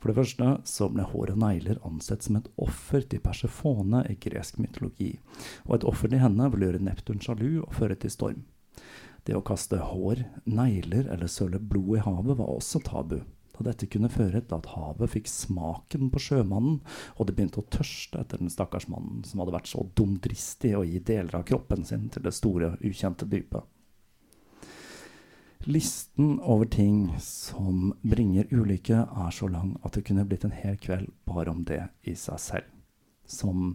For 0.00 0.10
det 0.10 0.18
første 0.18 0.50
så 0.66 0.88
ble 0.90 1.06
hår 1.06 1.34
og 1.34 1.40
negler 1.44 1.80
ansett 1.86 2.26
som 2.26 2.38
et 2.38 2.50
offer 2.58 3.04
til 3.06 3.22
Persefone 3.22 4.02
i 4.10 4.16
gresk 4.18 4.58
mytologi, 4.58 5.12
og 5.68 5.78
et 5.78 5.88
offer 5.88 6.10
til 6.10 6.22
henne 6.22 6.50
vil 6.54 6.66
gjøre 6.66 6.82
Neptun 6.82 7.22
sjalu 7.22 7.60
og 7.62 7.74
føre 7.78 7.98
til 8.00 8.14
storm. 8.14 8.46
Det 9.28 9.36
å 9.36 9.44
kaste 9.44 9.78
hår, 9.90 10.24
negler 10.48 11.10
eller 11.12 11.30
søle 11.30 11.60
blod 11.60 11.98
i 11.98 12.04
havet 12.06 12.38
var 12.38 12.54
også 12.54 12.82
tabu, 12.86 13.20
Da 13.58 13.64
dette 13.66 13.88
kunne 13.90 14.06
føre 14.06 14.38
til 14.38 14.54
at 14.54 14.68
havet 14.70 15.10
fikk 15.10 15.26
smaken 15.26 16.12
på 16.14 16.20
sjømannen, 16.22 16.76
og 17.18 17.26
det 17.26 17.34
begynte 17.34 17.58
å 17.58 17.66
tørste 17.74 18.20
etter 18.22 18.38
den 18.38 18.52
stakkars 18.54 18.86
mannen 18.86 19.24
som 19.26 19.42
hadde 19.42 19.56
vært 19.56 19.66
så 19.66 19.82
dumdristig 19.98 20.76
å 20.78 20.84
gi 20.86 21.00
deler 21.02 21.40
av 21.40 21.42
kroppen 21.48 21.82
sin 21.84 22.06
til 22.14 22.22
det 22.22 22.36
store, 22.38 22.76
ukjente 22.78 23.26
dypet. 23.26 23.66
Listen 25.66 26.38
over 26.40 26.64
ting 26.64 27.16
som 27.20 27.94
bringer 28.02 28.46
ulykke, 28.50 29.00
er 29.04 29.30
så 29.34 29.48
lang 29.50 29.74
at 29.84 29.96
det 29.96 30.04
kunne 30.06 30.26
blitt 30.28 30.46
en 30.46 30.54
hel 30.54 30.78
kveld 30.80 31.10
bare 31.26 31.50
om 31.50 31.64
det 31.66 31.82
i 32.06 32.14
seg 32.16 32.38
selv. 32.40 32.68
Som 33.28 33.74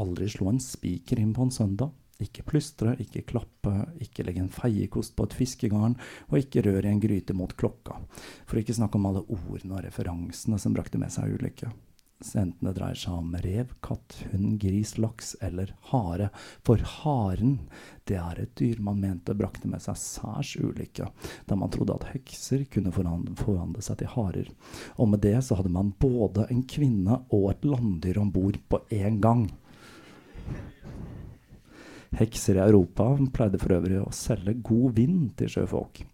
aldri 0.00 0.30
slo 0.32 0.48
en 0.50 0.62
spiker 0.62 1.20
inn 1.20 1.34
på 1.36 1.44
en 1.44 1.54
søndag, 1.54 1.92
ikke 2.22 2.44
plystre, 2.46 2.94
ikke 3.02 3.24
klappe, 3.26 3.72
ikke 4.02 4.24
legge 4.26 4.42
en 4.44 4.52
feiekost 4.52 5.16
på 5.18 5.26
et 5.26 5.36
fiskegarn, 5.36 5.96
og 6.30 6.38
ikke 6.40 6.62
rør 6.66 6.86
i 6.86 6.92
en 6.94 7.02
gryte 7.02 7.34
mot 7.36 7.52
klokka. 7.58 7.98
For 8.46 8.60
ikke 8.60 8.76
snakke 8.76 8.98
om 8.98 9.08
alle 9.10 9.24
ordene 9.26 9.76
og 9.76 9.84
referansene 9.86 10.58
som 10.62 10.76
brakte 10.76 11.00
med 11.00 11.12
seg 11.14 11.34
ulykke. 11.34 11.72
Enten 12.22 12.66
det 12.66 12.72
dreier 12.78 12.98
seg 12.98 13.14
om 13.14 13.34
rev, 13.42 13.72
katt, 13.84 14.14
hund, 14.30 14.56
gris, 14.62 14.94
laks 14.98 15.34
eller 15.44 15.74
hare. 15.90 16.30
For 16.66 16.80
haren, 17.02 17.58
det 18.08 18.16
er 18.18 18.40
et 18.40 18.54
dyr 18.58 18.80
man 18.82 19.02
mente 19.02 19.34
brakte 19.36 19.68
med 19.70 19.82
seg 19.82 19.98
særs 20.00 20.54
ulykke, 20.56 21.10
da 21.46 21.58
man 21.58 21.72
trodde 21.74 21.96
at 21.98 22.08
hekser 22.14 22.64
kunne 22.72 22.94
forvandle 22.94 23.84
seg 23.84 24.00
til 24.00 24.12
harer. 24.14 24.48
Og 24.96 25.10
med 25.12 25.22
det 25.26 25.36
så 25.44 25.58
hadde 25.58 25.74
man 25.74 25.92
både 26.00 26.48
en 26.50 26.64
kvinne 26.70 27.20
og 27.34 27.50
et 27.52 27.68
landdyr 27.68 28.22
om 28.22 28.32
bord 28.34 28.58
på 28.70 28.80
én 28.94 29.20
gang. 29.22 29.46
Hekser 32.14 32.60
i 32.60 32.64
Europa 32.64 33.08
pleide 33.34 33.58
for 33.58 33.74
øvrig 33.74 33.98
å 34.00 34.12
selge 34.14 34.54
god 34.62 34.94
vind 34.96 35.32
til 35.38 35.50
sjøfolk. 35.50 36.04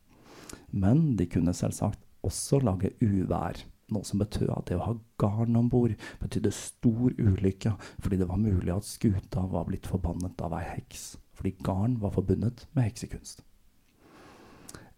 Men 0.72 1.14
de 1.18 1.28
kunne 1.28 1.54
selvsagt 1.56 2.00
også 2.24 2.60
lage 2.64 2.94
uvær, 3.04 3.60
noe 3.94 4.06
som 4.06 4.22
betød 4.22 4.50
at 4.54 4.70
det 4.70 4.78
å 4.78 4.86
ha 4.86 4.94
garn 5.20 5.58
om 5.60 5.68
bord 5.72 5.96
betydde 6.22 6.52
stor 6.54 7.12
ulykke, 7.18 7.74
fordi 7.98 8.20
det 8.20 8.30
var 8.30 8.40
mulig 8.40 8.72
at 8.74 8.88
skuta 8.88 9.44
var 9.50 9.68
blitt 9.68 9.88
forbannet 9.90 10.40
av 10.44 10.56
ei 10.58 10.64
heks, 10.76 11.14
fordi 11.36 11.56
garn 11.66 11.98
var 12.02 12.14
forbundet 12.16 12.66
med 12.76 12.90
heksekunst. 12.90 13.44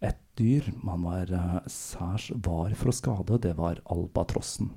Et 0.02 0.18
dyr 0.38 0.72
man 0.82 1.04
var 1.06 1.30
uh, 1.30 1.58
særs 1.70 2.32
var 2.34 2.74
for 2.74 2.90
å 2.90 2.96
skade, 2.96 3.42
det 3.44 3.54
var 3.58 3.82
albatrossen. 3.92 4.72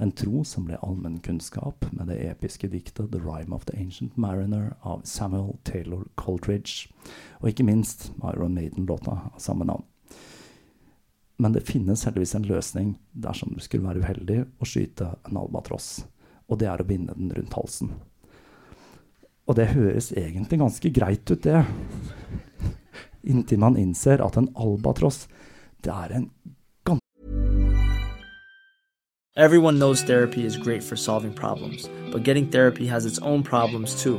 En 0.00 0.12
tro 0.12 0.42
som 0.44 0.64
ble 0.66 0.78
allmennkunnskap 0.84 1.86
med 1.92 2.08
det 2.08 2.18
episke 2.30 2.68
diktet 2.72 3.10
'The 3.10 3.20
Rime 3.20 3.54
of 3.54 3.66
the 3.68 3.76
Ancient 3.76 4.16
Mariner' 4.16 4.74
av 4.82 5.04
Samuel 5.04 5.58
Taylor 5.64 6.08
Coldridge, 6.16 6.88
og 7.40 7.48
ikke 7.52 7.68
minst 7.68 8.12
Iron 8.22 8.54
Maiden-låta 8.54 9.10
av 9.10 9.38
samme 9.38 9.64
navn. 9.64 9.84
Men 11.40 11.52
det 11.52 11.60
finnes 11.64 12.04
heldigvis 12.04 12.34
en 12.36 12.44
løsning 12.44 12.88
dersom 13.16 13.54
du 13.56 13.62
skulle 13.64 13.88
være 13.88 14.02
uheldig 14.04 14.42
og 14.60 14.68
skyte 14.68 15.06
en 15.24 15.38
albatross, 15.40 16.02
og 16.52 16.58
det 16.60 16.68
er 16.68 16.82
å 16.82 16.84
binde 16.84 17.14
den 17.16 17.30
rundt 17.32 17.56
halsen. 17.56 17.94
Og 19.48 19.56
det 19.56 19.70
høres 19.72 20.10
egentlig 20.12 20.58
ganske 20.60 20.90
greit 20.92 21.32
ut, 21.32 21.40
det. 21.40 21.62
Inntil 23.24 23.62
man 23.62 23.78
innser 23.80 24.20
at 24.24 24.36
en 24.36 24.48
albatross 24.56 25.26
Det 25.84 25.92
er 25.92 26.12
en 26.16 26.30
Everyone 29.36 29.78
knows 29.78 30.02
therapy 30.02 30.44
is 30.44 30.56
great 30.56 30.82
for 30.82 30.96
solving 30.96 31.32
problems, 31.32 31.88
but 32.12 32.24
getting 32.24 32.50
therapy 32.50 32.86
has 32.86 33.06
its 33.06 33.18
own 33.20 33.42
problems 33.42 34.02
too, 34.02 34.18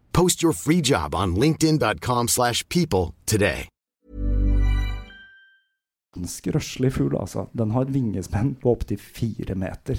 Post 0.13 0.43
your 0.43 0.53
free 0.53 0.81
job 0.81 1.15
on 1.15 1.35
linkedin.com/people 1.35 2.27
slash 2.27 2.67
people 2.69 3.13
today. 3.25 3.67
ganske 6.13 6.51
røslig 6.51 6.93
fugl, 6.93 7.15
altså. 7.19 7.47
Den 7.57 7.71
har 7.71 7.81
et 7.81 7.93
vingespenn 7.93 8.55
på 8.55 8.71
opptil 8.71 8.97
fire 8.97 9.55
meter. 9.55 9.97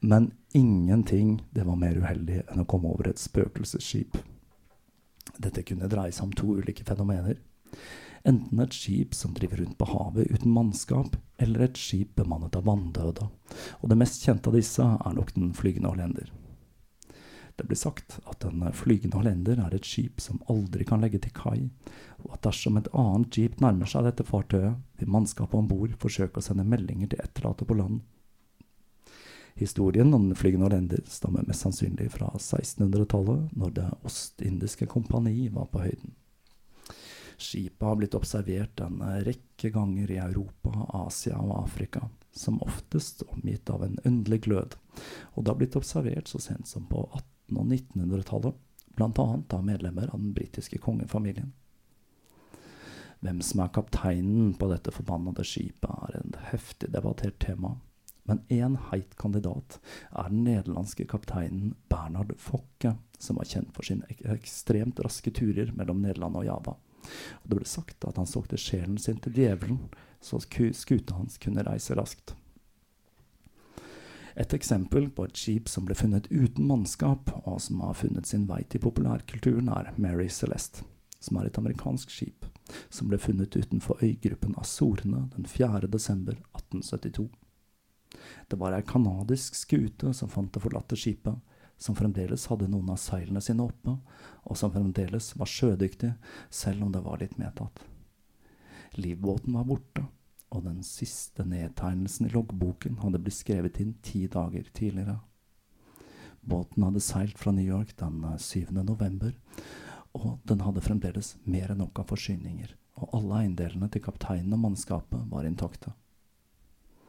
Men 0.00 0.32
ingenting 0.54 1.40
det 1.54 1.66
var 1.66 1.76
mer 1.76 1.96
uheldig 1.98 2.42
enn 2.44 2.62
å 2.62 2.66
komme 2.68 2.92
over 2.92 3.08
et 3.08 3.18
spøkelsesskip. 3.18 4.18
Dette 5.42 5.64
kunne 5.66 5.88
dreie 5.88 6.12
seg 6.12 6.28
om 6.28 6.32
to 6.36 6.58
ulike 6.60 6.84
fenomener. 6.86 7.40
Enten 8.26 8.58
et 8.58 8.74
skip 8.74 9.14
som 9.14 9.34
driver 9.36 9.60
rundt 9.62 9.78
på 9.78 9.86
havet 9.86 10.32
uten 10.34 10.50
mannskap, 10.50 11.14
eller 11.38 11.68
et 11.68 11.78
skip 11.78 12.16
bemannet 12.18 12.56
av 12.58 12.66
vanndøde. 12.66 13.28
Og 13.80 13.92
det 13.92 13.98
mest 14.00 14.24
kjente 14.26 14.50
av 14.50 14.56
disse 14.58 14.82
er 14.82 15.14
nok 15.14 15.30
den 15.36 15.52
flygende 15.54 15.92
hollender. 15.92 16.32
Det 17.56 17.64
blir 17.64 17.78
sagt 17.78 18.18
at 18.28 18.44
en 18.44 18.66
flygende 18.76 19.16
hollender 19.16 19.62
er 19.62 19.76
et 19.76 19.86
skip 19.86 20.20
som 20.20 20.42
aldri 20.52 20.84
kan 20.84 21.00
legge 21.00 21.22
til 21.24 21.32
kai, 21.38 21.70
og 22.24 22.34
at 22.34 22.42
dersom 22.48 22.76
et 22.76 22.90
annet 22.92 23.30
skip 23.30 23.62
nærmer 23.62 23.88
seg 23.88 24.04
dette 24.04 24.26
fartøyet, 24.26 24.76
vil 24.98 25.14
mannskapet 25.14 25.56
om 25.56 25.70
bord 25.70 25.94
forsøke 26.02 26.42
å 26.42 26.44
sende 26.44 26.66
meldinger 26.68 27.14
til 27.14 27.22
etterlatte 27.22 27.64
på 27.64 27.78
land. 27.78 28.02
Historien 29.56 30.12
om 30.12 30.28
den 30.28 30.36
flygende 30.36 30.66
hollender 30.66 31.00
stammer 31.08 31.46
mest 31.48 31.64
sannsynlig 31.64 32.10
fra 32.12 32.28
1600-tallet, 32.34 33.54
når 33.56 33.70
Det 33.78 33.88
ostindiske 34.04 34.90
kompani 34.90 35.48
var 35.48 35.70
på 35.72 35.86
høyden. 35.86 36.12
Skipet 37.36 37.84
har 37.84 37.96
blitt 38.00 38.14
observert 38.16 38.80
en 38.80 39.02
rekke 39.26 39.70
ganger 39.70 40.10
i 40.10 40.16
Europa, 40.22 40.72
Asia 40.88 41.36
og 41.38 41.52
Afrika, 41.58 42.08
som 42.32 42.62
oftest 42.64 43.22
omgitt 43.28 43.70
av 43.70 43.84
en 43.84 43.98
underlig 44.04 44.42
glød, 44.48 44.76
og 45.34 45.44
det 45.44 45.52
har 45.52 45.60
blitt 45.60 45.76
observert 45.76 46.28
så 46.28 46.40
sent 46.40 46.68
som 46.68 46.88
på 46.88 47.04
1800- 47.04 47.60
og 47.60 47.66
1900-tallet, 47.66 48.62
blant 48.96 49.18
annet 49.20 49.52
av 49.52 49.64
medlemmer 49.64 50.08
av 50.08 50.20
den 50.20 50.32
britiske 50.36 50.80
kongefamilien. 50.80 51.52
Hvem 53.20 53.42
som 53.44 53.60
er 53.64 53.72
kapteinen 53.72 54.54
på 54.56 54.68
dette 54.70 54.92
forbannede 54.92 55.44
skipet, 55.44 55.90
er 55.90 56.20
et 56.20 56.40
heftig 56.52 56.90
debattert 56.92 57.38
tema, 57.44 57.74
men 58.26 58.40
én 58.50 58.76
heit 58.90 59.14
kandidat 59.20 59.78
er 60.10 60.32
den 60.32 60.44
nederlandske 60.48 61.06
kapteinen 61.08 61.74
Bernhard 61.92 62.34
Fokke, 62.42 62.96
som 63.18 63.38
var 63.38 63.48
kjent 63.48 63.72
for 63.76 63.86
sine 63.86 64.08
ek 64.10 64.24
ekstremt 64.34 65.00
raske 65.04 65.30
turer 65.30 65.70
mellom 65.76 66.02
Nederland 66.02 66.40
og 66.40 66.48
Java. 66.48 66.74
Og 67.42 67.50
det 67.50 67.60
ble 67.60 67.68
sagt 67.68 68.04
at 68.08 68.18
han 68.20 68.28
solgte 68.28 68.58
sjelen 68.60 68.98
sin 68.98 69.20
til 69.22 69.36
djevelen, 69.36 69.86
så 70.20 70.40
ku- 70.50 70.72
skuta 70.74 71.14
hans 71.14 71.38
kunne 71.38 71.64
reise 71.66 71.94
raskt. 71.94 72.34
Et 74.36 74.52
eksempel 74.52 75.08
på 75.16 75.24
et 75.24 75.38
skip 75.38 75.68
som 75.72 75.86
ble 75.88 75.94
funnet 75.96 76.26
uten 76.28 76.66
mannskap, 76.68 77.30
og 77.48 77.56
som 77.64 77.80
har 77.80 77.96
funnet 77.96 78.28
sin 78.28 78.44
vei 78.48 78.62
til 78.68 78.82
populærkulturen, 78.84 79.70
er 79.72 79.94
Mary 79.96 80.28
Celeste, 80.28 80.84
som 81.20 81.38
er 81.40 81.48
et 81.48 81.56
amerikansk 81.58 82.12
skip, 82.12 82.44
som 82.92 83.08
ble 83.08 83.16
funnet 83.18 83.56
utenfor 83.56 84.02
øygruppen 84.04 84.54
Azorene 84.60 85.30
den 85.36 85.48
4. 85.48 85.88
desember 85.88 86.36
1872. 86.52 87.30
Det 88.50 88.58
var 88.60 88.76
ei 88.76 88.84
kanadisk 88.84 89.56
skute 89.56 90.12
som 90.14 90.28
fant 90.28 90.52
det 90.52 90.62
forlatte 90.62 90.98
skipet, 91.00 91.40
som 91.78 91.96
fremdeles 91.96 92.46
hadde 92.50 92.68
noen 92.72 92.90
av 92.92 93.00
seilene 93.00 93.42
sine 93.44 93.66
oppe, 93.66 93.96
og 94.46 94.58
som 94.58 94.72
fremdeles 94.72 95.32
var 95.36 95.50
sjødyktig, 95.50 96.14
selv 96.50 96.86
om 96.86 96.92
det 96.94 97.04
var 97.04 97.20
litt 97.20 97.36
medtatt. 97.40 97.82
Livbåten 98.96 99.56
var 99.56 99.66
borte, 99.68 100.06
og 100.54 100.64
den 100.64 100.80
siste 100.86 101.44
nedtegnelsen 101.44 102.28
i 102.28 102.32
loggboken 102.32 103.00
hadde 103.02 103.20
blitt 103.20 103.36
skrevet 103.36 103.80
inn 103.82 103.96
ti 104.04 104.24
dager 104.30 104.68
tidligere. 104.72 105.18
Båten 106.46 106.86
hadde 106.86 107.02
seilt 107.02 107.38
fra 107.40 107.52
New 107.52 107.66
York 107.66 107.96
den 107.98 108.22
7. 108.38 108.70
november, 108.86 109.34
og 110.16 110.38
den 110.48 110.62
hadde 110.64 110.84
fremdeles 110.84 111.34
mer 111.44 111.74
enn 111.74 111.82
nok 111.82 111.98
av 112.00 112.08
forsyninger, 112.14 112.72
og 113.02 113.16
alle 113.18 113.42
eiendelene 113.42 113.90
til 113.92 114.04
kapteinen 114.06 114.54
og 114.56 114.62
mannskapet 114.62 115.26
var 115.32 115.48
intakte. 115.48 115.92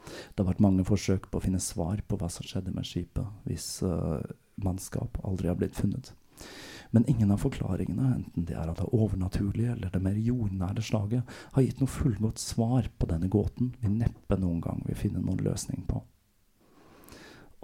Det 0.07 0.41
har 0.41 0.49
vært 0.49 0.63
mange 0.63 0.85
forsøk 0.87 1.29
på 1.29 1.39
å 1.39 1.43
finne 1.43 1.61
svar 1.63 2.01
på 2.07 2.17
hva 2.19 2.29
som 2.31 2.47
skjedde 2.47 2.73
med 2.75 2.87
skipet 2.87 3.47
hvis 3.47 3.67
eh, 3.85 4.23
mannskap 4.63 5.19
aldri 5.23 5.51
har 5.51 5.59
blitt 5.59 5.77
funnet. 5.77 6.13
Men 6.91 7.07
ingen 7.09 7.31
av 7.31 7.41
forklaringene, 7.43 8.13
enten 8.15 8.45
det 8.47 8.55
er 8.55 8.69
av 8.69 8.77
det 8.79 8.87
overnaturlige 8.95 9.73
eller 9.73 9.91
det 9.91 10.01
mer 10.03 10.19
jordnære 10.23 10.83
slaget, 10.85 11.37
har 11.55 11.65
gitt 11.65 11.81
noe 11.81 11.91
fullgodt 11.91 12.39
svar 12.39 12.87
på 12.97 13.09
denne 13.11 13.27
gåten 13.31 13.73
vi 13.81 13.91
neppe 13.91 14.39
noen 14.39 14.61
gang 14.63 14.83
vil 14.87 14.99
finne 14.99 15.23
noen 15.23 15.43
løsning 15.43 15.83
på. 15.89 16.03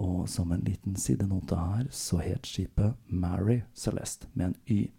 Og 0.04 0.28
som 0.28 0.52
en 0.52 0.64
liten 0.66 0.96
sidenote 1.00 1.56
her, 1.56 1.86
så 1.94 2.18
het 2.20 2.48
skipet 2.48 2.98
Mary 3.08 3.62
Celeste 3.78 4.28
med 4.34 4.50
en 4.50 4.56
Y. 4.68 4.90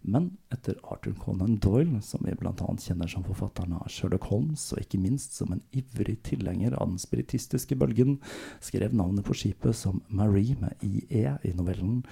Men 0.00 0.30
etter 0.54 0.78
Arthur 0.88 1.12
Conan 1.20 1.58
Doyle, 1.60 2.00
som 2.02 2.24
vi 2.24 2.32
bl.a. 2.38 2.54
kjenner 2.80 3.10
som 3.10 3.26
forfatteren 3.26 3.74
av 3.76 3.90
Sherlock 3.92 4.30
Holmes, 4.30 4.64
og 4.72 4.80
ikke 4.80 5.02
minst 5.02 5.36
som 5.36 5.52
en 5.52 5.60
ivrig 5.76 6.16
tilhenger 6.24 6.78
av 6.78 6.94
den 6.94 7.02
spiritistiske 7.02 7.76
bølgen, 7.76 8.16
skrev 8.64 8.96
navnet 8.96 9.26
på 9.28 9.36
skipet 9.36 9.76
som 9.76 10.00
Marie 10.08 10.56
med 10.60 10.80
IE 10.86 11.36
i 11.44 11.54
novellen 11.56 12.02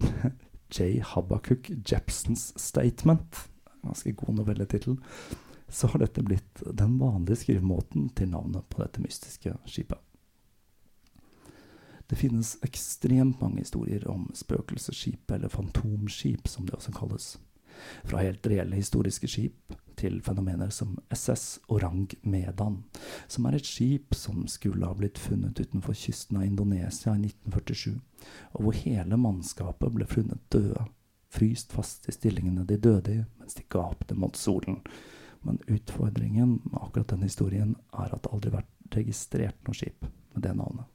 J. 0.72 1.02
Habakkuk 1.04 1.68
Jepsons 1.84 2.52
Statement. 2.56 3.44
Ganske 3.84 4.16
god 4.16 4.40
novelletittel. 4.40 5.00
Så 5.68 5.92
har 5.92 6.00
dette 6.00 6.24
blitt 6.24 6.64
den 6.64 6.96
vanlige 7.00 7.42
skrivemåten 7.42 8.08
til 8.16 8.32
navnet 8.32 8.64
på 8.72 8.80
dette 8.80 9.04
mystiske 9.04 9.58
skipet. 9.68 10.00
Det 12.08 12.16
finnes 12.16 12.56
ekstremt 12.64 13.40
mange 13.40 13.60
historier 13.60 14.06
om 14.08 14.30
spøkelsesskip, 14.34 15.30
eller 15.30 15.52
fantomskip, 15.52 16.48
som 16.48 16.66
det 16.66 16.74
også 16.78 16.94
kalles. 16.96 17.26
Fra 18.08 18.22
helt 18.24 18.46
reelle 18.48 18.78
historiske 18.78 19.28
skip 19.28 19.76
til 19.98 20.20
fenomener 20.22 20.70
som 20.74 20.96
SS 21.14 21.60
Orang 21.68 22.06
Medan, 22.22 22.82
som 23.28 23.46
er 23.46 23.58
et 23.58 23.68
skip 23.68 24.16
som 24.16 24.46
skulle 24.50 24.86
ha 24.86 24.96
blitt 24.96 25.18
funnet 25.20 25.60
utenfor 25.60 25.96
kysten 25.98 26.38
av 26.40 26.46
Indonesia 26.46 27.12
i 27.12 27.28
1947, 27.28 27.98
og 28.54 28.64
hvor 28.64 28.78
hele 28.78 29.20
mannskapet 29.20 29.94
ble 29.94 30.08
funnet 30.08 30.42
døde, 30.54 30.88
fryst 31.34 31.74
fast 31.76 32.08
i 32.08 32.14
stillingene 32.14 32.64
de 32.64 32.80
døde 32.80 33.18
i 33.18 33.24
mens 33.40 33.58
de 33.58 33.66
gapte 33.68 34.16
mot 34.16 34.36
solen. 34.38 34.80
Men 35.44 35.60
utfordringen 35.68 36.60
med 36.64 36.78
akkurat 36.80 37.12
den 37.12 37.26
historien 37.26 37.76
er 37.92 38.14
at 38.14 38.22
det 38.24 38.32
aldri 38.32 38.50
har 38.54 38.62
vært 38.62 38.96
registrert 38.96 39.66
noe 39.66 39.76
skip 39.76 40.08
med 40.08 40.46
det 40.46 40.56
navnet. 40.56 40.88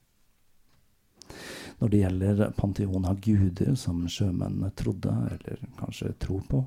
Når 1.80 1.92
det 1.92 2.02
gjelder 2.04 2.44
panteon 2.58 3.08
av 3.10 3.22
guder 3.24 3.76
som 3.80 4.04
sjømennene 4.08 4.72
trodde, 4.80 5.14
eller 5.36 5.64
kanskje 5.80 6.14
tror 6.24 6.44
på, 6.50 6.64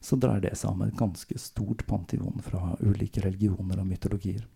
så 0.00 0.16
dreier 0.16 0.44
det 0.46 0.56
seg 0.56 0.72
om 0.72 0.86
et 0.86 0.96
ganske 0.96 1.38
stort 1.38 1.84
panteon 1.88 2.40
fra 2.44 2.74
ulike 2.80 3.22
religioner 3.24 3.82
og 3.82 3.88
mytologier. 3.90 4.46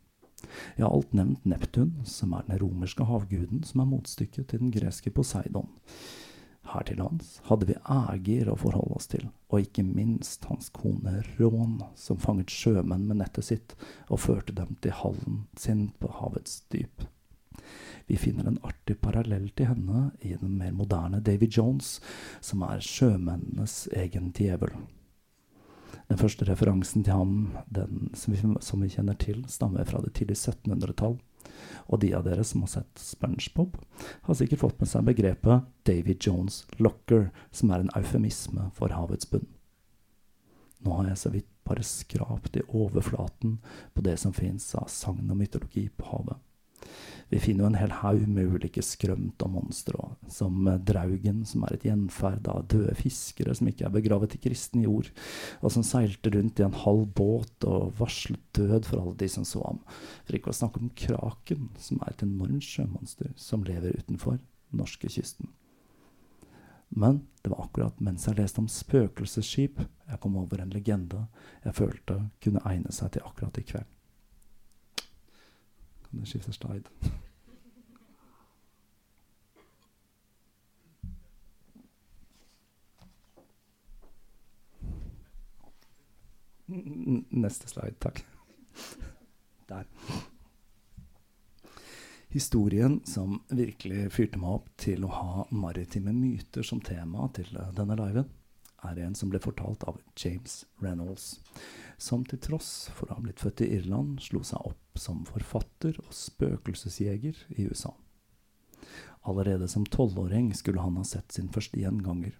Jeg 0.76 0.84
har 0.84 0.92
alt 0.92 1.14
nevnt 1.16 1.46
Neptun, 1.48 1.94
som 2.08 2.34
er 2.36 2.44
den 2.48 2.60
romerske 2.60 3.06
havguden 3.08 3.64
som 3.64 3.80
er 3.80 3.90
motstykket 3.90 4.50
til 4.50 4.60
den 4.64 4.74
greske 4.74 5.12
Poseidon. 5.14 5.70
Her 6.64 6.84
til 6.88 6.96
lands 6.96 7.38
hadde 7.48 7.68
vi 7.68 7.76
Ægir 7.92 8.48
å 8.48 8.56
forholde 8.56 8.96
oss 8.96 9.08
til, 9.12 9.26
og 9.52 9.66
ikke 9.66 9.84
minst 9.84 10.46
hans 10.48 10.70
kone 10.72 11.18
Rån, 11.36 11.76
som 11.96 12.20
fanget 12.20 12.52
sjømenn 12.52 13.04
med 13.08 13.20
nettet 13.20 13.48
sitt 13.50 13.74
og 14.08 14.22
førte 14.24 14.56
dem 14.56 14.72
til 14.80 14.96
hallen 15.02 15.42
sin 15.60 15.90
på 16.00 16.08
havets 16.20 16.62
dyp. 16.72 17.04
Vi 18.06 18.16
finner 18.20 18.48
en 18.48 18.60
artig 18.62 18.98
parallell 19.00 19.48
til 19.56 19.70
henne 19.70 20.10
i 20.20 20.34
den 20.36 20.58
mer 20.58 20.74
moderne 20.76 21.22
Davy 21.24 21.48
Jones, 21.48 21.96
som 22.44 22.64
er 22.66 22.84
sjømennenes 22.84 23.86
egen 23.96 24.32
djevel. 24.36 24.74
Den 26.10 26.20
første 26.20 26.44
referansen 26.44 27.04
til 27.04 27.16
ham, 27.16 27.36
som 28.12 28.34
vi, 28.34 28.42
som 28.60 28.82
vi 28.84 28.90
kjenner 28.92 29.16
til, 29.16 29.40
stammer 29.48 29.88
fra 29.88 30.02
det 30.04 30.12
tidlige 30.18 30.52
1700-tall. 30.52 31.16
Og 31.88 32.00
de 32.00 32.12
av 32.16 32.24
dere 32.26 32.44
som 32.44 32.64
har 32.64 32.72
sett 32.74 33.00
SpongeBob, 33.00 33.78
har 34.28 34.36
sikkert 34.36 34.60
fått 34.64 34.80
med 34.80 34.90
seg 34.90 35.08
begrepet 35.08 35.64
Davy 35.88 36.16
Jones 36.20 36.64
Locker, 36.76 37.30
som 37.52 37.72
er 37.72 37.84
en 37.84 37.92
eufemisme 37.96 38.68
for 38.76 38.92
havets 38.92 39.28
bunn. 39.30 39.48
Nå 40.84 40.98
har 40.98 41.08
jeg 41.08 41.20
så 41.20 41.32
vidt 41.32 41.48
bare 41.64 41.84
skrapt 41.88 42.58
i 42.60 42.66
overflaten 42.68 43.58
på 43.94 44.04
det 44.04 44.18
som 44.20 44.36
fins 44.36 44.74
av 44.76 44.90
sagn 44.92 45.30
og 45.32 45.38
mytologi 45.40 45.86
på 45.88 46.10
havet. 46.10 46.36
Vi 47.32 47.40
finner 47.40 47.64
jo 47.64 47.70
en 47.70 47.78
hel 47.78 47.94
haug 48.02 48.26
med 48.30 48.52
ulike 48.52 48.82
skrømt 48.84 49.42
og 49.42 49.54
monstre, 49.56 50.10
som 50.30 50.68
Draugen, 50.86 51.42
som 51.48 51.64
er 51.66 51.76
et 51.76 51.86
gjenferd 51.88 52.46
av 52.50 52.66
døde 52.70 52.94
fiskere 52.98 53.56
som 53.56 53.70
ikke 53.70 53.88
er 53.88 53.94
begravet 53.94 54.36
i 54.36 54.42
kristen 54.44 54.84
jord, 54.84 55.08
og 55.62 55.72
som 55.74 55.86
seilte 55.86 56.30
rundt 56.34 56.60
i 56.60 56.66
en 56.66 56.76
halv 56.84 57.08
båt 57.16 57.66
og 57.66 57.96
varslet 57.98 58.44
død 58.54 58.86
for 58.90 59.00
alle 59.00 59.16
de 59.24 59.30
som 59.32 59.48
så 59.48 59.64
ham. 59.64 59.82
For 60.26 60.38
ikke 60.38 60.52
å 60.52 60.58
snakke 60.60 60.82
om 60.82 60.92
Kraken, 60.98 61.72
som 61.80 62.02
er 62.04 62.12
et 62.12 62.24
enormt 62.26 62.66
sjømonster 62.66 63.32
som 63.40 63.66
lever 63.66 63.98
utenfor 63.98 64.38
norskekysten. 64.74 65.50
Men 66.94 67.24
det 67.42 67.50
var 67.50 67.64
akkurat 67.64 67.98
mens 68.04 68.28
jeg 68.28 68.38
leste 68.38 68.62
om 68.62 68.70
spøkelsesskip, 68.70 69.80
jeg 70.06 70.20
kom 70.22 70.36
over 70.38 70.60
en 70.62 70.70
legende 70.70 71.24
jeg 71.64 71.74
følte 71.80 72.20
kunne 72.44 72.62
egne 72.68 72.92
seg 72.94 73.16
til 73.16 73.26
akkurat 73.26 73.58
i 73.58 73.66
kveld. 73.66 73.88
Kan 76.14 76.26
skifter 76.26 76.52
skifte? 76.52 76.88
Neste 87.30 87.68
slide, 87.68 87.98
takk. 87.98 88.24
Der. 89.68 89.84
Historien 92.28 93.00
som 93.04 93.40
virkelig 93.50 94.12
fyrte 94.12 94.38
meg 94.38 94.54
opp 94.60 94.70
til 94.78 95.04
å 95.06 95.12
ha 95.12 95.44
maritime 95.50 96.14
myter 96.14 96.62
som 96.62 96.80
tema 96.80 97.26
til 97.34 97.50
denne 97.74 97.98
liven, 97.98 98.30
er 98.84 99.00
en 99.04 99.16
som 99.18 99.30
ble 99.32 99.40
fortalt 99.42 99.84
av 99.88 100.00
James 100.16 100.64
Reynolds, 100.82 101.40
som 101.98 102.24
til 102.28 102.40
tross 102.42 102.88
for 102.94 103.10
å 103.10 103.18
ha 103.18 103.24
blitt 103.24 103.42
født 103.42 103.64
i 103.64 103.70
Irland, 103.78 104.20
slo 104.22 104.42
seg 104.46 104.64
opp 104.70 105.00
som 105.00 105.24
forfatter 105.28 105.98
og 106.02 106.12
spøkelsesjeger 106.14 107.44
i 107.56 107.68
USA. 107.70 107.94
Allerede 109.24 109.68
som 109.68 109.86
tolvåring 109.88 110.52
skulle 110.54 110.84
han 110.84 110.98
ha 111.00 111.04
sett 111.08 111.32
sin 111.32 111.48
første 111.52 111.80
gjenganger, 111.80 112.36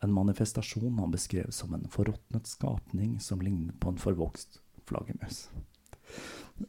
en 0.00 0.12
manifestasjon 0.16 0.98
han 0.98 1.12
beskrev 1.12 1.50
som 1.52 1.74
en 1.76 1.84
forråtnet 1.92 2.46
skapning 2.48 3.18
som 3.20 3.42
lignet 3.44 3.76
på 3.80 3.92
en 3.92 4.00
forvokst 4.00 4.62
flaggermus. 4.88 5.50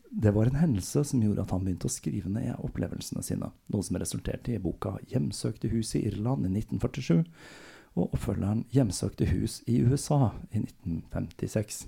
Det 0.09 0.31
var 0.31 0.45
en 0.45 0.59
hendelse 0.59 1.03
som 1.03 1.23
gjorde 1.23 1.45
at 1.45 1.51
han 1.55 1.63
begynte 1.63 1.87
å 1.87 1.91
skrive 1.91 2.29
ned 2.31 2.59
opplevelsene 2.63 3.23
sine, 3.25 3.51
noe 3.71 3.87
som 3.87 3.97
resulterte 3.99 4.53
i 4.53 4.59
boka 4.59 4.97
'Hjemsøkte 5.07 5.71
hus 5.71 5.95
i 5.95 6.03
Irland' 6.07 6.47
i 6.47 6.51
1947, 6.51 7.23
og 7.95 8.13
oppfølgeren 8.13 8.65
'Hjemsøkte 8.71 9.27
hus 9.31 9.61
i 9.67 9.81
USA' 9.83 10.31
i 10.51 10.63
1956. 10.63 11.87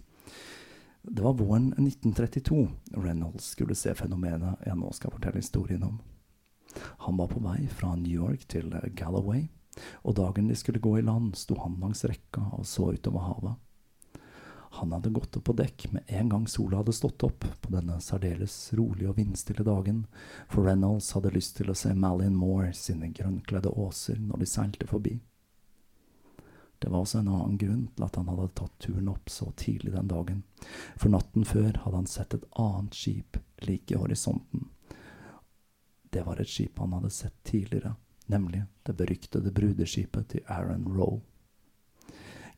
Det 1.03 1.23
var 1.23 1.33
våren 1.33 1.73
1932 1.73 2.69
Reynolds 2.95 3.43
skulle 3.43 3.75
se 3.75 3.95
fenomenet 3.95 4.61
jeg 4.65 4.77
nå 4.79 4.91
skal 4.95 5.11
fortelle 5.11 5.41
historien 5.41 5.83
om. 5.83 5.99
Han 7.05 7.17
var 7.17 7.27
på 7.27 7.41
vei 7.43 7.67
fra 7.67 7.95
New 7.95 8.13
York 8.13 8.47
til 8.47 8.71
Galloway, 8.95 9.49
og 10.03 10.15
dagen 10.15 10.47
de 10.47 10.55
skulle 10.55 10.79
gå 10.79 10.97
i 10.97 11.01
land, 11.05 11.35
sto 11.35 11.57
han 11.59 11.79
langs 11.81 12.05
rekka 12.05 12.45
og 12.57 12.65
så 12.65 12.93
utover 12.93 13.27
havet. 13.27 13.55
Han 14.79 14.91
hadde 14.95 15.11
gått 15.13 15.37
opp 15.37 15.43
på 15.51 15.53
dekk 15.53 15.91
med 15.93 16.07
en 16.07 16.29
gang 16.31 16.47
sola 16.49 16.79
hadde 16.79 16.95
stått 16.97 17.23
opp 17.27 17.45
på 17.61 17.73
denne 17.75 17.99
særdeles 18.01 18.55
rolige 18.73 19.11
og 19.11 19.19
vindstille 19.19 19.65
dagen, 19.67 20.05
for 20.49 20.65
Reynolds 20.65 21.11
hadde 21.13 21.33
lyst 21.35 21.59
til 21.59 21.69
å 21.69 21.77
se 21.77 21.93
Malin 21.93 22.33
Moore 22.33 22.71
sine 22.73 23.11
grønnkledde 23.13 23.69
åser 23.69 24.17
når 24.17 24.41
de 24.41 24.49
seilte 24.49 24.89
forbi. 24.89 25.19
Det 26.83 26.89
var 26.89 26.99
også 26.99 27.21
en 27.21 27.27
annen 27.31 27.57
grunn 27.57 27.83
til 27.95 28.03
at 28.03 28.17
han 28.19 28.27
hadde 28.27 28.49
tatt 28.59 28.73
turen 28.83 29.05
opp 29.07 29.29
så 29.31 29.45
tidlig 29.55 29.93
den 29.93 30.09
dagen, 30.11 30.41
for 30.99 31.13
natten 31.13 31.45
før 31.47 31.69
hadde 31.79 31.95
han 31.95 32.09
sett 32.11 32.33
et 32.35 32.43
annet 32.59 32.97
skip 32.99 33.37
like 33.63 33.95
i 33.95 33.99
horisonten. 34.01 34.65
Det 36.11 36.25
var 36.27 36.41
et 36.43 36.51
skip 36.51 36.81
han 36.83 36.91
hadde 36.97 37.13
sett 37.15 37.37
tidligere, 37.47 37.93
nemlig 38.27 38.65
det 38.83 38.97
beryktede 38.99 39.53
brudeskipet 39.55 40.27
til 40.33 40.43
Aaron 40.51 40.83
Roe. 40.91 41.21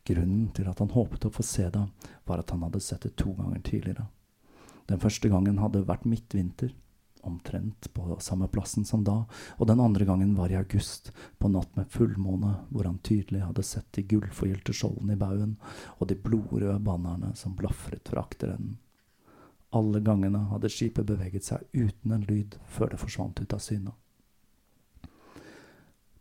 Grunnen 0.10 0.50
til 0.58 0.74
at 0.74 0.82
han 0.82 0.96
håpet 0.98 1.30
å 1.30 1.34
få 1.38 1.46
se 1.46 1.70
det, 1.70 1.86
var 2.26 2.42
at 2.42 2.50
han 2.50 2.66
hadde 2.66 2.82
sett 2.82 3.06
det 3.06 3.14
to 3.22 3.38
ganger 3.38 3.62
tidligere. 3.62 4.08
Den 4.90 5.06
første 5.06 5.30
gangen 5.30 5.62
hadde 5.62 5.86
vært 5.86 6.10
midtvinter, 6.10 6.74
omtrent 7.28 7.90
på 7.94 8.18
samme 8.24 8.48
plassen 8.52 8.86
som 8.86 9.04
da, 9.06 9.18
og 9.58 9.68
den 9.70 9.82
andre 9.84 10.06
gangen 10.06 10.36
var 10.38 10.54
i 10.54 10.58
august, 10.60 11.12
på 11.38 11.50
natt 11.52 11.76
med 11.78 11.92
fullmåne, 11.92 12.54
hvor 12.70 12.88
han 12.88 13.02
tydelig 13.06 13.44
hadde 13.44 13.66
sett 13.66 13.92
de 13.98 14.06
gullforgylte 14.08 14.74
skjoldene 14.76 15.18
i 15.18 15.20
baugen 15.20 15.58
og 15.98 16.10
de 16.10 16.18
blodrøde 16.20 16.80
bannerne 16.86 17.34
som 17.36 17.56
blafret 17.58 18.08
fra 18.10 18.24
akterenden. 18.26 18.78
Alle 19.76 20.00
gangene 20.00 20.46
hadde 20.52 20.72
skipet 20.72 21.08
beveget 21.10 21.44
seg 21.44 21.66
uten 21.74 22.14
en 22.16 22.24
lyd 22.30 22.56
før 22.72 22.94
det 22.94 23.02
forsvant 23.02 23.42
ut 23.42 23.56
av 23.56 23.64
syne. 23.64 23.92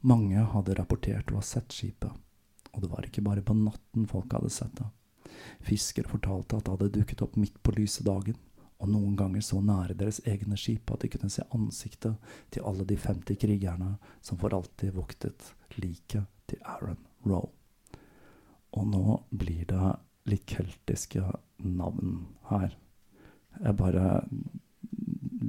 Mange 0.04 0.42
hadde 0.52 0.74
rapportert 0.76 1.30
å 1.32 1.38
ha 1.38 1.44
sett 1.46 1.72
skipet, 1.72 2.10
og 2.74 2.82
det 2.82 2.90
var 2.90 3.06
ikke 3.06 3.22
bare 3.24 3.44
på 3.46 3.54
natten 3.56 4.08
folk 4.10 4.34
hadde 4.34 4.50
sett 4.52 4.74
det. 4.80 4.88
Fiskere 5.64 6.10
fortalte 6.10 6.58
at 6.58 6.66
det 6.66 6.74
hadde 6.74 6.90
dukket 6.98 7.22
opp 7.24 7.38
midt 7.40 7.56
på 7.62 7.72
lyse 7.78 8.04
dagen, 8.04 8.36
og 8.82 8.90
noen 8.90 9.14
ganger 9.16 9.44
så 9.44 9.60
nære 9.64 9.96
deres 9.98 10.20
egne 10.28 10.58
skip 10.60 10.90
at 10.92 11.04
de 11.04 11.10
kunne 11.12 11.30
se 11.32 11.44
ansiktet 11.54 12.32
til 12.52 12.66
alle 12.66 12.86
de 12.88 12.96
50 13.00 13.38
krigerne 13.40 13.94
som 14.20 14.40
for 14.40 14.54
alltid 14.56 14.96
voktet 14.96 15.52
liket 15.78 16.26
til 16.50 16.60
Aaron 16.68 17.00
Roe. 17.24 17.48
Og 18.74 18.88
nå 18.90 19.20
blir 19.30 19.64
det 19.70 19.92
litt 20.28 20.46
keltiske 20.50 21.22
navn 21.62 22.26
her. 22.50 22.74
Jeg 23.60 23.78
bare 23.78 24.08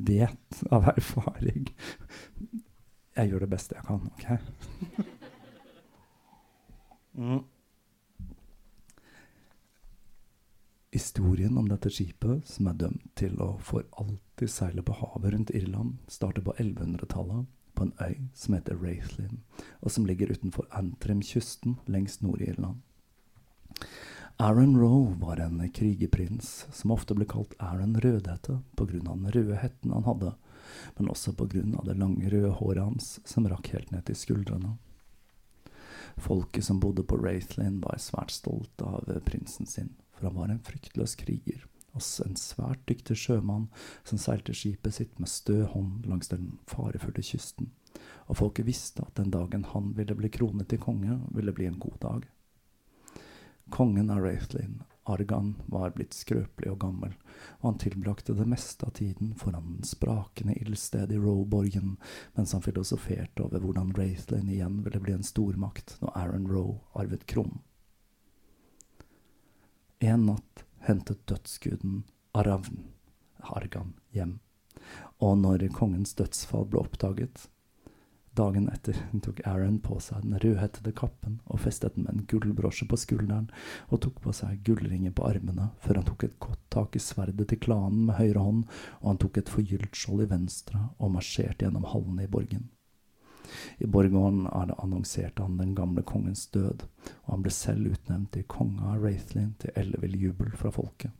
vet 0.05 0.59
av 0.75 0.85
erfaring 0.91 1.71
Jeg 3.15 3.31
gjør 3.31 3.45
det 3.45 3.49
beste 3.49 3.77
jeg 3.77 3.85
kan, 3.87 4.03
OK? 4.11 4.25
mm. 7.17 7.43
Historien 10.95 11.57
om 11.57 11.65
dette 11.67 11.89
skipet, 11.91 12.47
som 12.47 12.69
er 12.71 12.77
dømt 12.79 13.09
til 13.19 13.33
å 13.43 13.49
for 13.59 13.83
alltid 13.99 14.47
seile 14.47 14.79
på 14.79 14.93
havet 14.95 15.33
rundt 15.33 15.49
Irland, 15.51 15.97
starter 16.07 16.45
på 16.45 16.53
1100-tallet 16.55 17.49
på 17.75 17.83
en 17.83 17.91
øy 17.99 18.21
som 18.31 18.55
heter 18.55 18.79
Raithlin, 18.79 19.41
og 19.83 19.91
som 19.91 20.05
ligger 20.07 20.31
utenfor 20.31 20.69
Antrim-kysten 20.71 21.75
lengst 21.91 22.23
nord 22.23 22.39
i 22.39 22.47
Irland. 22.53 22.79
Aaron 24.39 24.77
Roe 24.79 25.17
var 25.19 25.41
en 25.43 25.59
krigerprins 25.75 26.53
som 26.71 26.95
ofte 26.95 27.19
ble 27.19 27.27
kalt 27.27 27.57
Aaron 27.59 27.99
Rødhette 27.99 28.61
pga. 28.79 29.03
den 29.03 29.27
røde 29.35 29.59
hetten 29.59 29.91
han 29.91 30.07
hadde, 30.07 30.31
men 30.95 31.11
også 31.11 31.35
pga. 31.35 31.65
det 31.83 31.97
lange, 31.99 32.31
røde 32.31 32.55
håret 32.55 32.83
hans 32.83 33.19
som 33.25 33.51
rakk 33.51 33.73
helt 33.75 33.91
ned 33.91 34.07
til 34.07 34.15
skuldrene. 34.15 34.77
Folket 36.15 36.63
som 36.63 36.79
bodde 36.79 37.03
på 37.03 37.19
Raithlin, 37.19 37.83
var 37.83 37.99
svært 37.99 38.31
stolt 38.31 38.79
av 38.81 39.11
prinsen 39.27 39.67
sin, 39.67 39.91
for 40.15 40.29
han 40.29 40.37
var 40.39 40.51
en 40.51 40.63
fryktløs 40.65 41.15
kriger, 41.19 41.65
og 41.95 42.03
en 42.25 42.35
svært 42.39 42.81
dyktig 42.89 43.17
sjømann 43.19 43.67
som 44.03 44.19
seilte 44.19 44.55
skipet 44.55 44.97
sitt 44.97 45.19
med 45.19 45.31
stø 45.31 45.63
hånd 45.71 46.07
langs 46.09 46.31
den 46.31 46.57
farefulle 46.69 47.23
kysten, 47.23 47.71
og 48.27 48.39
folket 48.41 48.67
visste 48.67 49.05
at 49.05 49.15
den 49.19 49.31
dagen 49.31 49.67
han 49.71 49.93
ville 49.95 50.17
bli 50.17 50.31
kronet 50.33 50.69
til 50.71 50.81
konge, 50.83 51.21
ville 51.35 51.55
bli 51.55 51.69
en 51.69 51.79
god 51.79 51.99
dag. 52.03 52.25
Kongen 53.73 54.11
av 54.13 54.21
Raithlin, 54.21 54.83
Argan, 55.09 55.55
var 55.65 55.93
blitt 55.95 56.13
skrøpelig 56.13 56.69
og 56.69 56.79
gammel, 56.83 57.13
og 57.61 57.69
han 57.69 57.79
tilbrakte 57.81 58.35
det 58.37 58.45
meste 58.49 58.85
av 58.85 58.93
tiden 58.99 59.31
foran 59.39 59.77
den 59.77 59.87
sprakende 59.87 60.53
ildstedet 60.59 61.15
i 61.15 61.21
Roe-borgen 61.21 61.95
mens 62.37 62.53
han 62.53 62.65
filosoferte 62.65 63.45
over 63.45 63.63
hvordan 63.63 63.93
Raithlin 63.97 64.51
igjen 64.53 64.83
ville 64.85 65.01
bli 65.01 65.15
en 65.15 65.25
stormakt 65.25 65.95
når 66.01 66.13
Aaron 66.21 66.49
Roe 66.51 66.77
arvet 66.93 67.25
kronen. 67.29 67.63
En 69.99 70.25
natt 70.25 70.65
hentet 70.85 71.21
dødsguden 71.27 72.03
Aravn, 72.35 72.83
Argan, 73.39 73.93
hjem, 74.11 74.39
og 75.23 75.37
når 75.39 75.69
kongens 75.73 76.13
dødsfall 76.19 76.67
ble 76.69 76.81
oppdaget, 76.83 77.47
Dagen 78.35 78.65
etter 78.67 78.97
tok 79.23 79.37
Aaron 79.47 79.77
på 79.79 79.95
seg 80.03 80.25
den 80.25 80.35
rødhettede 80.43 80.91
kappen 80.97 81.37
og 81.45 81.61
festet 81.63 81.95
den 81.95 82.03
med 82.03 82.17
en 82.17 82.25
gullbrosje 82.27 82.87
på 82.91 82.97
skulderen 82.99 83.47
og 83.87 84.01
tok 84.03 84.19
på 84.25 84.33
seg 84.35 84.59
gullringer 84.67 85.13
på 85.15 85.23
armene, 85.23 85.69
før 85.79 86.01
han 86.01 86.07
tok 86.09 86.25
et 86.27 86.35
godt 86.43 86.59
tak 86.75 86.97
i 86.99 87.03
sverdet 87.03 87.47
til 87.47 87.61
klanen 87.63 88.09
med 88.09 88.19
høyre 88.19 88.43
hånd, 88.43 88.65
og 88.99 89.07
han 89.13 89.21
tok 89.23 89.39
et 89.39 89.51
forgylt 89.55 89.95
skjold 89.95 90.25
i 90.25 90.31
venstre 90.33 90.81
og 90.99 91.15
marsjerte 91.15 91.63
gjennom 91.63 91.87
hallene 91.93 92.27
i 92.27 92.31
borgen. 92.35 92.67
I 93.77 93.87
borggården 93.87 94.47
annonserte 94.47 95.41
han 95.41 95.57
den 95.57 95.75
gamle 95.75 96.03
kongens 96.03 96.47
død, 96.47 96.85
og 97.25 97.33
han 97.33 97.45
ble 97.45 97.53
selv 97.53 97.91
utnevnt 97.91 98.31
til 98.35 98.47
konge 98.51 98.83
av 98.83 99.03
Wraithlin 99.03 99.53
til 99.61 99.75
ellevill 99.75 100.17
jubel 100.21 100.51
fra 100.57 100.71
folket. 100.75 101.11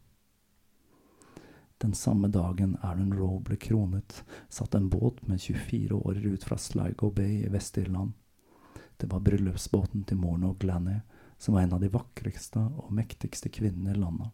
Den 1.84 1.94
samme 1.94 2.28
dagen 2.32 2.78
Aaron 2.82 3.14
Roe 3.14 3.42
ble 3.44 3.58
kronet, 3.60 4.22
satt 4.50 4.76
en 4.76 4.88
båt 4.90 5.20
med 5.28 5.42
24 5.42 5.98
årer 5.98 6.24
ut 6.32 6.44
fra 6.48 6.58
Sligo 6.58 7.12
Bay 7.12 7.44
i 7.44 7.52
Vest-Irland. 7.52 8.14
Det 8.98 9.12
var 9.12 9.20
bryllupsbåten 9.20 10.06
til 10.08 10.18
Morno 10.18 10.54
Glanny, 10.60 11.02
som 11.38 11.54
var 11.54 11.62
en 11.62 11.76
av 11.76 11.84
de 11.84 11.92
vakreste 11.92 12.64
og 12.64 12.94
mektigste 12.96 13.52
kvinnene 13.52 13.92
i 13.92 14.00
landet. 14.00 14.32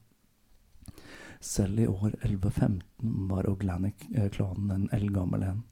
Selv 1.42 1.80
i 1.80 1.88
år 1.88 2.14
1115 2.22 2.84
var 3.30 3.50
O'Glanny-klanen 3.50 4.70
en 4.72 4.89
eldgammel 4.94 5.44
en, 5.44 5.64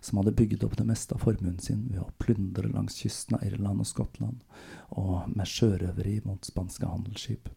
som 0.00 0.18
hadde 0.20 0.34
bygget 0.38 0.64
opp 0.64 0.76
det 0.78 0.86
meste 0.88 1.14
av 1.14 1.22
formuen 1.24 1.58
sin 1.62 1.86
ved 1.90 2.02
å 2.02 2.10
plyndre 2.22 2.70
langs 2.72 2.98
kysten 3.02 3.38
av 3.38 3.46
Irland 3.46 3.84
og 3.84 3.88
Skottland, 3.90 4.42
og 4.88 5.30
med 5.34 5.48
sjørøveri 5.48 6.20
mot 6.26 6.44
spanske 6.44 6.86
handelsskip. 6.86 7.48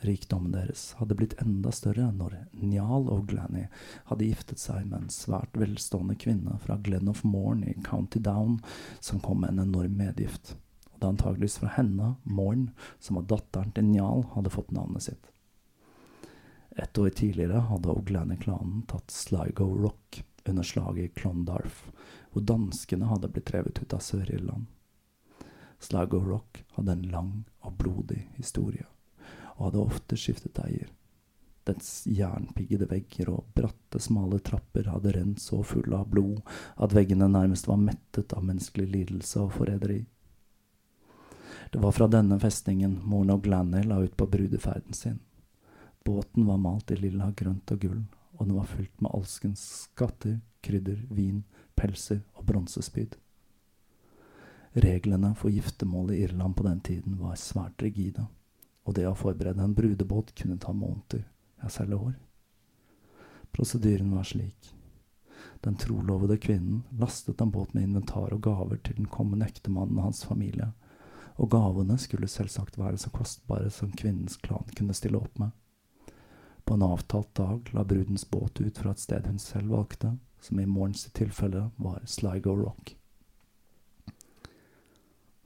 Rikdommen 0.00 0.52
deres 0.54 0.92
hadde 1.00 1.16
blitt 1.18 1.34
enda 1.42 1.72
større 1.74 2.12
når 2.14 2.36
Njal 2.62 3.08
O'Glanny 3.10 3.64
hadde 4.10 4.28
giftet 4.28 4.62
seg 4.62 4.84
med 4.86 5.00
en 5.00 5.10
svært 5.10 5.58
velstående 5.58 6.14
kvinne 6.22 6.54
fra 6.62 6.76
Glen 6.86 7.10
of 7.10 7.24
Morn 7.26 7.64
i 7.66 7.74
County 7.86 8.22
Down, 8.22 8.60
som 9.00 9.18
kom 9.20 9.42
med 9.42 9.56
en 9.56 9.64
enorm 9.66 9.98
medgift. 9.98 10.54
Og 10.92 11.00
det 11.00 11.06
er 11.06 11.16
antageligvis 11.16 11.58
fra 11.58 11.72
henne, 11.74 12.12
Morn, 12.22 12.68
som 13.02 13.18
var 13.18 13.26
datteren 13.34 13.74
til 13.74 13.90
Njal, 13.90 14.22
hadde 14.36 14.54
fått 14.54 14.70
navnet 14.74 15.08
sitt. 15.08 15.32
Et 16.78 16.98
år 17.02 17.10
tidligere 17.10 17.64
hadde 17.66 17.90
O'Glanny-klanen 17.90 18.84
tatt 18.86 19.10
Sligo 19.10 19.66
Rock 19.74 20.22
under 20.48 20.66
slaget 20.66 21.04
i 21.04 21.20
Clondarf, 21.20 21.86
hvor 22.32 22.44
danskene 22.44 23.08
hadde 23.10 23.30
blitt 23.32 23.48
drevet 23.50 23.80
ut 23.82 23.94
av 23.94 24.04
Sør-Irland. 24.04 24.66
Sligo 25.78 26.20
Rock 26.24 26.64
hadde 26.76 26.92
en 26.92 27.08
lang 27.12 27.34
og 27.62 27.76
blodig 27.78 28.24
historie 28.36 28.86
og 29.58 29.68
hadde 29.68 29.82
ofte 29.82 30.18
skiftet 30.18 30.58
eier. 30.62 30.90
Dens 31.68 32.06
jernpiggede 32.08 32.86
vegger 32.88 33.28
og 33.32 33.48
bratte, 33.54 34.00
smale 34.00 34.38
trapper 34.40 34.88
hadde 34.88 35.12
rent 35.12 35.42
så 35.42 35.60
fulle 35.66 35.98
av 35.98 36.08
blod 36.08 36.38
at 36.80 36.94
veggene 36.96 37.28
nærmest 37.28 37.68
var 37.68 37.80
mettet 37.82 38.32
av 38.32 38.46
menneskelig 38.46 38.86
lidelse 38.94 39.42
og 39.42 39.52
forræderi. 39.58 40.04
Det 41.70 41.82
var 41.82 41.92
fra 41.92 42.08
denne 42.08 42.38
festningen 42.40 43.00
moren 43.04 43.34
og 43.34 43.42
Glanny 43.44 43.82
la 43.84 43.98
ut 44.00 44.16
på 44.16 44.28
brudeferden 44.30 44.96
sin. 44.96 45.18
Båten 46.04 46.46
var 46.48 46.62
malt 46.62 46.90
i 46.94 46.96
lilla, 46.96 47.28
grønt 47.36 47.74
og 47.74 47.82
gull, 47.82 48.04
og 48.38 48.46
den 48.46 48.56
var 48.56 48.70
fylt 48.70 49.02
med 49.02 49.12
alskens 49.14 49.62
skatter, 49.84 50.38
krydder, 50.62 51.04
vin, 51.10 51.44
pelser 51.78 52.22
og 52.38 52.46
bronsespyd. 52.48 53.18
Reglene 54.78 55.34
for 55.38 55.50
giftermål 55.50 56.14
i 56.14 56.22
Irland 56.24 56.56
på 56.56 56.66
den 56.66 56.80
tiden 56.86 57.18
var 57.20 57.38
svært 57.40 57.82
rigide 57.82 58.28
og 58.88 58.96
det 58.96 59.04
å 59.04 59.16
forberede 59.16 59.60
en 59.60 59.76
brudebåt 59.76 60.32
kunne 60.38 60.56
ta 60.56 60.72
måneder, 60.72 61.26
ja 61.60 61.68
selv 61.68 61.98
år. 62.00 62.14
Prosedyren 63.52 64.14
var 64.16 64.24
slik. 64.24 64.72
Den 65.60 65.76
trolovede 65.76 66.38
kvinnen 66.40 66.84
lastet 67.00 67.42
en 67.42 67.52
båt 67.52 67.74
med 67.74 67.84
inventar 67.84 68.32
og 68.32 68.40
gaver 68.46 68.80
til 68.80 68.96
den 68.96 69.10
kommende 69.12 69.48
ektemannen 69.50 69.98
og 69.98 70.08
hans 70.08 70.22
familie, 70.24 70.70
og 71.36 71.50
gavene 71.52 71.98
skulle 72.00 72.30
selvsagt 72.32 72.78
være 72.80 72.98
så 72.98 73.12
kostbare 73.14 73.68
som 73.70 73.92
kvinnens 73.92 74.38
klan 74.40 74.64
kunne 74.72 74.96
stille 74.96 75.20
opp 75.20 75.36
med. 75.38 75.52
På 76.68 76.74
en 76.74 76.82
avtalt 76.82 77.34
dag 77.34 77.70
la 77.72 77.84
brudens 77.84 78.30
båt 78.30 78.60
ut 78.60 78.78
fra 78.78 78.90
et 78.90 79.00
sted 79.00 79.26
hun 79.26 79.38
selv 79.40 79.70
valgte, 79.72 80.10
som 80.40 80.60
i 80.60 80.66
morgens 80.66 81.06
tilfelle 81.16 81.70
var 81.76 82.02
Sligo 82.04 82.52
Rock. 82.56 82.90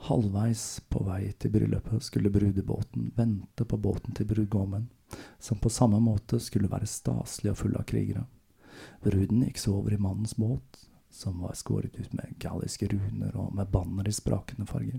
Halvveis 0.09 0.81
på 0.91 1.05
vei 1.07 1.29
til 1.39 1.53
bryllupet 1.55 2.03
skulle 2.03 2.33
brudebåten 2.35 3.12
vente 3.14 3.62
på 3.64 3.79
båten 3.79 4.18
til 4.18 4.27
brudgommen, 4.33 4.89
som 5.39 5.62
på 5.62 5.70
samme 5.70 6.03
måte 6.03 6.43
skulle 6.43 6.73
være 6.73 6.91
staselig 6.91 7.55
og 7.55 7.61
full 7.61 7.79
av 7.79 7.87
krigere. 7.87 8.27
Bruden 9.07 9.47
gikk 9.47 9.62
så 9.62 9.77
over 9.79 9.95
i 9.95 10.03
mannens 10.03 10.35
båt, 10.35 10.89
som 11.07 11.39
var 11.47 11.55
skåret 11.55 12.03
ut 12.03 12.18
med 12.18 12.35
galliske 12.43 12.91
runer 12.91 13.39
og 13.39 13.55
med 13.55 13.70
banner 13.70 14.11
i 14.11 14.18
sprakende 14.18 14.66
farger. 14.66 14.99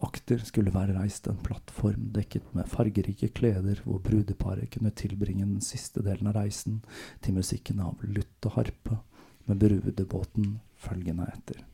Akter 0.00 0.40
skulle 0.46 0.72
være 0.72 0.96
reist 0.96 1.26
en 1.28 1.40
plattform 1.44 2.08
dekket 2.14 2.54
med 2.56 2.68
fargerike 2.70 3.28
kleder, 3.36 3.82
hvor 3.84 4.00
brudeparet 4.00 4.70
kunne 4.72 4.94
tilbringe 4.96 5.44
den 5.44 5.60
siste 5.60 6.02
delen 6.04 6.30
av 6.30 6.38
reisen 6.38 6.80
til 7.20 7.36
musikken 7.36 7.82
av 7.84 8.00
lutt 8.06 8.48
og 8.48 8.56
harpe, 8.56 8.98
med 9.44 9.58
brudebåten 9.58 10.60
følgende 10.78 11.26
etter. 11.32 11.64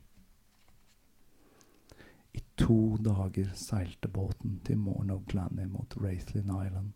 I 2.33 2.41
to 2.57 2.97
dager 3.01 3.51
seilte 3.57 4.09
båten 4.09 4.59
til 4.65 4.77
Morn 4.77 5.11
of 5.13 5.25
Glanny 5.29 5.65
mot 5.69 5.93
Raithlin 6.01 6.49
Island. 6.49 6.91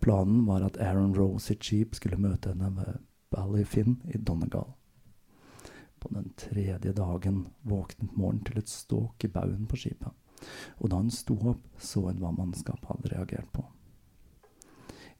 Planen 0.00 0.46
var 0.46 0.64
at 0.64 0.80
Aaron 0.80 1.14
Rose 1.16 1.46
sitt 1.46 1.64
skip 1.64 1.94
skulle 1.98 2.20
møte 2.20 2.52
henne 2.54 2.72
ved 2.76 2.98
Ballyfinn 3.34 4.00
i 4.14 4.18
Donegal. 4.18 4.72
På 5.98 6.10
den 6.12 6.30
tredje 6.36 6.92
dagen 6.92 7.46
våknet 7.62 8.16
Morn 8.16 8.42
til 8.44 8.60
et 8.60 8.70
ståk 8.70 9.24
i 9.24 9.32
baugen 9.32 9.66
på 9.66 9.78
skipet, 9.80 10.12
og 10.78 10.90
da 10.92 11.00
hun 11.00 11.10
sto 11.10 11.38
opp, 11.48 11.64
så 11.80 12.04
hun 12.06 12.20
hva 12.20 12.34
mannskapet 12.36 12.90
hadde 12.90 13.12
reagert 13.14 13.50
på. 13.52 13.64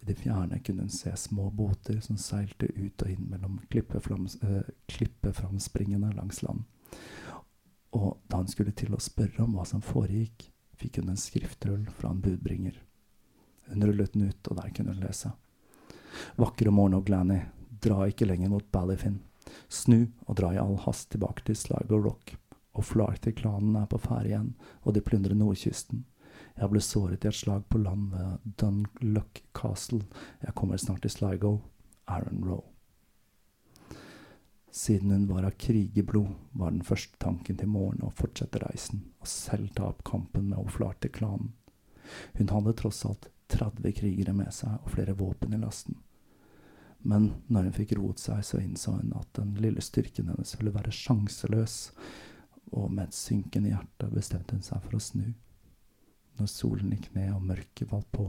I 0.01 0.11
det 0.11 0.19
fjerne 0.21 0.61
kunne 0.63 0.87
hun 0.87 0.93
se 0.93 1.11
små 1.17 1.49
båter 1.51 1.99
som 2.05 2.21
seilte 2.21 2.69
ut 2.77 3.03
og 3.03 3.11
inn 3.11 3.31
mellom 3.33 3.59
eh, 3.73 4.69
klippeframspringene 4.93 6.13
langs 6.15 6.43
land 6.45 6.67
og 7.97 8.21
da 8.29 8.41
han 8.41 8.51
skulle 8.51 8.75
til 8.77 8.95
å 8.95 9.03
spørre 9.03 9.45
om 9.45 9.57
hva 9.57 9.65
som 9.69 9.85
foregikk, 9.85 10.51
fikk 10.77 11.01
hun 11.01 11.13
en 11.13 11.21
skriftrull 11.21 11.87
fra 11.97 12.13
en 12.13 12.21
budbringer. 12.21 12.77
Hun 13.71 13.85
rullet 13.89 14.13
den 14.15 14.29
ut, 14.29 14.51
og 14.51 14.59
der 14.61 14.73
kunne 14.75 14.95
hun 14.95 15.03
lese. 15.03 15.33
Vakre 16.37 16.73
morgen 16.73 16.99
og 16.99 17.07
Glanny, 17.09 17.41
dra 17.83 18.07
ikke 18.09 18.29
lenger 18.29 18.53
mot 18.53 18.69
Ballyfin. 18.73 19.19
Snu 19.69 20.07
og 20.27 20.37
dra 20.41 20.53
i 20.55 20.61
all 20.61 20.77
hast 20.85 21.11
tilbake 21.13 21.47
til 21.47 21.59
Sligo 21.59 22.01
Rock. 22.03 22.37
Og 22.77 22.85
Flarty-klanen 22.85 23.77
er 23.81 23.89
på 23.89 24.01
ferde 24.03 24.31
igjen, 24.31 24.53
og 24.85 24.95
de 24.95 25.05
plyndrer 25.05 25.39
nordkysten. 25.39 26.05
Jeg 26.57 26.73
ble 26.73 26.81
såret 26.85 27.25
i 27.25 27.31
et 27.31 27.37
slag 27.37 27.65
på 27.73 27.81
land 27.81 28.11
ved 28.13 28.55
Dunluck 28.61 29.43
Castle. 29.57 30.05
Jeg 30.43 30.55
kommer 30.57 30.81
snart 30.81 31.05
til 31.05 31.13
Sligo. 31.13 31.59
Aaron 32.07 32.45
Roe. 32.45 32.65
Siden 34.71 35.11
hun 35.11 35.29
var 35.29 35.47
av 35.49 35.51
krigerblod, 35.51 36.35
var 36.53 36.71
den 36.71 36.85
første 36.85 37.17
tanken 37.19 37.57
til 37.57 37.71
Morn 37.73 38.03
å 38.05 38.13
fortsette 38.13 38.61
reisen 38.61 39.07
og 39.23 39.31
selv 39.31 39.73
ta 39.75 39.89
opp 39.89 40.03
kampen 40.05 40.51
med 40.51 40.61
Oflarte-klanen. 40.61 41.55
Hun 42.37 42.53
hadde 42.53 42.75
tross 42.77 43.01
alt 43.09 43.31
30 43.49 43.97
krigere 43.97 44.35
med 44.37 44.53
seg 44.55 44.77
og 44.83 44.93
flere 44.93 45.17
våpen 45.17 45.57
i 45.57 45.63
lasten. 45.63 45.97
Men 47.07 47.29
når 47.47 47.69
hun 47.69 47.77
fikk 47.77 47.93
roet 48.01 48.19
seg, 48.19 48.43
så 48.43 48.59
innså 48.59 48.97
hun 48.97 49.13
at 49.15 49.29
den 49.39 49.55
lille 49.63 49.83
styrken 49.85 50.33
hennes 50.33 50.57
ville 50.59 50.75
være 50.75 50.95
sjanseløs, 50.95 51.77
og 52.75 52.91
med 52.91 53.07
et 53.07 53.15
synkende 53.15 53.71
hjerte 53.71 54.09
bestemte 54.11 54.57
hun 54.57 54.65
seg 54.67 54.83
for 54.83 54.99
å 54.99 55.03
snu. 55.03 55.29
Når 56.37 56.51
solen 56.51 56.91
gikk 56.93 57.13
ned 57.15 57.31
og 57.37 57.47
mørket 57.47 57.93
falt 57.93 58.11
på, 58.13 58.27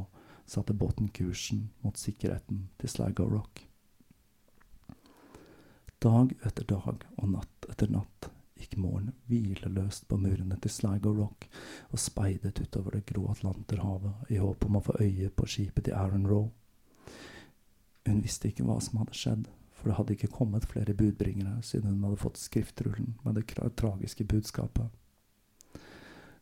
satte 0.47 0.77
båten 0.77 1.09
kursen 1.11 1.65
mot 1.81 1.97
sikkerheten 1.99 2.67
til 2.79 2.93
Sligo 2.93 3.25
Rock. 3.31 3.65
Dag 5.97 6.35
etter 6.45 6.67
dag 6.69 7.03
og 7.17 7.31
natt 7.33 7.67
etter 7.71 7.89
natt 7.89 8.29
gikk 8.57 8.77
Morn 8.81 9.09
hvileløst 9.29 10.05
på 10.09 10.19
murene 10.21 10.55
til 10.61 10.71
Sligo 10.71 11.11
Rock 11.17 11.49
og 11.89 11.99
speidet 12.01 12.61
utover 12.61 12.99
det 12.99 13.07
grå 13.09 13.25
Atlanterhavet 13.33 14.31
i 14.33 14.39
håp 14.41 14.69
om 14.69 14.77
å 14.77 14.85
få 14.85 14.99
øye 15.01 15.33
på 15.33 15.49
skipet 15.49 15.89
til 15.89 15.97
Aaron 15.97 16.29
Roe. 16.29 16.51
Hun 18.07 18.21
visste 18.23 18.47
ikke 18.49 18.63
hva 18.63 18.77
som 18.83 19.01
hadde 19.01 19.17
skjedd, 19.17 19.47
for 19.75 19.89
det 19.89 19.97
hadde 19.97 20.15
ikke 20.15 20.31
kommet 20.33 20.65
flere 20.71 20.95
budbringere 20.97 21.59
siden 21.65 21.97
hun 21.97 22.07
hadde 22.07 22.21
fått 22.21 22.39
skriftrullen 22.39 23.17
med 23.25 23.37
det 23.37 23.45
tragiske 23.77 24.23
budskapet. 24.23 24.87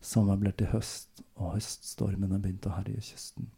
Sommer 0.05 0.37
ble 0.37 0.51
til 0.53 0.69
høst, 0.69 1.23
og 1.35 1.55
høststormene 1.55 2.37
begynte 2.37 2.69
å 2.69 2.75
herje 2.77 3.01
kysten. 3.07 3.49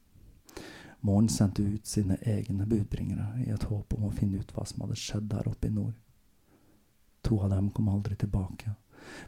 Morgen 1.05 1.28
sendte 1.30 1.62
ut 1.62 1.86
sine 1.86 2.18
egne 2.24 2.66
budbringere 2.66 3.43
i 3.43 3.51
et 3.53 3.68
håp 3.70 3.93
om 3.97 4.08
å 4.08 4.14
finne 4.16 4.39
ut 4.39 4.53
hva 4.55 4.64
som 4.66 4.86
hadde 4.86 4.97
skjedd 4.97 5.28
der 5.34 5.49
oppe 5.51 5.68
i 5.68 5.74
nord. 5.76 5.97
To 7.28 7.41
av 7.43 7.51
dem 7.51 7.70
kom 7.76 7.89
aldri 7.91 8.16
tilbake, 8.16 8.72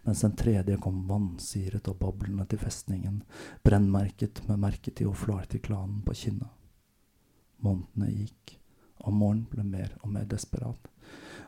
mens 0.05 0.23
den 0.23 0.37
tredje 0.39 0.79
kom 0.81 1.03
vansiret 1.09 1.91
og 1.91 1.99
boblende 1.99 2.47
til 2.49 2.61
festningen, 2.63 3.21
brennmerket 3.63 4.41
med 4.47 4.63
merket 4.63 4.97
til 4.99 5.11
Oflarti-klanen 5.11 5.99
på 6.07 6.15
kinnet. 6.23 6.55
Månedene 7.59 8.13
gikk, 8.15 8.58
og 8.99 9.13
Morgen 9.15 9.45
ble 9.51 9.63
mer 9.63 9.95
og 10.03 10.11
mer 10.13 10.27
desperat, 10.29 10.87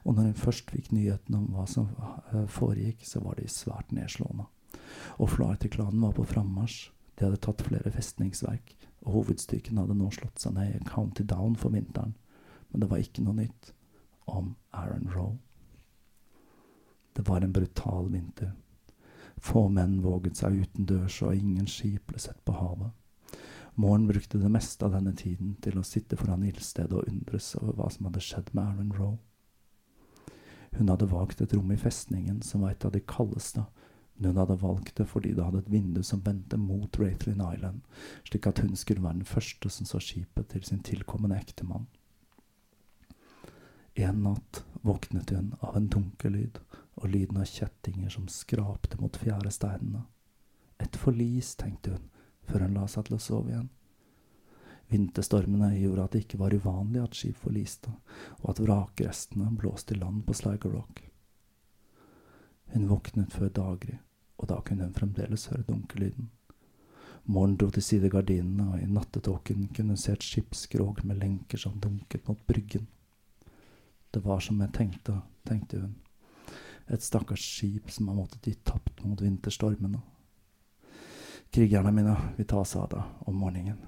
Og 0.03 0.15
når 0.15 0.23
hun 0.23 0.33
først 0.33 0.71
fikk 0.73 0.87
nyheten 0.91 1.35
om 1.37 1.43
hva 1.53 1.67
som 1.69 1.91
eh, 2.33 2.47
foregikk, 2.49 3.03
så 3.05 3.19
var 3.21 3.35
de 3.37 3.45
svært 3.47 3.91
nedslående. 3.93 4.47
Og 5.21 5.29
Flaherty-klanen 5.29 6.01
var 6.01 6.15
på 6.17 6.25
frammarsj. 6.25 6.89
De 7.19 7.27
hadde 7.27 7.37
tatt 7.37 7.61
flere 7.61 7.91
festningsverk, 7.93 8.73
og 9.05 9.13
hovedstyrken 9.13 9.77
hadde 9.77 9.93
nå 9.99 10.09
slått 10.09 10.41
seg 10.41 10.55
ned 10.55 10.73
i 10.73 10.81
County 10.89 11.23
Down 11.23 11.53
for 11.55 11.69
vinteren. 11.69 12.15
Men 12.71 12.81
det 12.81 12.89
var 12.89 13.03
ikke 13.03 13.21
noe 13.27 13.37
nytt 13.43 13.73
om 14.25 14.55
Aaron 14.73 15.11
Roe. 15.13 15.37
Det 17.13 17.27
var 17.27 17.45
en 17.45 17.53
brutal 17.53 18.09
vinter. 18.09 18.55
Få 19.37 19.67
menn 19.69 19.99
våget 20.01 20.41
seg 20.41 20.63
utendørs, 20.63 21.21
og 21.21 21.35
ingen 21.35 21.67
skip 21.69 22.07
ble 22.09 22.21
sett 22.21 22.41
på 22.45 22.55
havet. 22.57 22.89
Moren 23.75 24.07
brukte 24.07 24.37
det 24.37 24.49
meste 24.51 24.85
av 24.85 24.95
denne 24.97 25.13
tiden 25.15 25.55
til 25.63 25.79
å 25.79 25.85
sitte 25.87 26.17
foran 26.19 26.43
ildstedet 26.43 26.97
og 26.97 27.07
undres 27.07 27.53
over 27.59 27.77
hva 27.77 27.87
som 27.93 28.09
hadde 28.09 28.23
skjedd 28.23 28.51
med 28.51 28.63
Aaron 28.65 28.95
Roe. 28.97 29.17
Hun 30.75 30.91
hadde 30.91 31.07
valgt 31.11 31.41
et 31.43 31.53
rom 31.55 31.71
i 31.71 31.79
festningen 31.79 32.41
som 32.47 32.63
var 32.63 32.75
et 32.75 32.85
av 32.87 32.93
de 32.95 33.01
kaldeste, 33.03 33.63
men 34.15 34.31
hun 34.31 34.41
hadde 34.43 34.59
valgt 34.61 34.95
det 34.99 35.07
fordi 35.09 35.33
det 35.35 35.47
hadde 35.47 35.63
et 35.63 35.71
vindu 35.71 36.03
som 36.03 36.23
vendte 36.25 36.59
mot 36.59 36.99
Rathlin 36.99 37.43
Island, 37.47 37.81
slik 38.27 38.47
at 38.47 38.61
hun 38.63 38.75
skulle 38.75 39.03
være 39.03 39.21
den 39.21 39.31
første 39.31 39.71
som 39.71 39.87
så 39.87 40.03
skipet 40.03 40.51
til 40.51 40.67
sin 40.67 40.83
tilkommende 40.85 41.39
ektemann. 41.39 41.87
En 43.95 44.21
natt 44.23 44.63
våknet 44.87 45.33
hun 45.35 45.51
av 45.59 45.75
en 45.75 45.89
dunkelyd 45.91 46.61
og 47.01 47.09
lyden 47.11 47.41
av 47.41 47.49
kjettinger 47.49 48.11
som 48.13 48.29
skrapte 48.31 48.99
mot 49.01 49.17
fjæresteinene. 49.19 50.05
Et 50.81 50.95
forlis, 50.97 51.55
tenkte 51.59 51.95
hun, 51.95 52.07
før 52.51 52.67
hun 52.67 52.75
la 52.75 52.87
seg 52.91 53.07
til 53.07 53.15
å 53.17 53.23
sove 53.23 53.53
igjen. 53.53 53.69
Vinterstormene 54.91 55.69
gjorde 55.79 56.03
at 56.03 56.15
det 56.15 56.25
ikke 56.25 56.41
var 56.41 56.51
uvanlig 56.51 56.99
at 56.99 57.15
skip 57.15 57.39
forliste, 57.39 57.93
og 58.41 58.49
at 58.51 58.59
vrakrestene 58.59 59.47
blåste 59.55 59.95
i 59.95 60.01
land 60.01 60.25
på 60.27 60.35
Sliger 60.35 60.75
Rock. 60.75 60.99
Hun 62.73 62.89
våknet 62.89 63.31
før 63.31 63.53
daggry, 63.55 63.97
og 64.35 64.49
da 64.51 64.59
kunne 64.67 64.89
hun 64.89 64.97
fremdeles 64.97 65.47
høre 65.51 65.63
dunkelyden. 65.69 66.29
Morgen 67.31 67.55
dro 67.55 67.69
til 67.71 67.85
side 67.85 68.09
gardinene, 68.11 68.67
og 68.73 68.83
i 68.83 68.91
nattetåken 68.91 69.69
kunne 69.75 69.95
hun 69.95 70.03
se 70.03 70.15
et 70.15 70.25
skipsskrog 70.25 71.03
med 71.07 71.21
lenker 71.21 71.61
som 71.61 71.79
dunket 71.79 72.27
mot 72.27 72.39
bryggen. 72.47 72.87
Det 74.11 74.23
var 74.25 74.41
som 74.43 74.59
jeg 74.59 74.73
tenkte, 74.75 75.21
tenkte 75.47 75.85
hun. 75.85 75.93
Et 76.91 77.03
stakkars 77.03 77.43
skip 77.45 77.91
som 77.93 78.09
har 78.09 78.17
måttet 78.17 78.49
gi 78.49 78.57
tapt 78.67 79.05
mot 79.05 79.21
vinterstormene. 79.21 80.01
Krigerne 81.51 81.91
mine 81.91 82.13
vil 82.37 82.47
ta 82.47 82.61
seg 82.63 82.85
av 82.85 82.91
deg 82.93 83.27
om 83.27 83.35
morgenen. 83.35 83.79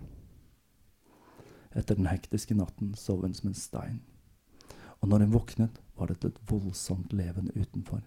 Etter 1.71 1.95
den 1.95 2.09
hektiske 2.11 2.57
natten 2.59 2.89
sov 2.99 3.21
hun 3.23 3.35
som 3.37 3.53
en 3.53 3.55
stein. 3.55 4.01
Og 4.99 5.07
når 5.07 5.23
hun 5.23 5.31
våknet, 5.31 5.77
var 5.95 6.11
det 6.11 6.25
et 6.27 6.41
voldsomt 6.49 7.13
leven 7.15 7.47
utenfor. 7.55 8.01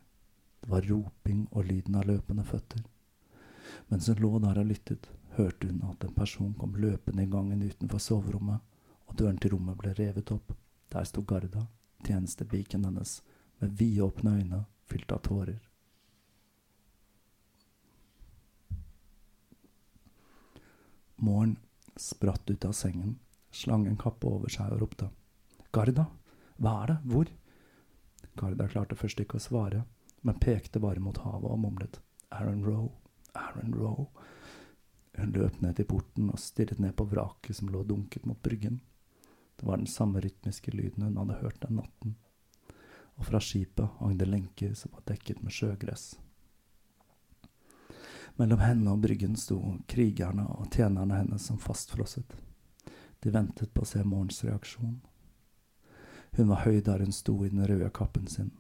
Det 0.61 0.69
var 0.69 0.85
roping 0.85 1.47
og 1.51 1.65
lyden 1.71 1.97
av 1.97 2.05
løpende 2.05 2.45
føtter. 2.45 2.83
Mens 3.89 4.11
hun 4.13 4.21
lå 4.21 4.31
der 4.45 4.61
og 4.61 4.69
lyttet, 4.69 5.09
hørte 5.39 5.71
hun 5.71 5.81
at 5.89 6.05
en 6.05 6.15
person 6.19 6.53
kom 6.61 6.77
løpende 6.77 7.25
i 7.25 7.31
gangen 7.33 7.65
utenfor 7.65 8.03
soverommet, 8.03 8.61
og 9.09 9.17
døren 9.17 9.41
til 9.41 9.55
rommet 9.55 9.79
ble 9.81 9.95
revet 9.97 10.35
opp. 10.37 10.53
Der 10.93 11.09
sto 11.09 11.25
Garda, 11.25 11.65
tjenestepiken 12.05 12.85
hennes, 12.85 13.23
med 13.61 13.73
vidåpne 13.81 14.37
øyne 14.37 14.65
fylt 14.85 15.17
av 15.17 15.25
tårer. 15.25 15.63
Moren 21.17 21.57
spratt 21.97 22.51
ut 22.51 22.65
av 22.65 22.73
sengen, 22.73 23.19
slang 23.51 23.87
en 23.87 23.97
kappe 23.97 24.29
over 24.29 24.53
seg 24.53 24.75
og 24.75 24.83
ropte. 24.83 25.09
Garda, 25.73 26.07
hva 26.61 26.73
er 26.83 26.93
det, 26.93 26.97
hvor? 27.09 27.31
Garda 28.37 28.69
klarte 28.69 28.99
først 28.99 29.21
ikke 29.23 29.39
å 29.41 29.47
svare, 29.47 29.85
men 30.23 30.41
pekte 30.43 30.83
bare 30.83 31.01
mot 31.01 31.17
havet 31.25 31.53
og 31.53 31.63
mumlet. 31.63 32.01
Aaron 32.37 32.65
Roe, 32.65 32.91
Aaron 33.33 33.75
Roe. 33.75 34.09
Hun 35.17 35.33
løp 35.33 35.63
ned 35.65 35.79
til 35.79 35.89
porten 35.89 36.29
og 36.29 36.41
stirret 36.41 36.81
ned 36.83 36.93
på 36.97 37.07
vraket 37.09 37.57
som 37.57 37.71
lå 37.73 37.81
dunket 37.89 38.27
mot 38.29 38.41
bryggen. 38.43 38.83
Det 39.57 39.65
var 39.65 39.81
den 39.81 39.89
samme 39.89 40.21
rytmiske 40.21 40.75
lyden 40.75 41.07
hun 41.07 41.17
hadde 41.17 41.41
hørt 41.41 41.63
den 41.63 41.81
natten. 41.81 42.17
Og 43.17 43.25
fra 43.31 43.41
skipet 43.41 43.97
hang 44.03 44.19
det 44.21 44.29
lenker 44.29 44.75
som 44.77 44.93
var 44.93 45.07
dekket 45.09 45.41
med 45.41 45.55
sjøgress. 45.57 46.19
Mellom 48.37 48.61
henne 48.61 48.93
og 48.93 49.01
bryggen 49.01 49.37
sto 49.41 49.59
krigerne 49.89 50.45
og 50.59 50.69
tjenerne 50.75 51.23
hennes 51.23 51.47
som 51.49 51.59
fastfrosset. 51.59 52.35
De 53.25 53.33
ventet 53.33 53.73
på 53.73 53.83
å 53.83 53.89
se 53.89 54.03
morens 54.05 54.43
reaksjon. 54.45 54.99
Hun 56.37 56.51
var 56.53 56.67
høy 56.67 56.83
der 56.85 57.01
hun 57.01 57.17
sto 57.17 57.39
i 57.47 57.49
den 57.49 57.65
røde 57.67 57.89
kappen 57.97 58.27
sin. 58.29 58.51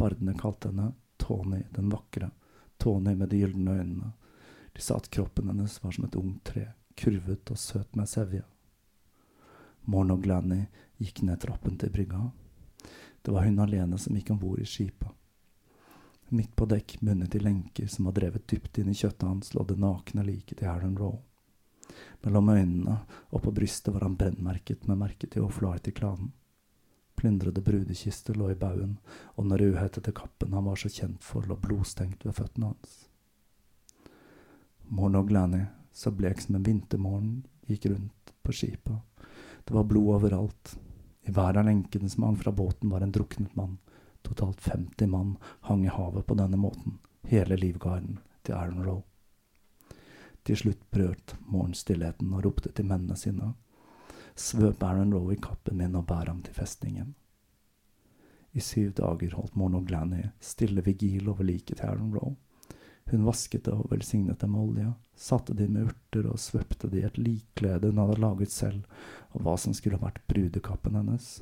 Bardene 0.00 0.32
kalte 0.40 0.70
henne 0.72 0.94
Tony 1.20 1.60
den 1.76 1.92
vakre, 1.92 2.30
Tony 2.80 3.12
med 3.14 3.28
de 3.28 3.42
gylne 3.42 3.76
øynene. 3.76 4.12
De 4.72 4.80
sa 4.80 4.96
at 4.96 5.10
kroppen 5.12 5.52
hennes 5.52 5.76
var 5.84 5.92
som 5.92 6.08
et 6.08 6.16
ungt 6.16 6.44
tre, 6.48 6.70
kurvet 6.96 7.52
og 7.52 7.60
søt 7.60 7.96
med 7.96 8.08
sevje. 8.08 8.46
Morn 9.84 10.14
og 10.16 10.24
Glanny 10.24 10.62
gikk 10.96 11.20
ned 11.28 11.42
trappen 11.44 11.76
til 11.76 11.92
brygga. 11.92 12.30
Det 13.20 13.36
var 13.36 13.44
hun 13.44 13.60
alene 13.60 14.00
som 14.00 14.16
gikk 14.16 14.32
om 14.32 14.40
bord 14.40 14.64
i 14.64 14.68
skipet. 14.68 15.12
Midt 16.30 16.52
på 16.56 16.66
dekk, 16.70 17.00
bundet 17.00 17.34
i 17.34 17.40
lenker 17.42 17.88
som 17.90 18.06
var 18.06 18.14
drevet 18.14 18.46
dypt 18.46 18.78
inn 18.78 18.92
i 18.92 18.94
kjøttet 18.94 19.26
hans, 19.26 19.48
lå 19.54 19.64
det 19.66 19.80
nakne 19.82 20.22
liket 20.22 20.60
til 20.60 20.68
Aaron 20.70 20.94
Roe. 20.98 21.18
Mellom 22.22 22.52
øynene 22.52 22.98
og 23.34 23.42
på 23.42 23.50
brystet 23.56 23.90
var 23.94 24.06
han 24.06 24.14
brennmerket 24.20 24.86
med 24.86 25.00
merket 25.00 25.32
til 25.34 25.48
O'Flaherty-klanen. 25.48 26.30
Plyndrede 27.18 27.64
brudekister 27.66 28.38
lå 28.38 28.52
i 28.52 28.58
baugen, 28.60 28.94
og 29.34 29.48
den 29.48 29.58
rødhetete 29.58 30.14
kappen 30.14 30.54
han 30.54 30.68
var 30.70 30.78
så 30.78 30.92
kjent 30.92 31.26
for, 31.26 31.42
lå 31.42 31.58
blodstengt 31.58 32.22
ved 32.24 32.38
føttene 32.38 32.70
hans. 32.70 32.94
Morn 34.86 35.18
og 35.18 35.28
Glanny, 35.34 35.64
så 35.90 36.14
blek 36.14 36.38
som 36.44 36.60
en 36.60 36.66
vintermorgen, 36.66 37.40
gikk 37.66 37.90
rundt 37.90 38.34
på 38.46 38.54
skipet. 38.54 39.26
Det 39.66 39.74
var 39.74 39.90
blod 39.90 40.14
overalt. 40.20 40.76
I 41.26 41.34
hver 41.34 41.58
av 41.58 41.66
lenkene 41.66 42.08
som 42.08 42.28
hang 42.28 42.38
fra 42.38 42.54
båten, 42.54 42.94
var 42.94 43.02
en 43.02 43.18
druknet 43.18 43.58
mann 43.58 43.80
Totalt 44.22 44.60
50 44.60 45.06
mann 45.06 45.36
hang 45.68 45.84
i 45.86 45.92
havet 45.92 46.26
på 46.26 46.36
denne 46.38 46.58
måten, 46.60 46.98
hele 47.22 47.56
livgarden 47.56 48.18
til 48.42 48.54
Aaron 48.54 48.84
Roe. 48.84 49.02
Til 50.44 50.56
slutt 50.56 50.84
brøt 50.90 51.34
morgenstillheten 51.46 52.32
og 52.32 52.44
ropte 52.44 52.72
til 52.72 52.88
mennene 52.88 53.16
sine. 53.16 53.54
Svøp 54.34 54.82
Aaron 54.82 55.12
Roe 55.14 55.34
i 55.34 55.40
kappen 55.40 55.76
min 55.76 55.98
og 55.98 56.06
bær 56.08 56.30
ham 56.30 56.40
til 56.46 56.56
festningen. 56.56 57.14
I 58.52 58.60
syv 58.64 58.94
dager 58.98 59.36
holdt 59.38 59.56
Morn 59.56 59.84
Glanny 59.86 60.24
stille 60.42 60.82
vigil 60.82 61.28
over 61.30 61.46
liket 61.46 61.78
til 61.78 61.86
Aaron 61.86 62.14
Roe. 62.16 62.34
Hun 63.10 63.26
vasket 63.26 63.64
det 63.66 63.74
og 63.74 63.90
velsignet 63.90 64.40
det 64.40 64.48
med 64.50 64.60
olje, 64.60 64.90
satte 65.18 65.54
det 65.58 65.66
med 65.70 65.90
urter 65.90 66.28
og 66.30 66.38
svøpte 66.38 66.90
det 66.90 67.00
i 67.00 67.06
et 67.06 67.18
likklede 67.18 67.90
hun 67.90 67.98
hadde 67.98 68.20
laget 68.22 68.52
selv, 68.54 68.84
og 69.34 69.42
hva 69.42 69.56
som 69.58 69.74
skulle 69.74 69.98
vært 70.02 70.22
brudekappen 70.30 70.98
hennes. 70.98 71.40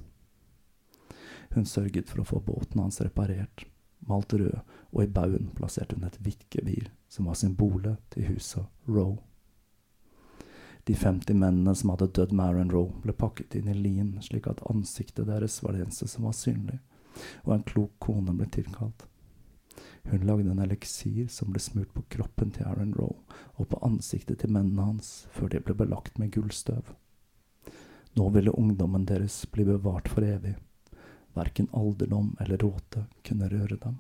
Hun 1.55 1.66
sørget 1.66 2.11
for 2.11 2.22
å 2.22 2.28
få 2.28 2.40
båten 2.44 2.82
hans 2.82 3.01
reparert, 3.01 3.64
malt 4.09 4.32
rød, 4.32 4.61
og 4.92 5.03
i 5.03 5.11
baugen 5.11 5.51
plasserte 5.57 5.96
hun 5.96 6.07
et 6.09 6.18
hvitt 6.22 6.44
gevir, 6.53 6.90
som 7.09 7.28
var 7.30 7.38
symbolet 7.40 7.99
til 8.14 8.28
huset 8.32 8.68
Roe. 8.88 9.18
De 10.88 10.94
50 10.96 11.36
mennene 11.36 11.74
som 11.76 11.90
hadde 11.92 12.09
dødd 12.16 12.32
med 12.32 12.46
Aaron 12.46 12.72
Roe, 12.72 12.94
ble 13.03 13.12
pakket 13.12 13.59
inn 13.59 13.68
i 13.68 13.76
lin, 13.76 14.14
slik 14.24 14.46
at 14.49 14.62
ansiktet 14.70 15.28
deres 15.28 15.59
var 15.62 15.74
det 15.76 15.84
eneste 15.84 16.09
som 16.09 16.24
var 16.24 16.36
synlig, 16.36 16.78
og 17.44 17.55
en 17.55 17.66
klok 17.68 17.96
kone 18.01 18.32
ble 18.38 18.46
tilkalt. 18.55 19.05
Hun 20.09 20.24
lagde 20.24 20.51
en 20.51 20.62
eliksir 20.64 21.28
som 21.28 21.51
ble 21.53 21.61
smurt 21.61 21.92
på 21.92 22.05
kroppen 22.14 22.55
til 22.55 22.64
Aaron 22.64 22.94
Roe 22.96 23.18
og 23.61 23.68
på 23.68 23.80
ansiktet 23.84 24.40
til 24.40 24.53
mennene 24.55 24.86
hans 24.86 25.26
før 25.34 25.53
de 25.53 25.61
ble 25.61 25.76
belagt 25.76 26.16
med 26.18 26.32
gullstøv. 26.32 26.94
Nå 28.16 28.28
ville 28.32 28.55
ungdommen 28.57 29.05
deres 29.07 29.42
bli 29.53 29.66
bevart 29.68 30.09
for 30.09 30.24
evig, 30.24 30.55
Verken 31.35 31.68
alderdom 31.72 32.37
eller 32.41 32.59
råte 32.59 33.07
kunne 33.26 33.49
røre 33.49 33.76
dem. 33.76 33.99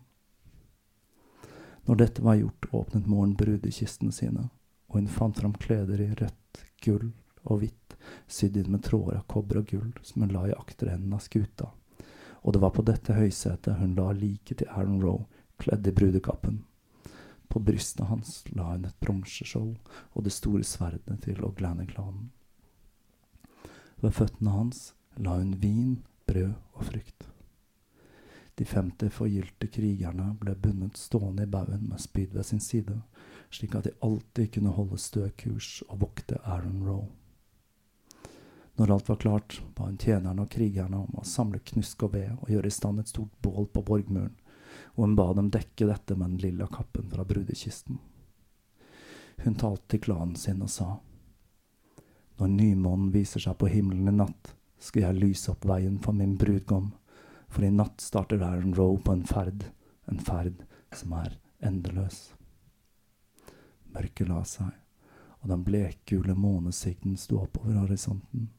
Når 1.88 1.96
dette 1.96 2.22
var 2.22 2.36
gjort, 2.36 2.68
åpnet 2.72 3.06
moren 3.08 3.34
brudekistene 3.36 4.12
sine, 4.12 4.48
og 4.88 4.98
hun 5.00 5.08
fant 5.08 5.38
fram 5.40 5.54
kleder 5.56 6.00
i 6.04 6.10
rødt, 6.12 6.62
gull 6.84 7.10
og 7.48 7.62
hvitt, 7.62 7.96
sydd 8.28 8.58
inn 8.60 8.70
med 8.74 8.82
tråder 8.84 9.20
av 9.20 9.26
kobber 9.32 9.62
og 9.62 9.70
gull, 9.70 9.92
som 10.02 10.24
hun 10.24 10.34
la 10.34 10.46
i 10.48 10.56
akterenden 10.56 11.14
av 11.16 11.22
skuta. 11.24 11.70
Og 12.44 12.52
det 12.52 12.60
var 12.60 12.74
på 12.76 12.84
dette 12.84 13.16
høysetet 13.16 13.80
hun 13.80 13.96
la 13.96 14.10
liket 14.12 14.60
til 14.60 14.68
Aaron 14.68 15.00
Roe, 15.00 15.24
kledd 15.56 15.88
i 15.88 15.94
brudekappen. 15.96 16.62
På 17.48 17.60
brystet 17.64 18.06
hans 18.06 18.42
la 18.52 18.74
hun 18.74 18.84
et 18.84 19.00
bronseskjold 19.00 19.78
og 20.12 20.24
det 20.24 20.34
store 20.36 20.64
sverdet 20.68 21.22
til 21.24 21.40
O'Glanny-klanen. 21.40 22.28
Ved 24.04 24.14
føttene 24.14 24.52
hans 24.54 24.92
la 25.16 25.38
hun 25.40 25.56
vin, 25.62 26.02
brød 26.28 26.52
og 26.74 26.84
frukt. 26.92 27.28
De 28.58 28.64
femti 28.66 29.06
forgylte 29.14 29.68
krigerne 29.70 30.32
ble 30.40 30.56
bundet 30.58 30.98
stående 30.98 31.44
i 31.46 31.50
baugen 31.50 31.84
med 31.86 32.02
spyd 32.02 32.32
ved 32.34 32.46
sin 32.46 32.60
side, 32.60 32.96
slik 33.54 33.76
at 33.78 33.86
de 33.86 33.94
alltid 34.02 34.50
kunne 34.56 34.74
holde 34.74 34.98
stø 34.98 35.28
kurs 35.38 35.78
og 35.88 36.00
vokte 36.02 36.40
Aaron 36.42 36.82
Roe. 36.86 37.06
Når 38.78 38.92
alt 38.94 39.08
var 39.08 39.16
klart, 39.22 39.60
ba 39.74 39.86
hun 39.86 39.96
tjenerne 39.98 40.42
og 40.42 40.50
krigerne 40.50 41.00
om 41.04 41.16
å 41.18 41.26
samle 41.26 41.58
knusk 41.70 42.02
og 42.06 42.12
ved 42.14 42.34
og 42.36 42.50
gjøre 42.50 42.70
i 42.70 42.74
stand 42.74 43.02
et 43.02 43.10
stort 43.10 43.32
bål 43.42 43.70
på 43.74 43.82
borgmuren, 43.86 44.36
og 44.94 45.00
hun 45.04 45.16
ba 45.18 45.32
dem 45.34 45.48
dekke 45.54 45.88
dette 45.88 46.18
med 46.18 46.34
den 46.34 46.42
lilla 46.42 46.66
kappen 46.70 47.08
fra 47.10 47.24
brudekisten. 47.26 47.98
Hun 49.44 49.58
talte 49.58 49.94
til 49.94 50.02
klanen 50.02 50.36
sin 50.38 50.62
og 50.62 50.70
sa, 50.70 50.92
Når 52.38 52.54
nymånen 52.54 53.10
viser 53.14 53.42
seg 53.42 53.58
på 53.58 53.70
himmelen 53.70 54.10
i 54.10 54.14
natt, 54.18 54.54
skal 54.78 55.08
jeg 55.08 55.20
lyse 55.20 55.50
opp 55.52 55.66
veien 55.68 55.98
for 56.02 56.16
min 56.16 56.36
brudgom, 56.38 56.92
for 57.48 57.64
i 57.64 57.70
natt 57.72 58.02
starter 58.04 58.42
Aaron 58.44 58.74
Roe 58.76 58.98
på 59.02 59.14
en 59.14 59.24
ferd, 59.26 59.64
en 60.10 60.20
ferd 60.22 60.64
som 60.94 61.14
er 61.18 61.38
endeløs. 61.64 62.32
Mørket 63.94 64.28
la 64.28 64.42
seg, 64.46 64.70
og 65.42 65.50
den 65.52 65.64
blekgule 65.66 66.36
månesikten 66.36 67.16
sto 67.16 67.42
oppover 67.42 67.80
horisonten. 67.82 68.50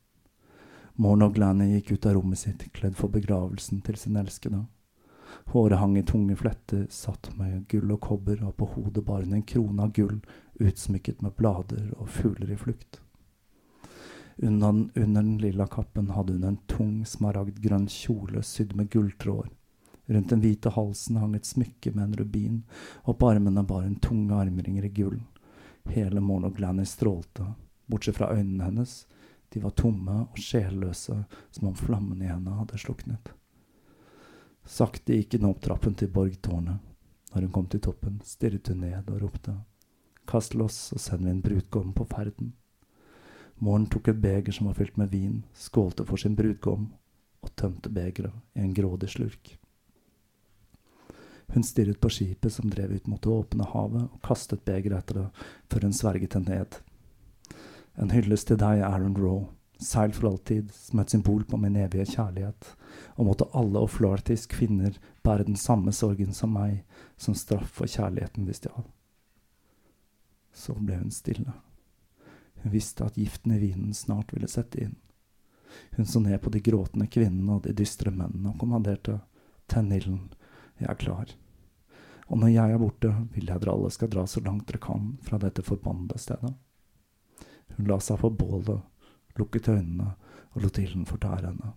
Morn 1.00 1.24
og 1.24 1.38
Glanny 1.38 1.70
gikk 1.78 1.94
ut 1.96 2.10
av 2.10 2.18
rommet 2.18 2.42
sitt, 2.42 2.66
kledd 2.76 2.98
for 3.00 3.12
begravelsen 3.14 3.80
til 3.86 3.96
sin 4.00 4.20
elskede. 4.20 4.66
Håret 5.54 5.80
hang 5.80 5.96
i 5.98 6.04
tunge 6.04 6.36
fletter, 6.36 6.88
satt 6.92 7.30
med 7.38 7.68
gull 7.72 7.94
og 7.96 8.02
kobber, 8.04 8.42
og 8.44 8.58
på 8.60 8.68
hodet 8.74 9.06
bar 9.08 9.24
hun 9.24 9.38
en 9.38 9.46
krone 9.48 9.86
av 9.86 9.94
gull, 9.96 10.18
utsmykket 10.60 11.22
med 11.24 11.38
blader 11.38 11.94
og 11.96 12.10
fugler 12.12 12.52
i 12.52 12.58
flukt. 12.60 13.00
Under 14.42 14.70
under 14.70 15.22
den 15.22 15.38
lilla 15.38 15.68
kappen 15.68 16.10
hadde 16.10 16.34
hun 16.34 16.44
en 16.48 16.58
tung, 16.72 17.06
smaragdgrønn 17.06 17.88
kjole 17.92 18.44
sydd 18.44 18.76
med 18.76 18.90
gulltråder. 18.90 19.52
Rundt 20.10 20.30
den 20.30 20.42
hvite 20.42 20.72
halsen 20.74 21.20
hang 21.22 21.36
et 21.36 21.46
smykke 21.46 21.92
med 21.94 22.04
en 22.04 22.16
rubin, 22.22 22.62
og 23.04 23.20
på 23.20 23.30
armene 23.30 23.62
bar 23.68 23.84
hun 23.84 24.00
tunge 24.02 24.34
armringer 24.34 24.88
i 24.88 24.90
gull. 24.90 25.20
Hele 25.92 26.24
Morn 26.24 26.48
og 26.48 26.56
Glanny 26.58 26.86
strålte, 26.88 27.46
bortsett 27.86 28.18
fra 28.18 28.32
øynene 28.34 28.64
hennes, 28.64 29.04
de 29.50 29.62
var 29.62 29.76
tomme 29.78 30.16
og 30.24 30.40
sjelløse, 30.40 31.18
som 31.52 31.68
om 31.68 31.76
flammen 31.76 32.22
i 32.22 32.30
henne 32.32 32.56
hadde 32.58 32.80
sluknet. 32.82 33.34
Sakte 34.66 35.18
gikk 35.18 35.36
hun 35.38 35.50
opp 35.50 35.62
trappen 35.66 35.96
til 35.98 36.12
borgtårnet. 36.14 36.80
Når 37.34 37.46
hun 37.46 37.54
kom 37.54 37.68
til 37.70 37.82
toppen, 37.86 38.22
stirret 38.26 38.72
hun 38.72 38.82
ned 38.86 39.10
og 39.10 39.22
ropte. 39.24 39.56
Kast 40.30 40.56
loss 40.58 40.94
og 40.94 41.02
send 41.02 41.26
min 41.26 41.42
brudgom 41.42 41.94
på 41.94 42.06
ferden. 42.10 42.54
Moren 43.60 43.88
tok 43.92 44.08
et 44.08 44.22
beger 44.22 44.56
som 44.56 44.70
var 44.70 44.78
fylt 44.78 44.98
med 44.98 45.12
vin, 45.12 45.42
skålte 45.54 46.06
for 46.08 46.18
sin 46.18 46.36
brudgom 46.36 46.92
og 47.44 47.56
tømte 47.60 47.92
begeret 47.92 48.36
i 48.56 48.64
en 48.64 48.76
grådig 48.76 49.10
slurk. 49.12 49.56
Hun 51.50 51.66
stirret 51.66 52.00
på 52.00 52.12
skipet 52.14 52.54
som 52.54 52.70
drev 52.70 52.94
ut 52.94 53.08
mot 53.10 53.22
det 53.24 53.32
åpne 53.34 53.66
havet, 53.72 54.06
og 54.06 54.22
kastet 54.24 54.64
begeret 54.68 55.02
etter 55.02 55.24
det 55.24 55.48
før 55.72 55.88
hun 55.88 55.98
sverget 55.98 56.38
det 56.38 56.46
ned 56.46 56.80
en 58.00 58.12
hyllest 58.14 58.48
til 58.48 58.60
deg, 58.60 58.84
Aaron 58.86 59.18
Raw. 59.18 59.48
Seil 59.80 60.12
for 60.16 60.30
alltid, 60.30 60.74
som 60.76 61.00
et 61.00 61.12
symbol 61.12 61.46
på 61.48 61.58
min 61.60 61.78
evige 61.80 62.06
kjærlighet. 62.14 62.74
Og 63.16 63.30
måtte 63.30 63.48
alle 63.56 63.80
Oflartis 63.80 64.46
kvinner 64.52 64.98
bære 65.24 65.48
den 65.48 65.60
samme 65.60 65.94
sorgen 65.96 66.36
som 66.36 66.52
meg, 66.56 66.84
som 67.18 67.36
straff 67.36 67.72
for 67.80 67.88
kjærligheten 67.88 68.48
de 68.48 68.56
stjal. 68.56 68.88
Så 70.56 70.76
ble 70.76 71.00
hun 71.00 71.12
stille. 71.16 71.54
Hun 72.62 72.72
visste 72.72 73.06
at 73.06 73.18
giften 73.18 73.56
i 73.56 73.60
vinen 73.62 73.94
snart 73.94 74.34
ville 74.34 74.50
sette 74.52 74.82
inn. 74.84 74.96
Hun 75.96 76.06
så 76.06 76.20
ned 76.20 76.42
på 76.42 76.50
de 76.50 76.60
gråtende 76.60 77.08
kvinnene 77.08 77.58
og 77.58 77.64
de 77.64 77.76
dystre 77.78 78.12
mennene 78.12 78.54
og 78.54 78.60
kommanderte 78.60 79.20
Tenn 79.70 79.92
ilden, 79.94 80.32
jeg 80.82 80.90
er 80.90 80.98
klar. 80.98 81.34
Og 82.30 82.40
når 82.42 82.50
jeg 82.54 82.74
er 82.74 82.82
borte, 82.82 83.12
vil 83.36 83.50
jeg 83.52 83.62
dere 83.62 83.76
alle 83.76 83.92
skal 83.94 84.10
dra 84.10 84.24
så 84.26 84.42
langt 84.42 84.66
dere 84.70 84.82
kan 84.82 85.12
fra 85.26 85.38
dette 85.42 85.62
forbannede 85.66 86.18
stedet. 86.22 86.56
Hun 87.76 87.90
la 87.90 88.00
seg 88.02 88.18
på 88.22 88.32
bålet, 88.34 88.82
lukket 89.38 89.70
øynene 89.70 90.16
og 90.56 90.64
lot 90.64 90.80
ilden 90.82 91.06
fortære 91.10 91.52
henne. 91.52 91.74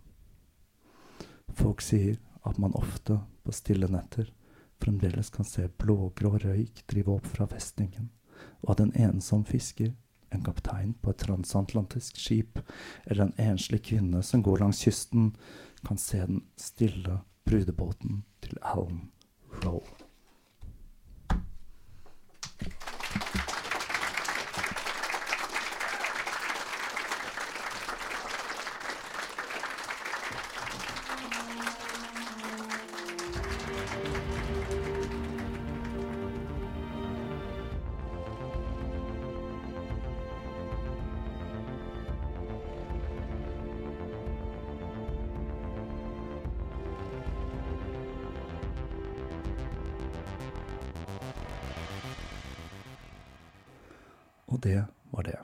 Folk 1.52 1.84
sier 1.84 2.16
at 2.48 2.58
man 2.58 2.72
ofte, 2.74 3.18
på 3.44 3.52
stille 3.52 3.88
netter, 3.90 4.30
fremdeles 4.80 5.30
kan 5.34 5.46
se 5.46 5.66
blågrå 5.78 6.36
røyk 6.42 6.84
drive 6.90 7.16
opp 7.18 7.28
fra 7.28 7.46
festningen, 7.50 8.08
og 8.62 8.74
at 8.74 8.82
en 8.84 8.94
ensom 9.08 9.44
fisker, 9.44 9.92
en 10.34 10.44
kaptein 10.44 10.94
på 11.02 11.12
et 11.12 11.22
transatlantisk 11.22 12.18
skip 12.20 12.60
eller 13.04 13.28
en 13.28 13.52
enslig 13.52 13.82
kvinne 13.90 14.22
som 14.26 14.42
går 14.42 14.62
langs 14.64 14.82
kysten, 14.84 15.32
kan 15.86 15.98
se 15.98 16.22
den 16.26 16.44
stille 16.56 17.20
brudebåten 17.48 18.22
til 18.44 18.58
Alan 18.62 19.10
Roll. 19.64 19.86
Det 54.62 54.84
var 55.12 55.26
det. 55.28 55.38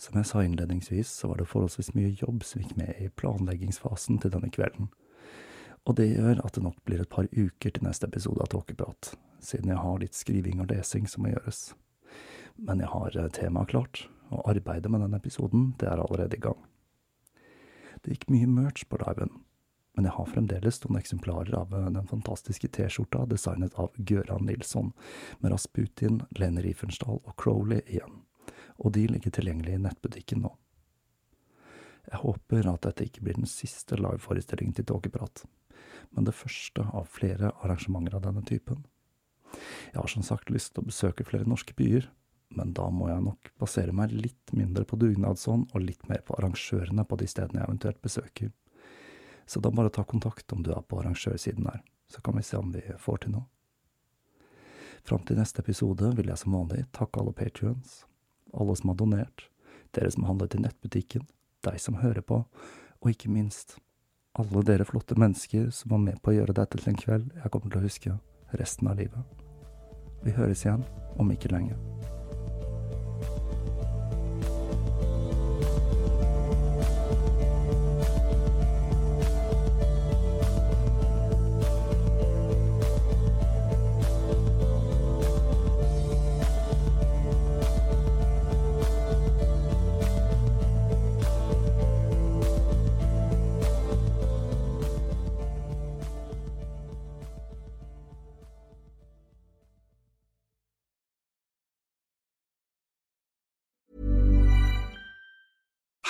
Som 0.00 0.16
jeg 0.16 0.26
sa 0.30 0.42
innledningsvis, 0.44 1.10
så 1.12 1.28
var 1.28 1.40
det 1.40 1.48
forholdsvis 1.50 1.92
mye 1.92 2.14
jobb 2.16 2.44
som 2.46 2.62
gikk 2.62 2.76
med 2.78 2.96
i 3.02 3.10
planleggingsfasen 3.20 4.20
til 4.22 4.32
denne 4.32 4.48
kvelden. 4.48 4.88
Og 5.84 5.96
det 5.98 6.10
gjør 6.12 6.40
at 6.44 6.56
det 6.56 6.64
nok 6.64 6.78
blir 6.88 7.02
et 7.02 7.12
par 7.12 7.28
uker 7.32 7.74
til 7.74 7.84
neste 7.84 8.08
episode 8.08 8.40
av 8.40 8.48
Tåkeprat, 8.52 9.12
siden 9.44 9.72
jeg 9.72 9.82
har 9.82 10.00
litt 10.00 10.16
skriving 10.16 10.62
og 10.62 10.72
lesing 10.72 11.08
som 11.08 11.24
må 11.24 11.34
gjøres. 11.34 11.60
Men 12.56 12.80
jeg 12.80 12.92
har 12.92 13.16
eh, 13.16 13.30
temaet 13.36 13.72
klart, 13.72 14.06
og 14.30 14.48
arbeidet 14.48 14.90
med 14.92 15.04
denne 15.04 15.20
episoden, 15.20 15.72
det 15.80 15.88
er 15.88 16.00
allerede 16.00 16.36
i 16.36 16.44
gang. 16.48 16.58
Det 18.00 18.14
gikk 18.14 18.28
mye 18.32 18.48
merch 18.48 18.86
på 18.88 19.00
liven, 19.02 19.32
men 20.00 20.06
jeg 20.08 20.16
har 20.16 20.28
fremdeles 20.32 20.78
noen 20.80 20.96
eksemplarer 20.96 21.52
av 21.58 21.74
eh, 21.76 21.88
den 21.92 22.06
fantastiske 22.08 22.70
T-skjorta 22.72 23.26
designet 23.28 23.74
av 23.76 23.92
Gøran 24.00 24.46
Nilsson, 24.48 24.94
med 25.44 25.52
Rasputin, 25.52 26.22
Lene 26.40 26.62
Riefenstahl 26.64 27.18
og 27.20 27.34
Crowley 27.36 27.82
igjen, 27.84 28.22
og 28.80 28.94
de 28.96 29.02
ligger 29.10 29.34
tilgjengelig 29.36 29.74
i 29.76 29.82
nettbutikken 29.84 30.40
nå. 30.46 30.54
Jeg 32.06 32.22
håper 32.22 32.70
at 32.72 32.86
dette 32.86 33.04
ikke 33.10 33.26
blir 33.26 33.36
den 33.36 33.50
siste 33.50 33.98
liveforestillingen 34.00 34.78
til 34.78 34.86
Tåkeprat, 34.88 35.42
men 36.16 36.24
det 36.24 36.32
første 36.38 36.86
av 36.88 37.12
flere 37.12 37.52
arrangementer 37.60 38.16
av 38.16 38.24
denne 38.24 38.44
typen. 38.48 38.80
Jeg 39.92 39.98
har 39.98 40.08
som 40.08 40.24
sagt 40.24 40.48
lyst 40.48 40.72
til 40.72 40.80
å 40.80 40.88
besøke 40.88 41.28
flere 41.28 41.44
norske 41.44 41.76
byer, 41.76 42.08
men 42.56 42.72
da 42.72 42.88
må 42.88 43.12
jeg 43.12 43.26
nok 43.28 43.52
basere 43.60 43.92
meg 43.92 44.16
litt 44.16 44.56
mindre 44.56 44.88
på 44.88 44.96
dugnadsånd 44.96 45.76
og 45.76 45.84
litt 45.84 46.08
mer 46.08 46.24
på 46.24 46.40
arrangørene 46.40 47.04
på 47.04 47.20
de 47.20 47.28
stedene 47.28 47.60
jeg 47.60 47.68
eventuelt 47.68 48.00
besøker. 48.08 48.56
Så 49.50 49.60
da 49.60 49.70
bare 49.74 49.90
ta 49.90 50.04
kontakt 50.04 50.52
om 50.52 50.62
du 50.62 50.70
er 50.70 50.82
på 50.86 51.00
arrangørsiden 51.00 51.64
der, 51.66 51.80
så 52.06 52.22
kan 52.22 52.36
vi 52.36 52.42
se 52.46 52.58
om 52.58 52.70
vi 52.70 52.84
får 53.02 53.24
til 53.24 53.32
noe. 53.34 53.48
Fram 55.02 55.24
til 55.26 55.40
neste 55.40 55.64
episode 55.64 56.12
vil 56.14 56.30
jeg 56.30 56.38
som 56.38 56.54
vanlig 56.54 56.84
takke 56.94 57.18
alle 57.18 57.34
patrions, 57.34 58.04
alle 58.54 58.76
som 58.78 58.92
har 58.92 59.00
donert, 59.00 59.48
dere 59.96 60.12
som 60.14 60.28
handlet 60.28 60.54
i 60.54 60.62
nettbutikken, 60.62 61.26
deg 61.66 61.80
som 61.82 61.98
hører 61.98 62.22
på, 62.22 62.44
og 63.00 63.10
ikke 63.10 63.32
minst 63.32 63.80
alle 64.38 64.62
dere 64.62 64.86
flotte 64.86 65.18
mennesker 65.18 65.72
som 65.74 65.96
var 65.96 66.04
med 66.06 66.22
på 66.22 66.30
å 66.30 66.36
gjøre 66.38 66.54
dette 66.60 66.78
til 66.78 66.92
en 66.92 67.02
kveld 67.02 67.34
jeg 67.34 67.50
kommer 67.50 67.74
til 67.74 67.82
å 67.82 67.88
huske 67.88 68.16
resten 68.62 68.92
av 68.92 69.02
livet. 69.02 69.42
Vi 70.22 70.36
høres 70.36 70.62
igjen 70.62 70.86
om 71.18 71.34
ikke 71.34 71.50
lenge. 71.50 71.74